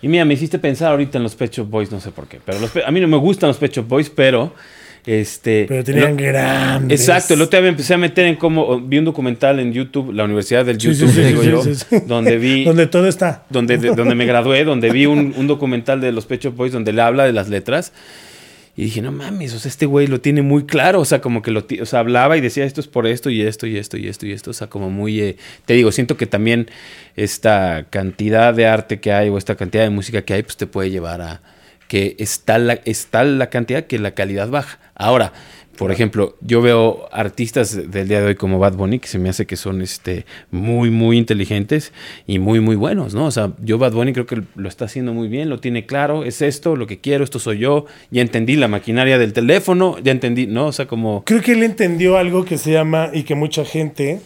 Y 0.02 0.08
mira, 0.08 0.26
me 0.26 0.34
hiciste 0.34 0.58
pensar 0.58 0.90
ahorita 0.90 1.16
en 1.16 1.24
los 1.24 1.34
Pet 1.34 1.50
Shop 1.50 1.66
Boys, 1.66 1.90
no 1.90 1.98
sé 1.98 2.10
por 2.10 2.26
qué. 2.26 2.38
Pero 2.44 2.60
los 2.60 2.70
Pe- 2.70 2.84
a 2.84 2.90
mí 2.90 3.00
no 3.00 3.08
me 3.08 3.16
gustan 3.16 3.48
los 3.48 3.56
Pet 3.56 3.72
Shop 3.72 3.88
Boys, 3.88 4.10
pero. 4.10 4.52
Este, 5.06 5.66
Pero 5.68 5.84
tenían 5.84 6.16
lo- 6.16 6.22
grandes. 6.24 7.00
Exacto, 7.00 7.34
el 7.34 7.42
otro 7.42 7.58
día 7.60 7.62
me 7.62 7.68
empecé 7.68 7.94
a 7.94 7.98
meter 7.98 8.26
en 8.26 8.34
cómo. 8.34 8.80
Vi 8.80 8.98
un 8.98 9.04
documental 9.04 9.60
en 9.60 9.72
YouTube, 9.72 10.12
la 10.12 10.24
Universidad 10.24 10.64
del 10.66 10.80
sí, 10.80 10.88
YouTube, 10.92 11.10
sí, 11.12 11.20
digo 11.22 11.62
sí, 11.62 11.72
yo, 11.90 12.00
donde 12.06 12.36
vi. 12.38 12.64
Donde 12.66 12.88
todo 12.88 13.06
está. 13.06 13.44
donde, 13.48 13.78
de- 13.78 13.94
donde 13.94 14.16
me 14.16 14.26
gradué, 14.26 14.64
donde 14.64 14.90
vi 14.90 15.06
un, 15.06 15.32
un 15.36 15.46
documental 15.46 16.00
de 16.00 16.10
los 16.10 16.26
Pet 16.26 16.42
Shop 16.42 16.54
Boys 16.56 16.72
donde 16.72 16.92
le 16.92 17.02
habla 17.02 17.24
de 17.24 17.32
las 17.32 17.48
letras. 17.48 17.92
Y 18.78 18.82
dije, 18.84 19.00
no 19.00 19.10
mames, 19.10 19.54
o 19.54 19.58
sea, 19.58 19.70
este 19.70 19.86
güey 19.86 20.06
lo 20.06 20.20
tiene 20.20 20.42
muy 20.42 20.66
claro. 20.66 21.00
O 21.00 21.04
sea, 21.06 21.20
como 21.22 21.40
que 21.40 21.50
lo 21.50 21.64
o 21.80 21.86
sea, 21.86 22.00
hablaba 22.00 22.36
y 22.36 22.42
decía 22.42 22.64
esto 22.64 22.80
es 22.82 22.88
por 22.88 23.06
esto 23.06 23.30
y 23.30 23.40
esto 23.40 23.66
y 23.66 23.78
esto 23.78 23.96
y 23.96 24.06
esto 24.08 24.26
y 24.26 24.32
esto. 24.32 24.50
O 24.50 24.54
sea, 24.54 24.66
como 24.66 24.90
muy. 24.90 25.18
eh, 25.20 25.36
te 25.64 25.74
digo, 25.74 25.92
siento 25.92 26.16
que 26.18 26.26
también 26.26 26.68
esta 27.14 27.86
cantidad 27.88 28.52
de 28.52 28.66
arte 28.66 29.00
que 29.00 29.12
hay 29.12 29.28
o 29.28 29.38
esta 29.38 29.54
cantidad 29.54 29.84
de 29.84 29.90
música 29.90 30.22
que 30.22 30.34
hay, 30.34 30.42
pues 30.42 30.56
te 30.58 30.66
puede 30.66 30.90
llevar 30.90 31.22
a 31.22 31.40
que 31.88 32.16
está 32.18 32.58
la, 32.58 32.74
está 32.84 33.24
la 33.24 33.50
cantidad 33.50 33.84
que 33.84 33.98
la 33.98 34.12
calidad 34.12 34.48
baja. 34.48 34.78
Ahora, 34.94 35.32
por 35.76 35.92
ejemplo, 35.92 36.36
yo 36.40 36.62
veo 36.62 37.08
artistas 37.12 37.90
del 37.90 38.08
día 38.08 38.20
de 38.20 38.28
hoy 38.28 38.34
como 38.34 38.58
Bad 38.58 38.74
Bunny 38.74 38.98
que 38.98 39.08
se 39.08 39.18
me 39.18 39.28
hace 39.28 39.46
que 39.46 39.56
son 39.56 39.82
este 39.82 40.24
muy 40.50 40.90
muy 40.90 41.18
inteligentes 41.18 41.92
y 42.26 42.38
muy 42.38 42.60
muy 42.60 42.76
buenos, 42.76 43.14
¿no? 43.14 43.26
O 43.26 43.30
sea, 43.30 43.52
yo 43.62 43.78
Bad 43.78 43.92
Bunny 43.92 44.12
creo 44.12 44.26
que 44.26 44.42
lo 44.54 44.68
está 44.68 44.86
haciendo 44.86 45.12
muy 45.12 45.28
bien, 45.28 45.50
lo 45.50 45.60
tiene 45.60 45.86
claro, 45.86 46.24
es 46.24 46.40
esto, 46.42 46.76
lo 46.76 46.86
que 46.86 47.00
quiero, 47.00 47.24
esto 47.24 47.38
soy 47.38 47.58
yo, 47.58 47.86
ya 48.10 48.22
entendí 48.22 48.56
la 48.56 48.68
maquinaria 48.68 49.18
del 49.18 49.32
teléfono, 49.32 49.98
ya 50.02 50.12
entendí, 50.12 50.46
¿no? 50.46 50.68
O 50.68 50.72
sea, 50.72 50.86
como 50.86 51.24
Creo 51.24 51.42
que 51.42 51.52
él 51.52 51.62
entendió 51.62 52.16
algo 52.16 52.44
que 52.44 52.58
se 52.58 52.72
llama 52.72 53.10
y 53.12 53.24
que 53.24 53.34
mucha 53.34 53.64
gente, 53.64 54.20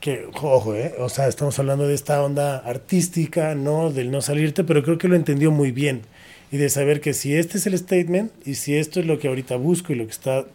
que, 0.00 0.26
ojo, 0.34 0.74
eh, 0.74 0.94
o 0.98 1.08
sea, 1.08 1.28
estamos 1.28 1.58
hablando 1.58 1.86
de 1.86 1.94
esta 1.94 2.22
onda 2.22 2.58
artística, 2.58 3.54
¿no? 3.54 3.90
Del 3.90 4.10
no 4.10 4.20
salirte, 4.20 4.64
pero 4.64 4.82
creo 4.82 4.98
que 4.98 5.06
lo 5.06 5.14
entendió 5.14 5.52
muy 5.52 5.70
bien. 5.70 6.02
Y 6.50 6.56
de 6.56 6.68
saber 6.68 7.00
que 7.00 7.14
si 7.14 7.34
este 7.36 7.58
es 7.58 7.66
el 7.66 7.78
statement 7.78 8.32
y 8.44 8.54
si 8.54 8.76
esto 8.76 9.00
es 9.00 9.06
lo 9.06 9.18
que 9.18 9.28
ahorita 9.28 9.56
busco 9.56 9.92
y 9.92 9.96
lo 9.96 10.04
que 10.04 10.12
está, 10.12 10.46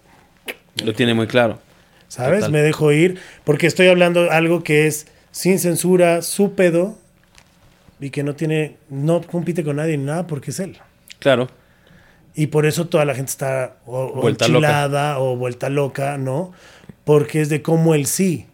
lo 0.83 0.93
tiene 0.93 1.13
muy 1.13 1.27
claro. 1.27 1.59
¿sabes? 2.07 2.39
Total. 2.39 2.51
Me 2.51 2.61
dejo 2.61 2.91
ir 2.91 3.19
porque 3.43 3.67
estoy 3.67 3.87
hablando 3.87 4.31
algo 4.31 4.63
que 4.63 4.87
es 4.87 5.07
sin 5.31 5.59
censura, 5.59 6.21
su 6.21 6.53
pedo 6.53 6.97
y 7.99 8.09
que 8.09 8.23
no 8.23 8.35
tiene, 8.35 8.77
no 8.89 9.21
compite 9.21 9.63
con 9.63 9.77
nadie 9.77 9.97
ni 9.97 10.05
nada 10.05 10.27
porque 10.27 10.51
es 10.51 10.59
él. 10.59 10.77
Claro. 11.19 11.49
Y 12.33 12.47
por 12.47 12.65
eso 12.65 12.87
toda 12.87 13.05
la 13.05 13.15
gente 13.15 13.31
está 13.31 13.77
o, 13.85 14.05
o 14.05 14.21
Vuelta 14.21 14.45
enchilada 14.45 15.19
o 15.19 15.35
vuelta 15.37 15.69
loca, 15.69 16.17
¿no? 16.17 16.51
Porque 17.05 17.41
es 17.41 17.49
de 17.49 17.61
cómo 17.61 17.95
él 17.95 18.05
sí. 18.05 18.45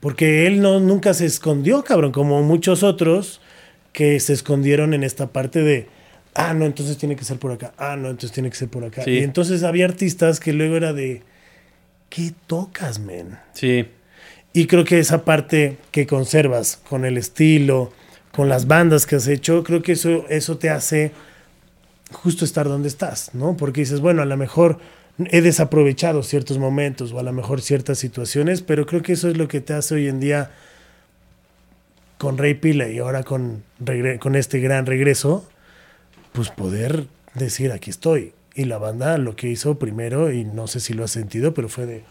Porque 0.00 0.46
él 0.46 0.60
no, 0.60 0.78
nunca 0.78 1.14
se 1.14 1.26
escondió, 1.26 1.82
cabrón, 1.82 2.12
como 2.12 2.42
muchos 2.42 2.84
otros 2.84 3.40
que 3.92 4.20
se 4.20 4.32
escondieron 4.32 4.94
en 4.94 5.02
esta 5.02 5.28
parte 5.28 5.62
de, 5.62 5.88
ah, 6.38 6.54
no, 6.54 6.64
entonces 6.64 6.96
tiene 6.96 7.16
que 7.16 7.24
ser 7.24 7.38
por 7.38 7.50
acá, 7.50 7.74
ah, 7.76 7.96
no, 7.96 8.08
entonces 8.08 8.32
tiene 8.32 8.48
que 8.48 8.56
ser 8.56 8.68
por 8.68 8.84
acá. 8.84 9.02
Sí. 9.02 9.10
Y 9.10 9.18
entonces 9.18 9.64
había 9.64 9.84
artistas 9.84 10.38
que 10.38 10.52
luego 10.52 10.76
era 10.76 10.92
de, 10.92 11.22
¿qué 12.08 12.32
tocas, 12.46 13.00
men? 13.00 13.38
Sí. 13.52 13.88
Y 14.52 14.66
creo 14.66 14.84
que 14.84 15.00
esa 15.00 15.24
parte 15.24 15.78
que 15.90 16.06
conservas 16.06 16.78
con 16.88 17.04
el 17.04 17.18
estilo, 17.18 17.92
con 18.32 18.48
las 18.48 18.68
bandas 18.68 19.04
que 19.04 19.16
has 19.16 19.26
hecho, 19.26 19.64
creo 19.64 19.82
que 19.82 19.92
eso, 19.92 20.26
eso 20.28 20.58
te 20.58 20.70
hace 20.70 21.12
justo 22.12 22.44
estar 22.44 22.68
donde 22.68 22.88
estás, 22.88 23.34
¿no? 23.34 23.56
Porque 23.56 23.80
dices, 23.80 24.00
bueno, 24.00 24.22
a 24.22 24.24
lo 24.24 24.36
mejor 24.36 24.78
he 25.18 25.40
desaprovechado 25.40 26.22
ciertos 26.22 26.58
momentos 26.58 27.12
o 27.12 27.18
a 27.18 27.24
lo 27.24 27.32
mejor 27.32 27.60
ciertas 27.60 27.98
situaciones, 27.98 28.62
pero 28.62 28.86
creo 28.86 29.02
que 29.02 29.14
eso 29.14 29.28
es 29.28 29.36
lo 29.36 29.48
que 29.48 29.60
te 29.60 29.74
hace 29.74 29.96
hoy 29.96 30.06
en 30.06 30.20
día 30.20 30.52
con 32.16 32.38
Rey 32.38 32.54
Pila 32.54 32.88
y 32.88 32.98
ahora 32.98 33.24
con, 33.24 33.64
con 34.20 34.36
este 34.36 34.60
gran 34.60 34.86
regreso, 34.86 35.48
pues 36.38 36.50
poder 36.50 37.06
decir, 37.34 37.72
aquí 37.72 37.90
estoy. 37.90 38.32
Y 38.54 38.66
la 38.66 38.78
banda 38.78 39.18
lo 39.18 39.34
que 39.34 39.48
hizo 39.48 39.76
primero, 39.76 40.30
y 40.32 40.44
no 40.44 40.68
sé 40.68 40.78
si 40.78 40.94
lo 40.94 41.02
has 41.02 41.10
sentido, 41.10 41.52
pero 41.52 41.68
fue 41.68 41.84
de, 41.84 42.04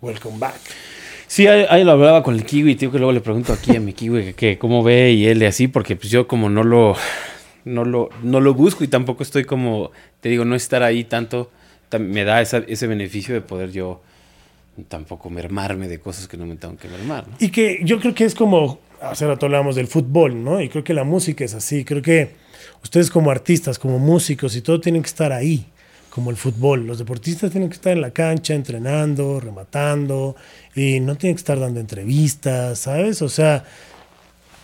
welcome 0.00 0.38
back. 0.38 0.56
Sí, 1.26 1.46
ahí, 1.46 1.66
ahí 1.68 1.84
lo 1.84 1.92
hablaba 1.92 2.22
con 2.22 2.34
el 2.34 2.44
kiwi, 2.46 2.76
tío, 2.76 2.90
que 2.90 2.96
luego 2.96 3.12
le 3.12 3.20
pregunto 3.20 3.52
aquí 3.52 3.76
a 3.76 3.80
mi 3.80 3.92
kiwi 3.92 4.24
que, 4.24 4.32
que 4.34 4.58
cómo 4.58 4.82
ve 4.82 5.12
y 5.12 5.26
él 5.26 5.42
y 5.42 5.44
así, 5.44 5.68
porque 5.68 5.96
pues 5.96 6.10
yo 6.10 6.26
como 6.26 6.48
no 6.48 6.62
lo, 6.62 6.96
no 7.66 7.84
lo, 7.84 8.08
no 8.22 8.40
lo 8.40 8.54
busco 8.54 8.84
y 8.84 8.88
tampoco 8.88 9.22
estoy 9.22 9.44
como, 9.44 9.90
te 10.22 10.30
digo, 10.30 10.46
no 10.46 10.54
estar 10.54 10.82
ahí 10.82 11.04
tanto, 11.04 11.50
me 11.98 12.24
da 12.24 12.40
esa- 12.40 12.64
ese 12.66 12.86
beneficio 12.86 13.34
de 13.34 13.42
poder 13.42 13.70
yo 13.70 14.00
tampoco 14.88 15.28
mermarme 15.28 15.88
de 15.88 15.98
cosas 15.98 16.26
que 16.26 16.38
no 16.38 16.46
me 16.46 16.56
tengo 16.56 16.78
que 16.78 16.88
mermar, 16.88 17.28
¿no? 17.28 17.34
Y 17.38 17.50
que 17.50 17.80
yo 17.82 18.00
creo 18.00 18.14
que 18.14 18.24
es 18.24 18.34
como, 18.34 18.78
hace 19.02 19.26
rato 19.26 19.44
hablábamos 19.46 19.74
del 19.76 19.88
fútbol, 19.88 20.42
¿no? 20.42 20.60
Y 20.60 20.68
creo 20.68 20.84
que 20.84 20.94
la 20.94 21.04
música 21.04 21.44
es 21.44 21.54
así. 21.54 21.84
Creo 21.84 22.02
que 22.02 22.45
ustedes 22.82 23.10
como 23.10 23.30
artistas, 23.30 23.78
como 23.78 23.98
músicos 23.98 24.56
y 24.56 24.60
todo 24.60 24.80
tienen 24.80 25.02
que 25.02 25.08
estar 25.08 25.32
ahí, 25.32 25.66
como 26.10 26.30
el 26.30 26.36
fútbol. 26.36 26.86
Los 26.86 26.98
deportistas 26.98 27.50
tienen 27.50 27.68
que 27.68 27.74
estar 27.74 27.92
en 27.92 28.00
la 28.00 28.10
cancha, 28.10 28.54
entrenando, 28.54 29.40
rematando, 29.40 30.36
y 30.74 31.00
no 31.00 31.16
tienen 31.16 31.36
que 31.36 31.40
estar 31.40 31.58
dando 31.58 31.80
entrevistas, 31.80 32.78
¿sabes? 32.78 33.22
O 33.22 33.28
sea, 33.28 33.64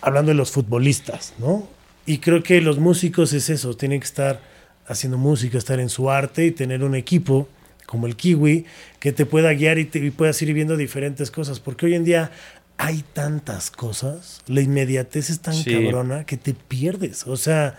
hablando 0.01 0.29
de 0.29 0.35
los 0.35 0.51
futbolistas, 0.51 1.33
¿no? 1.39 1.67
Y 2.05 2.17
creo 2.17 2.43
que 2.43 2.59
los 2.59 2.79
músicos 2.79 3.33
es 3.33 3.49
eso, 3.49 3.75
tienen 3.75 3.99
que 3.99 4.05
estar 4.05 4.41
haciendo 4.87 5.17
música, 5.17 5.57
estar 5.57 5.79
en 5.79 5.89
su 5.89 6.09
arte 6.09 6.45
y 6.45 6.51
tener 6.51 6.83
un 6.83 6.95
equipo 6.95 7.47
como 7.85 8.07
el 8.07 8.15
Kiwi 8.15 8.65
que 8.99 9.11
te 9.11 9.25
pueda 9.25 9.53
guiar 9.53 9.77
y, 9.77 9.85
te, 9.85 9.99
y 9.99 10.11
puedas 10.11 10.41
ir 10.41 10.53
viendo 10.53 10.75
diferentes 10.75 11.31
cosas, 11.31 11.59
porque 11.59 11.85
hoy 11.85 11.95
en 11.95 12.03
día 12.03 12.31
hay 12.77 13.03
tantas 13.13 13.71
cosas, 13.71 14.41
la 14.47 14.61
inmediatez 14.61 15.29
es 15.29 15.39
tan 15.39 15.53
Sí. 15.53 15.71
cabrona 15.71 16.25
que 16.25 16.37
te 16.37 16.53
pierdes, 16.53 17.25
o 17.27 17.37
sea, 17.37 17.75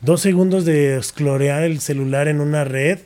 dos 0.00 0.20
segundos 0.20 0.64
de 0.64 0.96
esclorear 0.98 1.62
el 1.64 1.80
celular 1.80 2.28
en 2.28 2.40
una 2.40 2.64
red, 2.64 2.98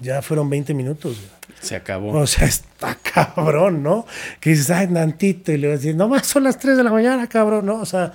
ya 0.00 0.22
fueron 0.22 0.48
20 0.50 0.74
minutos. 0.74 1.18
Se 1.60 1.76
acabó. 1.76 2.12
O 2.18 2.26
sea, 2.26 2.46
está 2.46 2.96
cabrón, 3.14 3.82
¿no? 3.82 4.06
Que 4.40 4.50
dices, 4.50 4.70
ay, 4.70 4.86
Nantito, 4.88 5.52
y 5.52 5.58
le 5.58 5.68
vas 5.68 5.74
a 5.74 5.78
decir, 5.78 5.94
no 5.96 6.08
más 6.08 6.26
son 6.26 6.44
las 6.44 6.58
3 6.58 6.76
de 6.76 6.84
la 6.84 6.90
mañana, 6.90 7.28
cabrón, 7.28 7.66
¿no? 7.66 7.74
O 7.80 7.86
sea, 7.86 8.12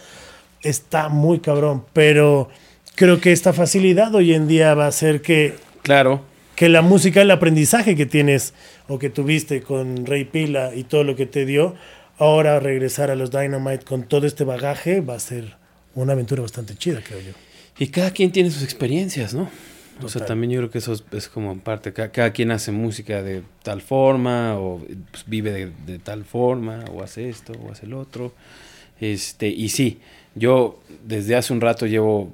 está 0.61 1.09
muy 1.09 1.39
cabrón, 1.39 1.85
pero 1.93 2.49
creo 2.95 3.19
que 3.21 3.31
esta 3.31 3.53
facilidad 3.53 4.13
hoy 4.15 4.33
en 4.33 4.47
día 4.47 4.73
va 4.73 4.85
a 4.85 4.89
hacer 4.89 5.21
que, 5.21 5.55
Claro. 5.83 6.21
que 6.55 6.69
la 6.69 6.81
música, 6.81 7.21
el 7.21 7.29
aprendizaje 7.31 7.95
que 7.95 8.05
tienes 8.07 8.53
o 8.87 8.97
que 8.97 9.09
tuviste 9.11 9.61
con 9.61 10.05
Rey 10.05 10.23
Pila 10.25 10.73
y 10.73 10.83
todo 10.85 11.03
lo 11.03 11.15
que 11.15 11.25
te 11.27 11.45
dio, 11.45 11.75
ahora 12.17 12.59
regresar 12.59 13.11
a 13.11 13.15
los 13.15 13.31
Dynamite 13.31 13.85
con 13.85 14.03
todo 14.03 14.25
este 14.25 14.43
bagaje 14.43 15.01
va 15.01 15.15
a 15.15 15.19
ser 15.19 15.55
una 15.95 16.13
aventura 16.13 16.41
bastante 16.41 16.75
chida, 16.75 17.01
creo 17.05 17.19
yo. 17.21 17.31
Y 17.77 17.87
cada 17.87 18.11
quien 18.11 18.31
tiene 18.31 18.51
sus 18.51 18.63
experiencias, 18.63 19.33
¿no? 19.33 19.49
O 19.99 20.09
sea, 20.09 20.19
Total. 20.19 20.27
también 20.27 20.51
yo 20.51 20.59
creo 20.59 20.71
que 20.71 20.77
eso 20.79 20.91
es, 20.93 21.03
es 21.11 21.29
como 21.29 21.57
parte. 21.59 21.93
Cada, 21.93 22.09
cada 22.11 22.31
quien 22.31 22.51
hace 22.51 22.71
música 22.71 23.21
de 23.23 23.43
tal 23.63 23.81
forma, 23.81 24.57
o 24.59 24.81
pues, 25.11 25.23
vive 25.25 25.51
de, 25.51 25.71
de 25.85 25.99
tal 25.99 26.25
forma, 26.25 26.83
o 26.91 27.01
hace 27.01 27.29
esto, 27.29 27.53
o 27.53 27.71
hace 27.71 27.85
el 27.85 27.93
otro. 27.93 28.33
Este, 28.99 29.47
y 29.47 29.69
sí, 29.69 29.99
yo 30.35 30.79
desde 31.05 31.35
hace 31.35 31.53
un 31.53 31.61
rato 31.61 31.85
llevo 31.85 32.31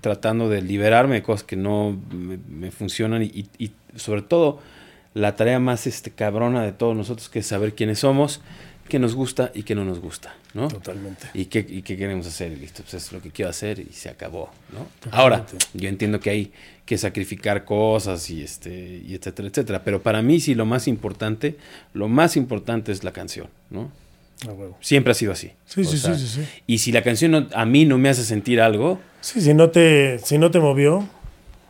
tratando 0.00 0.48
de 0.48 0.62
liberarme 0.62 1.16
de 1.16 1.22
cosas 1.22 1.44
que 1.44 1.56
no 1.56 1.96
me, 2.12 2.38
me 2.48 2.70
funcionan 2.70 3.22
y, 3.22 3.26
y- 3.26 3.48
y 3.66 3.72
sobre 3.96 4.22
todo 4.22 4.60
la 5.14 5.36
tarea 5.36 5.58
más 5.60 5.86
este, 5.86 6.10
cabrona 6.10 6.62
de 6.64 6.72
todos 6.72 6.96
nosotros 6.96 7.28
que 7.28 7.40
es 7.40 7.46
saber 7.46 7.74
quiénes 7.74 7.98
somos, 8.00 8.40
qué 8.88 8.98
nos 8.98 9.14
gusta 9.14 9.50
y 9.54 9.62
qué 9.62 9.74
no 9.74 9.84
nos 9.84 10.00
gusta, 10.00 10.34
¿no? 10.54 10.68
Totalmente. 10.68 11.28
¿Y 11.34 11.46
qué, 11.46 11.64
y 11.68 11.82
qué 11.82 11.96
queremos 11.96 12.26
hacer? 12.26 12.52
Y 12.52 12.56
listo, 12.56 12.82
pues 12.82 12.94
es 12.94 13.12
lo 13.12 13.20
que 13.22 13.30
quiero 13.30 13.50
hacer 13.50 13.78
y 13.78 13.92
se 13.92 14.08
acabó, 14.10 14.50
¿no? 14.72 14.86
Ahora, 15.10 15.46
yo 15.74 15.88
entiendo 15.88 16.20
que 16.20 16.30
hay 16.30 16.52
que 16.84 16.98
sacrificar 16.98 17.64
cosas 17.64 18.28
y 18.30 18.42
este, 18.42 19.02
y 19.06 19.14
etcétera, 19.14 19.48
etcétera. 19.48 19.82
Pero 19.84 20.02
para 20.02 20.20
mí 20.22 20.40
sí 20.40 20.54
lo 20.54 20.66
más 20.66 20.88
importante, 20.88 21.56
lo 21.94 22.08
más 22.08 22.36
importante 22.36 22.92
es 22.92 23.02
la 23.04 23.12
canción, 23.12 23.48
¿no? 23.70 23.90
A 24.46 24.52
huevo. 24.52 24.76
Siempre 24.80 25.12
ha 25.12 25.14
sido 25.14 25.32
así. 25.32 25.52
Sí, 25.66 25.84
sí, 25.84 25.96
sea, 25.98 26.14
sí, 26.14 26.26
sí, 26.26 26.40
sí. 26.42 26.48
Y 26.66 26.78
si 26.78 26.90
la 26.92 27.02
canción 27.02 27.30
no- 27.30 27.46
a 27.54 27.64
mí 27.64 27.84
no 27.84 27.96
me 27.98 28.08
hace 28.08 28.24
sentir 28.24 28.60
algo, 28.60 28.98
Sí, 29.20 29.40
si 29.40 29.54
no 29.54 29.70
te, 29.70 30.18
si 30.18 30.36
no 30.36 30.50
te 30.50 30.58
movió, 30.58 31.06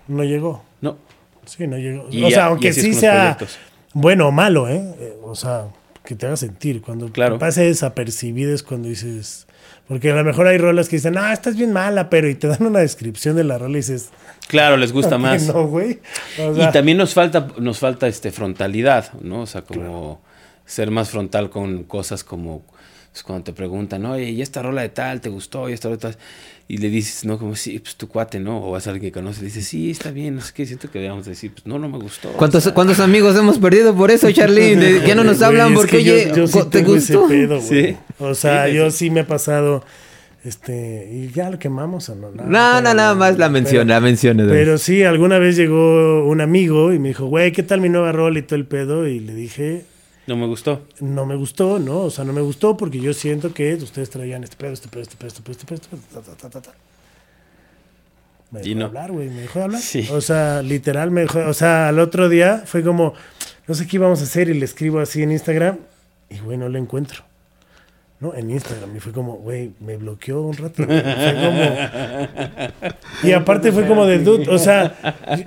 no 0.09 0.25
llegó. 0.25 0.65
no. 0.81 0.97
Sí, 1.45 1.67
no 1.67 1.77
llegó. 1.77 2.07
Y 2.11 2.23
o 2.25 2.31
sea, 2.31 2.45
a- 2.45 2.47
aunque 2.49 2.73
sí 2.73 2.95
sea 2.95 3.37
proyectos. 3.37 3.59
bueno 3.95 4.29
o 4.29 4.33
malo, 4.33 4.69
¿eh? 4.69 4.81
Eh, 4.99 5.17
O 5.23 5.35
sea, 5.35 5.67
que 6.05 6.15
te 6.15 6.27
haga 6.27 6.37
sentir. 6.37 6.83
Cuando 6.83 7.11
Claro. 7.13 7.35
te 7.35 7.41
pase 7.41 7.63
desapercibido 7.65 8.55
es 8.55 8.63
cuando 8.63 8.89
dices... 8.89 9.47
Porque 9.89 10.11
a 10.11 10.15
lo 10.15 10.25
mejor 10.25 10.47
hay 10.47 10.59
rolas 10.59 10.89
que 10.89 10.97
dicen, 10.97 11.19
ah, 11.19 11.33
estás 11.33 11.57
bien 11.57 11.73
mala, 11.73 12.09
pero... 12.09 12.29
Y 12.29 12.35
te 12.35 12.47
dan 12.47 12.65
una 12.65 12.79
descripción 12.81 13.37
de 13.37 13.45
la 13.45 13.59
rola 13.59 13.73
y 13.75 13.77
dices... 13.81 14.11
Claro, 14.49 14.77
les 14.77 14.93
gusta 14.93 15.11
"¿Por 15.19 15.19
qué 15.19 15.23
más. 15.35 15.47
No, 15.49 15.67
güey. 15.67 16.01
O 16.41 16.55
sea, 16.55 16.69
y 16.69 16.73
también 16.73 16.99
nos 16.99 17.15
falta, 17.15 17.49
nos 17.59 17.79
falta 17.79 18.07
este 18.09 18.31
frontalidad, 18.33 19.13
¿no? 19.21 19.43
O 19.43 19.47
sea, 19.47 19.63
como 19.63 20.23
ser 20.65 20.91
más 20.91 21.11
frontal 21.11 21.51
con 21.51 21.85
cosas 21.85 22.23
como 22.25 22.65
pues, 23.13 23.23
cuando 23.23 23.45
te 23.45 23.53
preguntan, 23.53 24.05
oye, 24.07 24.31
¿y 24.31 24.43
esta 24.43 24.63
rola 24.63 24.83
de 24.83 24.89
tal 24.89 25.21
te 25.21 25.29
gustó? 25.29 25.69
¿Y 25.69 25.73
esta 25.75 25.89
rola 25.89 25.97
de 25.97 26.03
tal? 26.03 26.17
Y 26.69 26.79
le 26.79 26.89
dices, 26.89 27.25
no, 27.27 27.39
como 27.39 27.55
sí, 27.55 27.79
pues 27.81 27.97
tu 27.97 28.09
cuate, 28.09 28.41
¿no? 28.41 28.65
O 28.65 28.71
vas 28.71 28.87
a 28.87 28.91
alguien 28.91 29.13
que 29.13 29.21
conoce 29.21 29.41
y 29.41 29.43
le 29.43 29.47
dices, 29.49 29.67
sí, 29.69 29.91
está 29.91 30.11
bien, 30.11 30.37
no 30.37 30.41
sé 30.41 30.53
qué, 30.55 30.65
siento 30.65 30.91
que 30.91 30.99
debíamos 31.01 31.27
decir, 31.27 31.53
pues 31.53 31.67
no, 31.67 31.79
no 31.79 31.89
me 31.89 31.99
gustó. 31.99 32.31
¿Cuántos, 32.33 32.67
¿Cuántos 32.73 32.99
amigos 33.01 33.37
hemos 33.37 33.59
perdido 33.59 33.95
por 33.95 34.11
eso, 34.11 34.31
Charlie? 34.33 34.77
¿De 34.77 35.03
qué 35.05 35.15
no 35.15 35.23
nos 35.25 35.43
hablan? 35.43 35.75
Porque, 35.75 36.03
yo- 36.03 36.15
oye, 36.15 36.33
yo 36.35 36.47
sí 36.47 36.59
¿te 36.71 36.79
tengo 36.79 36.97
ese 36.97 37.15
gustó? 37.17 37.29
pedo. 37.29 37.61
Sí. 37.61 37.97
O 38.19 38.35
sea, 38.35 38.67
Sí, 38.69 38.75
yo 38.75 38.91
sí. 38.91 39.11
me 39.11 39.21
he 39.21 39.25
pasado 39.25 39.85
Este, 40.45 41.09
y 41.13 41.29
ya 41.33 41.51
lo 41.51 41.59
quemamos 41.59 42.09
o 42.09 42.17
no. 42.17 42.31
No, 42.33 42.81
no, 42.81 42.95
nada 42.95 43.15
más 43.15 43.39
la 43.39 43.49
mención, 43.49 43.87
la 43.87 44.01
mención. 44.01 44.39
Pero, 44.39 44.49
pero 44.49 44.79
sí, 44.79 45.03
alguna 45.05 45.39
vez 45.39 45.57
llegó 45.57 46.27
un 46.27 46.41
amigo 46.41 46.93
y 46.93 46.99
me 46.99 47.09
dijo, 47.09 47.27
güey, 47.27 47.53
¿qué 47.53 47.63
tal 47.63 47.81
mi 47.81 47.89
nueva 47.89 48.11
rol 48.11 48.37
y 48.37 48.43
todo 48.43 48.57
el 48.57 48.67
pedo? 48.67 49.07
Y 49.07 49.21
le 49.21 49.35
dije, 49.35 49.85
No 50.27 50.37
me 50.37 50.47
gustó. 50.47 50.83
no 51.01 51.27
me 51.27 51.35
gustó, 51.35 51.79
¿no? 51.79 52.01
O 52.01 52.11
sea, 52.11 52.25
no 52.25 52.33
me 52.33 52.41
gustó 52.41 52.77
porque 52.77 53.01
yo 53.01 53.13
siento 53.13 53.53
que 53.53 53.75
ustedes 53.75 54.09
traían 54.11 54.45
este 54.45 54.57
pedo, 54.57 54.73
este 54.73 54.89
pedo, 54.89 55.03
este 55.03 55.17
pedo, 55.17 55.29
este 55.29 55.43
pedo, 55.43 55.53
este 55.53 55.65
pedo, 55.67 55.75
este 55.75 55.89
pedo, 55.89 56.03
ta, 56.13 56.21
ta, 56.21 56.37
ta, 56.37 56.51
ta, 56.51 56.63
ta. 56.63 56.73
Me 58.53 58.61
dejó 58.61 58.79
no. 58.79 58.85
hablar, 58.87 59.11
güey, 59.11 59.29
me 59.31 59.41
dejó 59.41 59.59
de 59.59 59.65
hablar. 59.65 59.81
Sí. 59.81 60.07
O 60.13 60.21
sea, 60.21 60.63
literal 60.63 61.11
me 61.11 61.23
dejó, 61.23 61.41
o 61.41 61.55
sea, 61.55 61.89
al 61.89 61.99
otro 61.99 62.29
día 62.29 62.63
fue 62.67 62.85
como, 62.85 63.15
no 63.67 63.75
sé 63.75 63.87
qué 63.87 63.97
íbamos 63.97 64.21
a 64.21 64.25
hacer 64.25 64.49
y 64.49 64.55
le 64.55 64.65
escribo 64.65 65.01
así 65.01 65.23
en 65.23 65.33
Instagram 65.33 65.79
y, 66.31 66.39
güey, 66.39 66.57
no 66.57 66.69
lo 66.69 66.79
encuentro. 66.79 67.25
¿No? 68.23 68.33
En 68.37 68.53
Instagram. 68.53 68.97
Y 68.97 69.01
fue 69.01 69.11
como, 69.11 69.35
güey, 69.35 69.73
me 69.81 69.97
bloqueó 69.97 70.43
un 70.43 70.57
rato. 70.57 70.85
Fue 70.85 70.87
como... 70.87 72.89
Y 73.25 73.33
aparte 73.33 73.73
fue 73.73 73.85
como 73.87 74.07
de 74.07 74.21
dude. 74.21 74.49
O 74.49 74.59
sea, 74.59 74.95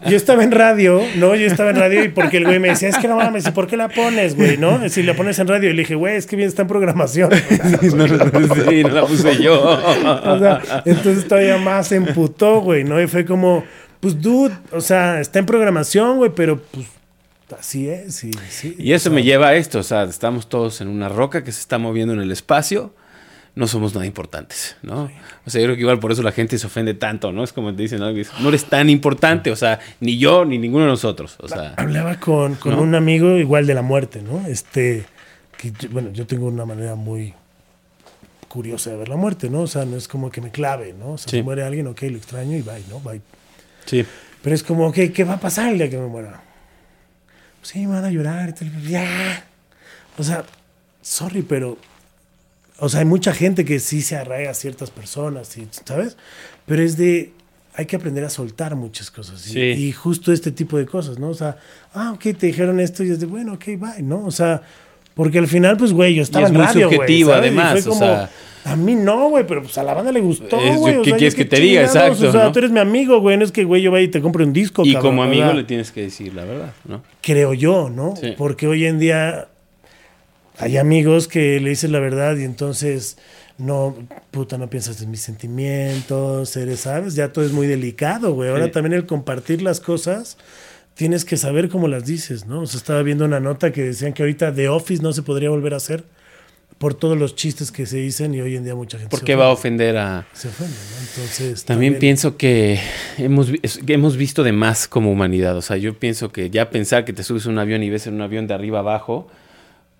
yo 0.05 0.17
estaba 0.17 0.43
en 0.43 0.51
radio, 0.51 1.01
¿no? 1.15 1.35
Yo 1.35 1.47
estaba 1.47 1.69
en 1.69 1.77
radio 1.77 2.03
y 2.03 2.09
porque 2.09 2.35
el 2.35 2.43
güey 2.43 2.59
me 2.59 2.67
decía, 2.67 2.89
es 2.89 2.97
que 2.97 3.07
no 3.07 3.15
mames, 3.15 3.47
¿y 3.47 3.51
por 3.51 3.67
qué 3.67 3.77
la 3.77 3.87
pones, 3.87 4.35
güey? 4.35 4.57
¿No? 4.57 4.89
Si 4.89 5.03
la 5.03 5.13
pones 5.13 5.39
en 5.39 5.47
radio. 5.47 5.69
Y 5.69 5.73
le 5.73 5.83
dije, 5.83 5.95
güey, 5.95 6.17
es 6.17 6.27
que 6.27 6.35
bien 6.35 6.49
está 6.49 6.63
en 6.63 6.67
programación. 6.67 7.29
no, 7.29 7.79
sí, 7.79 8.83
no 8.83 8.89
la 8.89 9.05
puse 9.05 9.41
yo. 9.41 9.61
O 9.61 10.39
sea, 10.39 10.61
entonces 10.83 11.29
todavía 11.29 11.57
más 11.57 11.87
se 11.87 11.95
emputó, 11.95 12.59
güey, 12.59 12.83
¿no? 12.83 13.01
Y 13.01 13.07
fue 13.07 13.23
como, 13.23 13.63
pues, 14.01 14.21
dude, 14.21 14.53
o 14.73 14.81
sea, 14.81 15.21
está 15.21 15.39
en 15.39 15.45
programación, 15.45 16.17
güey, 16.17 16.31
pero 16.35 16.59
pues 16.59 16.87
así 17.57 17.89
es, 17.89 18.15
sí, 18.15 18.31
sí. 18.49 18.75
Y 18.79 18.93
eso 18.93 19.09
O 19.09 19.11
sea, 19.11 19.15
me 19.15 19.23
lleva 19.23 19.49
a 19.49 19.55
esto, 19.55 19.79
o 19.79 19.83
sea, 19.83 20.03
estamos 20.03 20.47
todos 20.49 20.81
en 20.81 20.87
una 20.87 21.09
roca 21.09 21.43
que 21.43 21.51
se 21.51 21.59
está 21.59 21.77
moviendo 21.77 22.13
en 22.13 22.21
el 22.21 22.31
espacio, 22.31 22.93
no 23.55 23.67
somos 23.67 23.93
nada 23.93 24.05
importantes, 24.05 24.75
¿no? 24.81 25.09
O 25.45 25.49
sea, 25.49 25.61
yo 25.61 25.67
creo 25.67 25.75
que 25.75 25.81
igual 25.81 25.99
por 25.99 26.11
eso 26.11 26.21
la 26.23 26.31
gente 26.33 26.57
se 26.57 26.67
ofende 26.67 26.93
tanto, 26.93 27.31
¿no? 27.31 27.43
Es 27.43 27.53
como 27.53 27.73
te 27.73 27.83
dicen, 27.83 27.99
¿no? 27.99 28.11
no 28.11 28.49
eres 28.49 28.65
tan 28.65 28.89
importante, 28.89 29.49
o 29.51 29.55
sea, 29.55 29.79
ni 30.01 30.17
yo 30.17 30.43
ni 30.43 30.57
ninguno 30.57 30.83
de 30.85 30.91
nosotros, 30.91 31.37
o 31.39 31.47
sea, 31.47 31.73
Hablaba 31.77 32.19
con, 32.19 32.55
con 32.55 32.73
¿no? 32.73 32.81
un 32.81 32.95
amigo 32.95 33.37
igual 33.37 33.65
de 33.67 33.73
la 33.73 33.81
muerte, 33.81 34.21
¿no? 34.21 34.45
Este, 34.47 35.05
que, 35.57 35.71
yo- 35.71 35.89
bueno, 35.89 36.09
yo 36.11 36.25
tengo 36.27 36.47
una 36.47 36.65
manera 36.65 36.95
muy 36.95 37.33
curiosa 38.49 38.89
de 38.91 38.97
ver 38.97 39.09
la 39.09 39.15
muerte, 39.17 39.49
¿no? 39.49 39.61
O 39.61 39.67
sea, 39.67 39.85
no 39.85 39.95
es 39.97 40.07
como 40.07 40.31
que 40.31 40.41
me 40.41 40.49
clave, 40.51 40.93
¿no? 40.97 41.11
O 41.13 41.17
sea, 41.17 41.29
Sí. 41.31 41.37
se 41.37 41.43
muere 41.43 41.63
alguien, 41.63 41.87
ok, 41.87 42.01
lo 42.03 42.17
extraño 42.17 42.57
y 42.57 42.61
bye, 42.61 42.83
¿no? 42.89 42.99
Bye. 42.99 43.21
sí. 43.85 44.05
Pero 44.41 44.53
es 44.55 44.61
como, 44.63 44.87
ok, 44.87 44.95
¿qué 45.13 45.23
va 45.23 45.33
a 45.35 45.39
pasar 45.39 45.71
el 45.71 45.77
día 45.79 45.89
que 45.89 45.97
me 45.97 46.05
muera? 46.07 46.41
Sí, 47.65 47.79
me 47.87 47.93
van 47.95 48.05
a 48.05 48.11
llorar 48.11 48.49
y 48.49 48.53
tal. 48.53 48.81
Ya. 48.87 49.43
O 50.17 50.23
sea, 50.23 50.43
sorry, 51.01 51.41
pero. 51.41 51.77
O 52.79 52.89
sea, 52.89 52.99
hay 52.99 53.05
mucha 53.05 53.33
gente 53.33 53.63
que 53.65 53.79
sí 53.79 54.01
se 54.01 54.15
arraiga 54.17 54.51
a 54.51 54.53
ciertas 54.53 54.91
personas, 54.91 55.57
y, 55.57 55.67
¿sabes? 55.85 56.15
Pero 56.65 56.83
es 56.83 56.95
de. 56.97 57.31
Hay 57.77 57.87
que 57.87 57.95
aprender 57.97 58.23
a 58.23 58.29
soltar 58.29 58.75
muchas 58.75 59.11
cosas. 59.11 59.45
y- 59.47 59.51
Sí. 59.51 59.59
Y, 59.59 59.91
justo 59.91 60.31
este 60.31 60.51
tipo 60.51 60.77
de 60.77 60.85
cosas, 60.85 61.17
¿no? 61.19 61.29
O 61.29 61.33
sea, 61.33 61.57
ah, 61.93 62.11
ok, 62.13 62.21
te 62.37 62.47
dijeron 62.47 62.79
esto 62.79 63.03
y 63.03 63.09
es 63.11 63.19
de, 63.19 63.25
bueno, 63.25 63.53
ok, 63.53 63.65
bye, 63.77 64.01
¿no? 64.01 64.25
O 64.25 64.31
sea, 64.31 64.61
porque 65.13 65.39
al 65.39 65.47
final, 65.47 65.75
pues, 65.75 65.91
güey, 65.91 66.13
yo 66.15 66.21
estaba 66.23 66.45
es 66.45 66.51
en 66.51 66.57
muy 66.57 66.65
radio, 66.65 66.89
subjetivo, 66.89 67.31
¿sabes? 67.31 67.43
Y 67.43 67.47
además, 67.47 67.71
fue 67.71 67.81
o 67.81 67.93
como, 67.93 67.99
sea- 67.99 68.29
a 68.65 68.75
mí 68.75 68.95
no, 68.95 69.29
güey, 69.29 69.45
pero 69.47 69.61
pues 69.63 69.77
a 69.77 69.83
la 69.83 69.93
banda 69.93 70.11
le 70.11 70.19
gustó, 70.21 70.57
güey. 70.77 70.95
o 70.97 71.01
¿qué 71.03 71.11
sea, 71.11 71.17
quieres 71.17 71.35
que 71.35 71.45
te 71.45 71.59
diga? 71.59 71.81
Exacto, 71.83 72.27
O 72.27 72.31
sea, 72.31 72.43
¿no? 72.45 72.51
tú 72.51 72.59
eres 72.59 72.71
mi 72.71 72.79
amigo, 72.79 73.19
güey, 73.21 73.37
no 73.37 73.45
es 73.45 73.51
que, 73.51 73.63
güey, 73.63 73.81
yo 73.81 73.91
vaya 73.91 74.03
y 74.05 74.07
te 74.09 74.21
compre 74.21 74.43
un 74.43 74.51
disco, 74.53 74.83
Y 74.85 74.93
cabrón, 74.93 75.11
como 75.11 75.23
amigo 75.23 75.53
le 75.53 75.63
tienes 75.63 75.91
que 75.91 76.01
decir 76.01 76.33
la 76.33 76.43
verdad, 76.45 76.73
¿no? 76.85 77.03
creo 77.21 77.53
yo, 77.53 77.89
¿no? 77.89 78.15
Sí. 78.19 78.33
Porque 78.37 78.67
hoy 78.67 78.85
en 78.85 78.99
día 78.99 79.47
hay 80.57 80.77
amigos 80.77 81.27
que 81.27 81.59
le 81.59 81.69
dices 81.69 81.89
la 81.91 81.99
verdad 81.99 82.35
y 82.37 82.43
entonces 82.43 83.17
no, 83.57 83.95
puta, 84.31 84.57
no 84.57 84.69
piensas 84.69 85.01
en 85.01 85.11
mis 85.11 85.21
sentimientos, 85.21 86.55
eres, 86.57 86.81
¿sabes? 86.81 87.15
Ya 87.15 87.31
todo 87.31 87.45
es 87.45 87.51
muy 87.51 87.67
delicado, 87.67 88.33
güey. 88.33 88.49
Ahora 88.49 88.65
Sí. 88.65 88.71
también 88.71 88.93
el 88.93 89.05
compartir 89.05 89.61
las 89.61 89.79
cosas, 89.79 90.37
tienes 90.93 91.23
que 91.25 91.37
saber 91.37 91.69
cómo 91.69 91.87
las 91.87 92.05
dices, 92.05 92.45
¿no? 92.45 92.61
O 92.61 92.65
sea, 92.65 92.77
estaba 92.77 93.01
viendo 93.03 93.25
una 93.25 93.39
nota 93.39 93.71
que 93.71 93.81
decían 93.83 94.13
que 94.13 94.23
ahorita 94.23 94.53
The 94.53 94.69
Office 94.69 95.03
no 95.03 95.13
se 95.13 95.21
podría 95.23 95.49
volver 95.49 95.73
a 95.73 95.77
hacer 95.77 96.03
por 96.77 96.93
todos 96.93 97.17
los 97.17 97.35
chistes 97.35 97.71
que 97.71 97.85
se 97.85 97.97
dicen 97.97 98.33
y 98.35 98.41
hoy 98.41 98.55
en 98.57 98.63
día 98.65 98.75
mucha 98.75 98.97
gente 98.97 99.09
¿Por 99.09 99.19
se 99.19 99.25
qué 99.25 99.35
va 99.35 99.45
a 99.45 99.49
ofende. 99.49 99.85
ofender 99.89 99.97
a...? 99.97 100.27
Se 100.33 100.49
ofende, 100.49 100.73
¿no? 100.73 101.07
Entonces... 101.09 101.65
También 101.65 101.99
pienso 101.99 102.35
que 102.37 102.79
hemos, 103.17 103.49
vi- 103.51 103.59
es- 103.63 103.77
que 103.79 103.93
hemos 103.93 104.17
visto 104.17 104.43
de 104.43 104.51
más 104.51 104.87
como 104.87 105.11
humanidad. 105.11 105.55
O 105.57 105.61
sea, 105.61 105.77
yo 105.77 105.97
pienso 105.97 106.31
que 106.31 106.49
ya 106.49 106.69
pensar 106.69 107.05
que 107.05 107.13
te 107.13 107.23
subes 107.23 107.45
a 107.45 107.49
un 107.49 107.59
avión 107.59 107.81
y 107.81 107.89
ves 107.89 108.07
en 108.07 108.15
un 108.15 108.21
avión 108.21 108.45
de 108.47 108.53
arriba 108.53 108.79
abajo, 108.79 109.27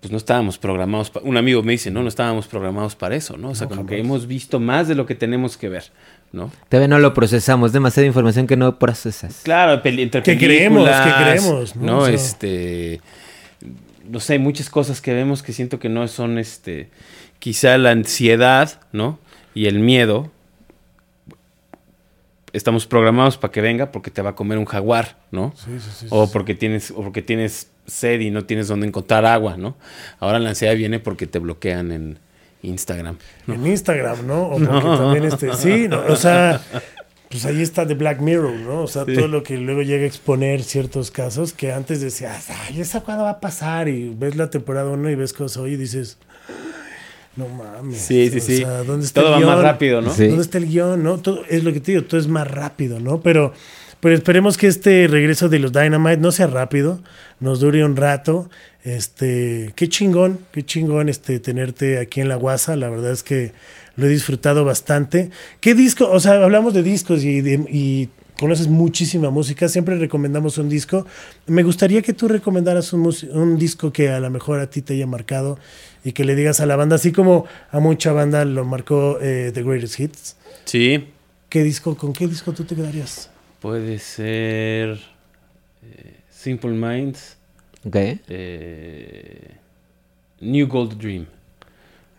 pues 0.00 0.10
no 0.12 0.18
estábamos 0.18 0.58
programados. 0.58 1.08
pa- 1.10 1.20
un 1.24 1.38
amigo 1.38 1.62
me 1.62 1.72
dice, 1.72 1.90
no, 1.90 2.02
no 2.02 2.08
estábamos 2.08 2.46
programados 2.46 2.94
para 2.94 3.16
eso, 3.16 3.38
¿no? 3.38 3.50
O 3.50 3.54
sea, 3.54 3.64
No, 3.64 3.70
como 3.70 3.80
jamás. 3.82 3.90
que 3.90 3.98
hemos 4.00 4.26
visto 4.26 4.60
más 4.60 4.86
de 4.86 4.94
lo 4.94 5.06
que 5.06 5.14
tenemos 5.14 5.56
que 5.56 5.70
ver, 5.70 5.84
¿no? 6.32 6.52
Todavía 6.68 6.88
no 6.88 6.98
lo 6.98 7.14
procesamos, 7.14 7.72
demasiada 7.72 8.06
información 8.06 8.46
que 8.46 8.58
no 8.58 8.78
procesas. 8.78 9.40
Claro, 9.44 9.82
peli- 9.82 10.02
entre 10.02 10.22
Que 10.22 10.36
creemos, 10.36 10.86
que 10.86 10.94
películas, 10.94 11.22
creemos, 11.40 11.76
¿no? 11.76 11.86
¿no? 11.86 11.98
O 12.00 12.04
sea- 12.06 12.14
este, 12.14 13.00
no 14.08 14.20
sé, 14.20 14.38
muchas 14.38 14.70
cosas 14.70 15.00
que 15.00 15.14
vemos 15.14 15.42
que 15.42 15.52
siento 15.52 15.78
que 15.78 15.88
no 15.88 16.06
son, 16.08 16.38
este, 16.38 16.88
quizá 17.38 17.78
la 17.78 17.90
ansiedad, 17.90 18.80
¿no? 18.92 19.18
Y 19.54 19.66
el 19.66 19.78
miedo. 19.78 20.30
Estamos 22.52 22.86
programados 22.86 23.36
para 23.36 23.52
que 23.52 23.60
venga 23.60 23.92
porque 23.92 24.10
te 24.10 24.22
va 24.22 24.30
a 24.30 24.34
comer 24.34 24.56
un 24.56 24.64
jaguar, 24.64 25.18
¿no? 25.30 25.52
Sí, 25.56 25.78
sí, 25.78 25.90
sí, 25.94 26.06
o 26.08 26.30
porque 26.30 26.54
tienes, 26.54 26.90
o 26.90 27.02
porque 27.02 27.20
tienes 27.20 27.70
sed 27.86 28.20
y 28.20 28.30
no 28.30 28.44
tienes 28.44 28.68
dónde 28.68 28.86
encontrar 28.86 29.26
agua, 29.26 29.56
¿no? 29.56 29.76
Ahora 30.20 30.38
la 30.38 30.50
ansiedad 30.50 30.74
viene 30.74 30.98
porque 30.98 31.26
te 31.26 31.38
bloquean 31.38 31.92
en 31.92 32.18
Instagram. 32.62 33.18
En 33.46 33.66
Instagram, 33.66 34.26
¿no? 34.26 34.46
O 34.46 34.58
porque 34.58 34.66
también 34.70 35.24
este, 35.24 35.52
sí, 35.54 35.86
no, 35.88 36.00
o 36.08 36.16
sea, 36.16 36.60
pues 37.30 37.44
ahí 37.44 37.60
está 37.62 37.86
The 37.86 37.94
Black 37.94 38.20
Mirror, 38.20 38.52
¿no? 38.54 38.82
O 38.82 38.86
sea, 38.86 39.04
Sí. 39.04 39.14
todo 39.14 39.28
lo 39.28 39.42
que 39.42 39.56
luego 39.56 39.82
llega 39.82 40.04
a 40.04 40.06
exponer 40.06 40.62
ciertos 40.62 41.10
casos 41.10 41.52
que 41.52 41.72
antes 41.72 42.00
decías, 42.00 42.46
ay, 42.50 42.80
¿esa 42.80 43.00
cuándo 43.00 43.24
va 43.24 43.30
a 43.30 43.40
pasar? 43.40 43.88
Y 43.88 44.10
ves 44.16 44.36
la 44.36 44.50
temporada 44.50 44.90
1 44.90 45.10
y 45.10 45.14
ves 45.14 45.32
cosas 45.32 45.56
hoy 45.58 45.72
y 45.74 45.76
dices, 45.76 46.18
no 47.36 47.48
mames. 47.48 47.98
Sí, 48.00 48.30
sí, 48.30 48.38
o 48.38 48.40
sí. 48.40 48.56
sea, 48.58 48.82
¿dónde 48.84 49.04
está 49.06 49.20
Todo 49.20 49.32
va 49.32 49.40
más 49.40 49.60
rápido, 49.60 50.00
¿no? 50.00 50.10
Sí. 50.14 50.26
¿Dónde 50.28 50.42
está 50.42 50.58
el 50.58 50.66
guion? 50.68 51.02
¿no? 51.02 51.18
Todo, 51.18 51.42
es 51.48 51.64
lo 51.64 51.72
que 51.72 51.80
te 51.80 51.92
digo, 51.92 52.04
todo 52.04 52.18
es 52.20 52.28
más 52.28 52.48
rápido, 52.50 52.98
¿no? 53.00 53.20
Pero, 53.20 53.52
pero 54.00 54.14
esperemos 54.14 54.56
que 54.56 54.66
este 54.66 55.06
regreso 55.08 55.48
de 55.48 55.58
los 55.58 55.72
Dynamite 55.72 56.18
no 56.18 56.32
sea 56.32 56.46
rápido, 56.46 57.00
nos 57.40 57.60
dure 57.60 57.84
un 57.84 57.96
rato. 57.96 58.48
Este, 58.84 59.72
qué 59.74 59.88
chingón, 59.88 60.38
qué 60.52 60.64
chingón 60.64 61.08
este, 61.08 61.40
tenerte 61.40 61.98
aquí 61.98 62.20
en 62.20 62.28
la 62.28 62.36
Guasa. 62.36 62.76
La 62.76 62.88
verdad 62.88 63.10
es 63.12 63.22
que 63.22 63.52
lo 63.96 64.06
he 64.06 64.08
disfrutado 64.08 64.64
bastante. 64.64 65.30
¿Qué 65.60 65.74
disco? 65.74 66.08
O 66.10 66.20
sea, 66.20 66.42
hablamos 66.44 66.72
de 66.74 66.82
discos 66.82 67.24
y, 67.24 67.40
de- 67.40 67.66
y 67.70 68.08
conoces 68.38 68.68
muchísima 68.68 69.30
música. 69.30 69.68
Siempre 69.68 69.96
recomendamos 69.96 70.58
un 70.58 70.68
disco. 70.68 71.04
Me 71.46 71.62
gustaría 71.64 72.00
que 72.02 72.12
tú 72.12 72.28
recomendaras 72.28 72.92
un, 72.92 73.12
un 73.32 73.58
disco 73.58 73.92
que 73.92 74.10
a 74.10 74.20
lo 74.20 74.30
mejor 74.30 74.60
a 74.60 74.70
ti 74.70 74.82
te 74.82 74.94
haya 74.94 75.06
marcado 75.06 75.58
y 76.04 76.12
que 76.12 76.24
le 76.24 76.36
digas 76.36 76.60
a 76.60 76.66
la 76.66 76.76
banda, 76.76 76.94
así 76.96 77.10
como 77.10 77.46
a 77.72 77.80
mucha 77.80 78.12
banda 78.12 78.44
lo 78.44 78.64
marcó 78.64 79.18
eh, 79.20 79.50
The 79.52 79.62
Greatest 79.64 79.98
Hits. 79.98 80.36
Sí, 80.64 81.08
¿Qué 81.48 81.62
disco, 81.64 81.96
¿Con 81.96 82.12
qué 82.12 82.26
disco 82.28 82.52
tú 82.52 82.64
te 82.64 82.74
quedarías? 82.76 83.30
Puede 83.66 83.98
ser 83.98 84.96
eh, 85.82 86.20
Simple 86.30 86.70
Minds, 86.70 87.36
Ok. 87.84 87.96
eh, 87.96 89.56
New 90.40 90.68
Gold 90.68 90.96
Dream. 90.96 91.26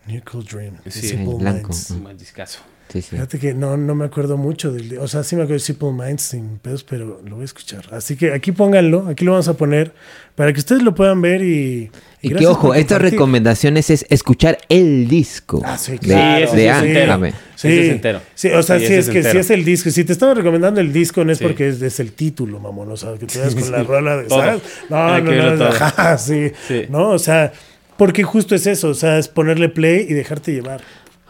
New 0.06 0.20
Cool 0.30 0.44
Dream. 0.44 0.76
Sí. 0.84 1.08
Simple 1.08 1.36
blanco. 1.36 1.68
Minds. 1.68 1.90
Un 1.90 2.16
discazo. 2.18 2.58
Sí, 2.92 3.02
sí. 3.02 3.08
Fíjate 3.10 3.38
que 3.38 3.52
no, 3.52 3.76
no 3.76 3.94
me 3.94 4.06
acuerdo 4.06 4.36
mucho 4.38 4.72
del. 4.72 4.98
O 4.98 5.06
sea, 5.08 5.22
sí 5.22 5.36
me 5.36 5.42
acuerdo 5.42 5.54
de 5.60 5.66
Simple 5.66 5.92
Minds 5.92 6.22
sin 6.22 6.58
pedos, 6.58 6.84
pero 6.84 7.20
lo 7.24 7.34
voy 7.36 7.42
a 7.42 7.44
escuchar. 7.44 7.84
Así 7.92 8.16
que 8.16 8.32
aquí 8.32 8.50
pónganlo, 8.52 9.06
aquí 9.08 9.24
lo 9.26 9.32
vamos 9.32 9.48
a 9.48 9.54
poner 9.54 9.92
para 10.34 10.52
que 10.54 10.58
ustedes 10.60 10.82
lo 10.82 10.94
puedan 10.94 11.20
ver 11.20 11.42
y. 11.42 11.90
Y 12.20 12.28
que 12.28 12.34
gracias 12.34 12.50
ojo, 12.52 12.74
estas 12.74 13.00
recomendaciones 13.02 13.90
es 13.90 14.06
escuchar 14.08 14.58
el 14.70 15.06
disco. 15.06 15.60
Ah, 15.64 15.76
sí, 15.78 15.92
de, 15.92 15.98
claro. 15.98 16.44
ese 16.46 16.56
de 16.56 16.62
sí 16.62 16.66
es 16.68 16.74
Ángame. 16.74 17.28
entero. 17.28 17.40
Sí, 17.56 17.68
Ese 17.68 17.80
es 17.86 17.90
entero. 17.92 18.20
Sí, 18.34 18.48
o 18.48 18.62
sea, 18.62 18.78
Sí, 18.78 18.84
es 18.86 18.90
es 18.90 19.10
que 19.10 19.22
si 19.22 19.36
es 19.36 19.50
el 19.50 19.64
disco. 19.64 19.90
Si 19.90 20.04
te 20.04 20.12
estaba 20.12 20.32
recomendando 20.34 20.80
el 20.80 20.92
disco, 20.92 21.24
no 21.24 21.30
es 21.32 21.38
Sí. 21.38 21.44
porque 21.44 21.68
es, 21.68 21.82
es 21.82 22.00
el 22.00 22.12
título, 22.12 22.58
mamón. 22.58 22.90
O 22.90 22.96
sea, 22.96 23.14
que 23.18 23.26
te 23.26 23.38
das 23.38 23.54
con 23.54 23.70
la 23.70 23.80
Sí. 23.80 23.84
rola 23.86 24.16
de. 24.16 24.28
¿sabes? 24.30 24.62
No, 24.88 24.96
Hay 25.12 25.22
no, 25.22 25.30
que 25.30 25.36
no. 25.36 25.56
no, 25.56 25.64
ajá, 25.68 26.16
sí. 26.18 26.50
Sí. 26.66 26.86
No, 26.88 27.10
o 27.10 27.18
sea, 27.18 27.52
porque 27.98 28.22
justo 28.24 28.54
es 28.54 28.66
eso. 28.66 28.88
O 28.88 28.94
sea, 28.94 29.18
es 29.18 29.28
ponerle 29.28 29.68
play 29.68 30.06
y 30.08 30.14
dejarte 30.14 30.52
llevar. 30.52 30.80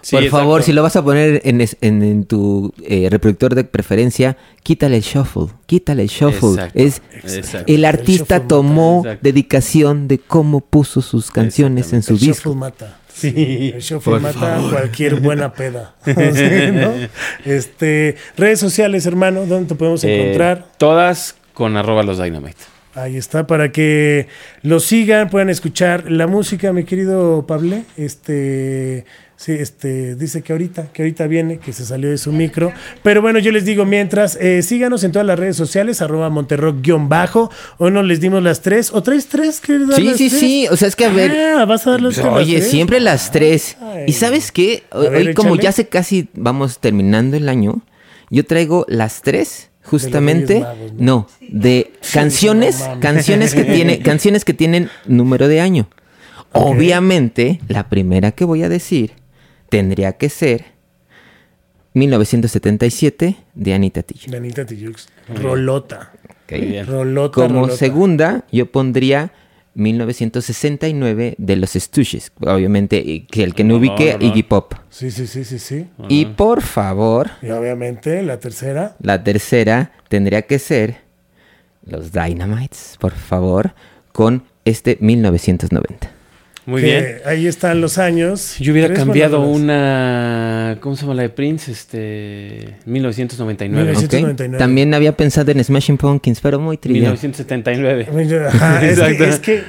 Sí, 0.00 0.16
Por 0.16 0.28
favor, 0.28 0.60
exacto. 0.60 0.66
si 0.66 0.72
lo 0.74 0.82
vas 0.82 0.96
a 0.96 1.02
poner 1.04 1.40
en, 1.44 1.60
es- 1.60 1.76
en- 1.80 2.02
en 2.02 2.24
tu 2.24 2.72
eh, 2.84 3.08
reproductor 3.10 3.54
de 3.54 3.64
preferencia, 3.64 4.36
quítale 4.62 4.96
el 4.96 5.02
shuffle. 5.02 5.46
Quítale 5.66 6.02
el 6.02 6.08
shuffle. 6.08 6.50
Exacto. 6.50 6.78
Es, 6.78 7.02
Exacto. 7.36 7.72
el 7.72 7.84
artista 7.84 8.46
tomó 8.46 9.02
mata. 9.02 9.18
Dedicación 9.20 10.06
de 10.08 10.18
cómo 10.18 10.60
puso 10.60 11.02
sus 11.02 11.30
canciones 11.30 11.92
en 11.92 12.02
su 12.02 12.14
el 12.14 12.20
disco. 12.20 12.50
shuffle 12.50 12.54
mata. 12.54 12.98
Sí, 13.12 13.72
El 13.74 13.80
shuffle 13.80 14.12
por 14.12 14.20
mata 14.20 14.38
favor. 14.38 14.70
cualquier 14.72 15.16
buena 15.20 15.52
peda. 15.52 15.96
Sí, 16.04 16.12
¿no? 16.72 16.92
Este, 17.44 18.16
redes 18.36 18.60
sociales, 18.60 19.06
hermano, 19.06 19.46
¿dónde 19.46 19.68
te 19.68 19.74
podemos 19.74 20.04
Eh, 20.04 20.20
encontrar? 20.22 20.66
todas 20.78 21.34
con 21.54 21.76
arroba 21.76 22.02
los 22.04 22.22
Dynamite. 22.22 22.56
Ahí 23.02 23.16
está, 23.16 23.46
para 23.46 23.70
que 23.70 24.26
lo 24.62 24.80
sigan, 24.80 25.30
puedan 25.30 25.50
escuchar 25.50 26.10
la 26.10 26.26
música, 26.26 26.72
mi 26.72 26.84
querido 26.84 27.46
Pablo. 27.46 27.82
Este, 27.96 29.04
sí, 29.36 29.52
este, 29.52 30.16
dice 30.16 30.42
que 30.42 30.52
ahorita, 30.52 30.88
que 30.92 31.02
ahorita 31.02 31.26
viene, 31.26 31.58
que 31.58 31.72
se 31.72 31.84
salió 31.84 32.10
de 32.10 32.18
su 32.18 32.32
micro. 32.32 32.72
Pero 33.02 33.22
bueno, 33.22 33.38
yo 33.38 33.52
les 33.52 33.64
digo, 33.64 33.84
mientras, 33.84 34.36
eh, 34.40 34.62
síganos 34.62 35.04
en 35.04 35.12
todas 35.12 35.26
las 35.26 35.38
redes 35.38 35.56
sociales, 35.56 36.02
arroba 36.02 36.28
monterrock-bajo. 36.30 37.50
Hoy 37.78 37.90
nos 37.92 38.04
les 38.04 38.20
dimos 38.20 38.42
las 38.42 38.62
tres. 38.62 38.90
¿O 38.92 39.02
traes 39.02 39.26
tres? 39.26 39.60
¿Quieres 39.60 39.88
dar 39.88 39.96
Sí, 39.96 40.04
las 40.04 40.16
sí, 40.16 40.28
tres? 40.28 40.40
sí. 40.40 40.66
O 40.70 40.76
sea, 40.76 40.88
es 40.88 40.96
que 40.96 41.04
a 41.04 41.10
ver. 41.10 41.30
Ah, 41.58 41.64
vas 41.66 41.86
a 41.86 41.92
dar 41.92 42.00
las 42.00 42.14
tres, 42.14 42.26
Oye, 42.26 42.56
tres? 42.58 42.70
siempre 42.70 43.00
las 43.00 43.30
tres. 43.30 43.76
Ay. 43.80 44.04
¿Y 44.08 44.12
sabes 44.14 44.50
qué? 44.50 44.82
Hoy, 44.90 45.08
ver, 45.08 45.28
hoy 45.28 45.34
como 45.34 45.56
ya 45.56 45.72
se 45.72 45.86
casi 45.88 46.28
vamos 46.34 46.78
terminando 46.78 47.36
el 47.36 47.48
año, 47.48 47.82
yo 48.30 48.44
traigo 48.44 48.84
las 48.88 49.22
tres 49.22 49.67
justamente, 49.88 50.60
¿no? 50.60 50.96
no, 50.98 51.28
de 51.40 51.92
canciones, 52.12 52.88
canciones 53.00 53.54
que 53.54 53.64
tiene, 53.64 53.98
canciones 54.02 54.44
que 54.44 54.54
tienen 54.54 54.90
número 55.06 55.48
de 55.48 55.60
año. 55.60 55.88
Obviamente, 56.52 57.60
la 57.68 57.88
primera 57.88 58.32
que 58.32 58.44
voy 58.44 58.62
a 58.62 58.68
decir 58.68 59.12
tendría 59.68 60.12
que 60.12 60.28
ser 60.28 60.66
1977 61.94 63.36
de 63.54 63.74
Anita 63.74 64.02
Tijoux. 64.02 64.30
Danita 64.30 64.64
Tijoux. 64.64 65.08
Rolota. 65.34 66.12
Rolota. 66.86 67.34
Como 67.34 67.60
rolota. 67.62 67.76
segunda, 67.76 68.44
yo 68.50 68.70
pondría 68.70 69.32
1969 69.78 71.34
de 71.38 71.56
los 71.56 71.70
Stooges. 71.72 72.32
Obviamente, 72.40 73.26
que 73.30 73.44
el 73.44 73.54
que 73.54 73.64
no 73.64 73.74
No, 73.74 73.80
ubique, 73.80 74.12
no, 74.14 74.18
no. 74.18 74.26
Iggy 74.26 74.42
Pop. 74.42 74.74
Sí, 74.90 75.10
sí, 75.10 75.26
sí, 75.26 75.44
sí, 75.44 75.58
sí. 75.58 75.86
Y 76.08 76.26
por 76.26 76.62
favor, 76.62 77.30
Y 77.42 77.50
obviamente 77.50 78.22
la 78.22 78.38
tercera. 78.40 78.96
la 79.00 79.22
tercera 79.22 79.92
tendría 80.08 80.42
que 80.42 80.58
ser 80.58 80.98
los 81.84 82.12
Dynamites, 82.12 82.96
por 83.00 83.12
favor, 83.12 83.72
con 84.12 84.44
este 84.64 84.98
1990. 85.00 86.10
Muy 86.68 86.82
que 86.82 86.86
bien. 86.86 87.16
Ahí 87.24 87.46
están 87.46 87.80
los 87.80 87.96
años. 87.96 88.56
Yo 88.58 88.72
hubiera 88.72 88.92
cambiado 88.92 89.40
una. 89.40 90.76
¿Cómo 90.80 90.96
se 90.96 91.02
llama 91.02 91.14
la 91.14 91.22
de 91.22 91.30
Prince? 91.30 91.72
Este. 91.72 92.74
1999. 92.84 93.82
¿ok? 93.92 93.96
1999. 93.96 94.58
También 94.58 94.92
había 94.92 95.16
pensado 95.16 95.50
en 95.50 95.64
Smashing 95.64 95.96
Pumpkins, 95.96 96.40
pero 96.42 96.60
muy 96.60 96.76
trivial. 96.76 97.12
1979. 97.18 98.48
Ajá, 98.48 98.84
es, 98.86 99.00
que, 99.00 99.24
es 99.28 99.38
que 99.40 99.62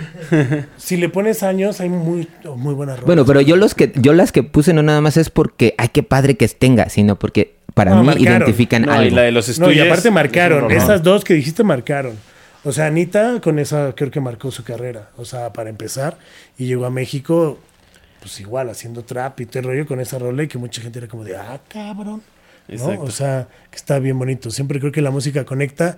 si 0.76 0.98
le 0.98 1.08
pones 1.08 1.42
años 1.42 1.80
hay 1.80 1.88
muy, 1.88 2.28
muy 2.58 2.74
buenas 2.74 2.98
rolas. 2.98 3.06
Bueno, 3.06 3.26
pero 3.26 3.40
yo 3.40 3.56
los 3.56 3.76
que 3.76 3.94
yo 3.96 4.12
las 4.12 4.34
que 4.34 4.44
puse 4.44 4.74
no 4.74 4.84
nada 4.84 5.00
más 5.00 5.16
es 5.16 5.30
porque 5.30 5.76
ay 5.78 5.88
qué 5.94 6.04
padre 6.04 6.36
que 6.36 6.48
tenga, 6.50 6.90
sino 6.90 7.18
porque 7.18 7.56
para 7.76 7.92
No, 7.92 8.02
mí 8.02 8.08
marcaron. 8.08 8.42
identifican 8.42 8.82
No, 8.82 8.92
algo. 8.92 9.08
y 9.08 9.12
la 9.12 9.22
de 9.22 9.32
los 9.32 9.48
No, 9.48 9.52
estudios. 9.54 9.76
y 9.78 9.80
aparte 9.88 10.12
marcaron. 10.12 10.70
Esas 10.70 11.02
dos 11.02 11.24
que 11.24 11.34
dijiste 11.34 11.64
marcaron. 11.64 12.14
O 12.64 12.72
sea, 12.72 12.88
Anita 12.88 13.40
con 13.42 13.60
esa 13.60 13.94
creo 13.96 14.12
que 14.12 14.20
marcó 14.20 14.52
su 14.52 14.64
carrera. 14.64 15.10
O 15.18 15.26
sea, 15.26 15.54
para 15.54 15.70
empezar. 15.70 16.18
Y 16.58 16.66
llegó 16.66 16.86
a 16.86 16.90
México, 16.90 17.58
pues 18.20 18.40
igual, 18.40 18.70
haciendo 18.70 19.04
trap 19.04 19.40
y 19.40 19.46
todo 19.46 19.60
el 19.60 19.66
rollo 19.66 19.88
con 19.88 20.00
esa 20.00 20.20
rola 20.20 20.44
y 20.44 20.48
que 20.48 20.58
mucha 20.58 20.82
gente 20.82 21.00
era 21.00 21.08
como 21.08 21.24
de, 21.24 21.38
ah, 21.38 21.60
cabrón. 21.68 22.22
¿no? 22.68 23.02
O 23.02 23.12
sea, 23.12 23.48
que 23.72 23.78
está 23.78 24.00
bien 24.00 24.20
bonito. 24.20 24.52
Siempre 24.52 24.80
creo 24.80 24.92
que 24.92 25.02
la 25.02 25.12
música 25.12 25.46
conecta. 25.46 25.98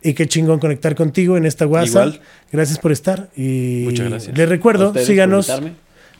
Y 0.00 0.14
qué 0.14 0.28
chingón 0.28 0.60
conectar 0.60 0.94
contigo 0.94 1.36
en 1.36 1.44
esta 1.44 1.66
WhatsApp. 1.66 2.06
Igual. 2.06 2.20
Gracias 2.52 2.78
por 2.78 2.92
estar. 2.92 3.28
Y 3.36 3.82
Muchas 3.84 4.08
gracias. 4.08 4.38
les 4.38 4.48
recuerdo, 4.48 4.94
síganos. 4.94 5.50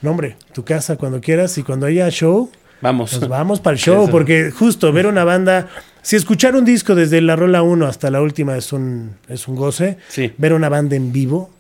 No, 0.01 0.11
hombre, 0.11 0.37
tu 0.53 0.65
casa 0.65 0.97
cuando 0.97 1.21
quieras 1.21 1.57
y 1.59 1.63
cuando 1.63 1.87
haya 1.87 2.09
show, 2.11 2.51
Vamos. 2.81 3.19
nos 3.21 3.29
vamos 3.29 3.61
para 3.61 3.75
el 3.75 3.81
show, 3.81 4.03
Eso. 4.05 4.11
porque 4.13 4.51
justo 4.51 4.93
ver 4.93 5.07
una 5.07 5.25
banda, 5.25 5.69
si 6.03 6.17
escuchar 6.17 6.55
un 6.55 6.65
disco 6.65 6.95
desde 6.95 7.21
la 7.21 7.35
rola 7.37 7.63
1 7.63 7.87
hasta 7.87 8.11
la 8.11 8.21
última 8.23 8.57
es 8.57 8.73
un, 8.73 9.17
es 9.29 9.49
un 9.49 9.57
goce, 9.57 9.99
Sí. 10.09 10.33
ver 10.39 10.53
una 10.53 10.69
banda 10.69 10.95
en 10.97 11.13
vivo, 11.13 11.51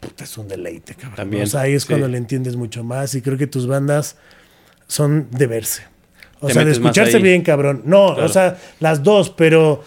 puta, 0.00 0.24
es 0.24 0.38
un 0.38 0.48
deleite, 0.48 0.94
cabrón. 0.94 1.16
También, 1.16 1.42
O 1.42 1.46
sea, 1.46 1.62
ahí 1.62 1.74
es 1.74 1.82
sí. 1.82 1.88
cuando 1.88 2.08
le 2.08 2.16
entiendes 2.18 2.56
mucho 2.56 2.82
más 2.84 3.14
y 3.14 3.22
creo 3.22 3.36
que 3.36 3.46
tus 3.46 3.66
bandas 3.66 4.16
son 4.88 5.28
de 5.30 5.46
verse. 5.46 5.82
O 6.40 6.46
Te 6.48 6.52
sea, 6.54 6.64
de 6.64 6.72
escucharse 6.72 7.18
bien, 7.18 7.42
cabrón. 7.42 7.82
No, 7.86 8.12
Claro. 8.14 8.24
o 8.26 8.28
sea, 8.28 8.58
las 8.80 9.02
dos, 9.02 9.30
pero 9.30 9.82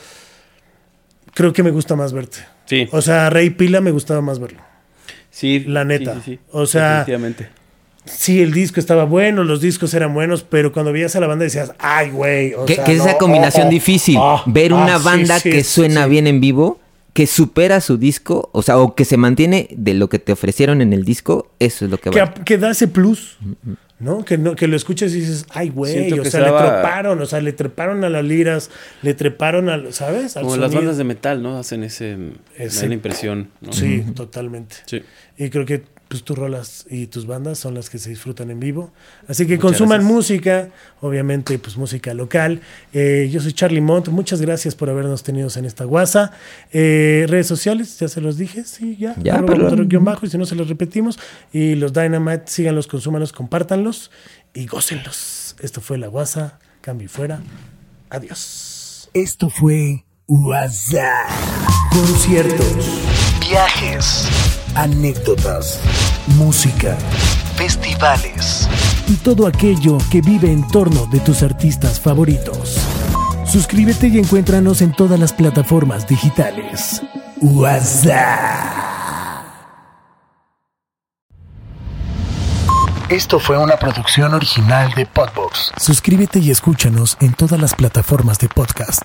creo 1.34 1.54
que 1.54 1.64
me 1.64 1.72
gusta 1.72 1.96
más 1.96 2.14
verte. 2.14 2.40
Sí. 2.66 2.88
O 2.92 3.02
sea, 3.02 3.30
Rey 3.30 3.50
Pila 3.52 3.82
me 3.82 3.92
gustaba 3.92 4.22
más 4.22 4.40
verlo. 4.40 4.60
Sí. 5.32 5.60
la 5.68 5.86
neta. 5.86 6.22
sí. 6.24 6.40
O 6.52 6.66
sea, 6.66 7.00
Definitivamente. 7.00 7.50
Sí, 8.10 8.42
el 8.42 8.54
disco 8.54 8.80
estaba 8.80 9.06
bueno, 9.06 9.44
los 9.44 9.62
discos 9.62 9.94
eran 9.94 10.14
buenos, 10.14 10.44
pero 10.44 10.72
cuando 10.72 10.92
veías 10.92 11.16
a 11.16 11.20
la 11.20 11.28
banda 11.28 11.44
decías, 11.44 11.74
ay, 11.80 12.10
güey. 12.12 12.54
Que, 12.66 12.74
es 12.74 12.90
esa 13.02 13.18
combinación 13.18 13.66
oh, 13.66 13.68
oh, 13.68 13.72
difícil. 13.72 14.18
ah, 14.20 14.44
ver 14.46 14.74
una 14.74 14.96
ah, 14.96 15.00
sí, 15.00 15.06
banda 15.06 15.40
sí, 15.40 15.50
que 15.50 15.64
sí, 15.64 15.72
suena 15.72 16.04
sí. 16.06 16.10
bien 16.10 16.28
en 16.28 16.42
vivo, 16.42 16.80
que 17.14 17.28
supera 17.28 17.82
su 17.82 17.98
disco, 17.98 18.50
o 18.54 18.62
sea, 18.62 18.78
o 18.78 18.96
que 18.96 19.06
se 19.06 19.18
mantiene 19.18 19.68
de 19.72 19.94
lo 19.94 20.10
que 20.10 20.20
te 20.20 20.32
ofrecieron 20.32 20.82
en 20.82 20.94
el 20.94 21.04
disco, 21.06 21.52
eso 21.60 21.86
es 21.86 21.92
lo 21.92 21.98
que 21.98 22.10
Que, 22.12 22.20
vale. 22.22 22.34
que 22.46 22.58
da 22.58 22.72
ese 22.72 22.88
plus, 22.88 23.38
¿no? 24.00 24.24
Que, 24.24 24.38
no, 24.38 24.56
que 24.56 24.68
lo 24.68 24.78
escuchas 24.78 25.12
y 25.12 25.20
dices, 25.22 25.46
ay, 25.50 25.70
güey, 25.70 26.14
o 26.14 26.24
sea, 26.24 26.32
se 26.32 26.40
le 26.40 26.46
daba- 26.46 26.60
treparon, 26.82 27.22
o 27.22 27.26
sea, 27.26 27.42
le 27.42 27.52
treparon 27.52 28.04
a 28.06 28.10
las 28.10 28.24
liras, 28.24 28.70
le 29.02 29.14
treparon 29.14 29.70
al, 29.70 29.92
¿sabes? 29.94 30.38
Al 30.38 30.44
Como 30.44 30.56
las 30.58 30.74
bandas 30.74 30.98
de 30.98 31.04
metal, 31.04 31.44
¿no? 31.44 31.58
Hacen 31.58 31.84
ese. 31.84 32.18
Ese- 32.56 32.88
la 32.88 32.94
impresión. 32.94 33.50
¿no? 33.60 33.74
Sí, 33.74 34.06
totalmente. 34.16 34.78
Sí. 34.86 35.02
Y 35.40 35.50
creo 35.50 35.66
que 35.66 35.84
pues 36.10 36.24
tus 36.24 36.36
rolas 36.38 36.86
y 36.90 37.06
tus 37.06 37.28
bandas 37.28 37.60
son 37.60 37.76
las 37.76 37.90
que 37.90 38.00
se 38.00 38.10
disfrutan 38.10 38.50
en 38.50 38.60
vivo. 38.60 38.92
Así 39.28 39.46
que 39.46 39.54
Muchas 39.58 39.62
consuman 39.70 40.00
gracias. 40.00 40.14
música, 40.16 40.70
obviamente 41.02 41.58
pues 41.60 41.78
música 41.78 42.14
local. 42.16 42.62
Eh, 42.94 43.30
yo 43.32 43.40
soy 43.40 43.54
Charlie 43.54 43.80
Mont, 43.80 44.08
muchas 44.10 44.42
gracias 44.42 44.74
por 44.76 44.90
habernos 44.90 45.22
tenido 45.24 45.48
en 45.56 45.66
esta 45.66 45.84
guasa. 45.86 46.32
Eh, 46.74 47.26
redes 47.30 47.46
sociales, 47.48 48.00
ya 48.00 48.08
se 48.08 48.22
los 48.22 48.38
dije, 48.38 48.64
sí, 48.64 48.98
ya. 48.98 49.14
Ya, 49.22 49.40
pero- 49.46 49.58
Monterrey 49.64 49.86
guion 49.88 50.04
bajo, 50.04 50.26
y 50.26 50.30
si 50.32 50.38
no 50.40 50.46
se 50.48 50.56
los 50.56 50.68
repetimos. 50.68 51.20
Y 51.54 51.76
los 51.76 51.94
Dynamite, 51.94 52.44
síganlos, 52.48 52.88
consúmanlos, 52.88 53.32
compártanlos 53.32 54.10
y 54.54 54.66
gócenlos. 54.66 55.56
Esto 55.62 55.80
fue 55.80 56.00
La 56.00 56.08
Guasa, 56.08 56.58
cambio 56.82 57.06
y 57.06 57.10
fuera. 57.10 57.40
Adiós. 58.10 59.10
Esto 59.14 59.50
fue 59.52 60.06
WhatsApp. 60.28 61.30
Conciertos, 61.92 62.76
viajes, 63.48 64.28
anécdotas, 64.76 65.80
música, 66.38 66.98
festivales 67.56 68.68
y 69.08 69.16
todo 69.16 69.48
aquello 69.48 69.98
que 70.12 70.22
vive 70.22 70.52
en 70.52 70.68
torno 70.68 71.06
de 71.08 71.20
tus 71.20 71.44
artistas 71.44 72.00
favoritos. 72.00 72.78
Suscríbete 73.46 74.08
y 74.08 74.20
encuéntranos 74.20 74.82
en 74.82 74.92
todas 74.92 75.20
las 75.20 75.34
plataformas 75.34 76.08
digitales. 76.08 77.02
WhatsApp. 77.42 78.80
Esto 83.10 83.40
fue 83.40 83.58
una 83.58 83.76
producción 83.78 84.36
original 84.36 84.94
de 84.96 85.08
Podbox. 85.08 85.72
Suscríbete 85.78 86.38
y 86.38 86.52
escúchanos 86.52 87.18
en 87.22 87.34
todas 87.34 87.60
las 87.60 87.74
plataformas 87.74 88.38
de 88.38 88.50
podcast. 88.50 89.02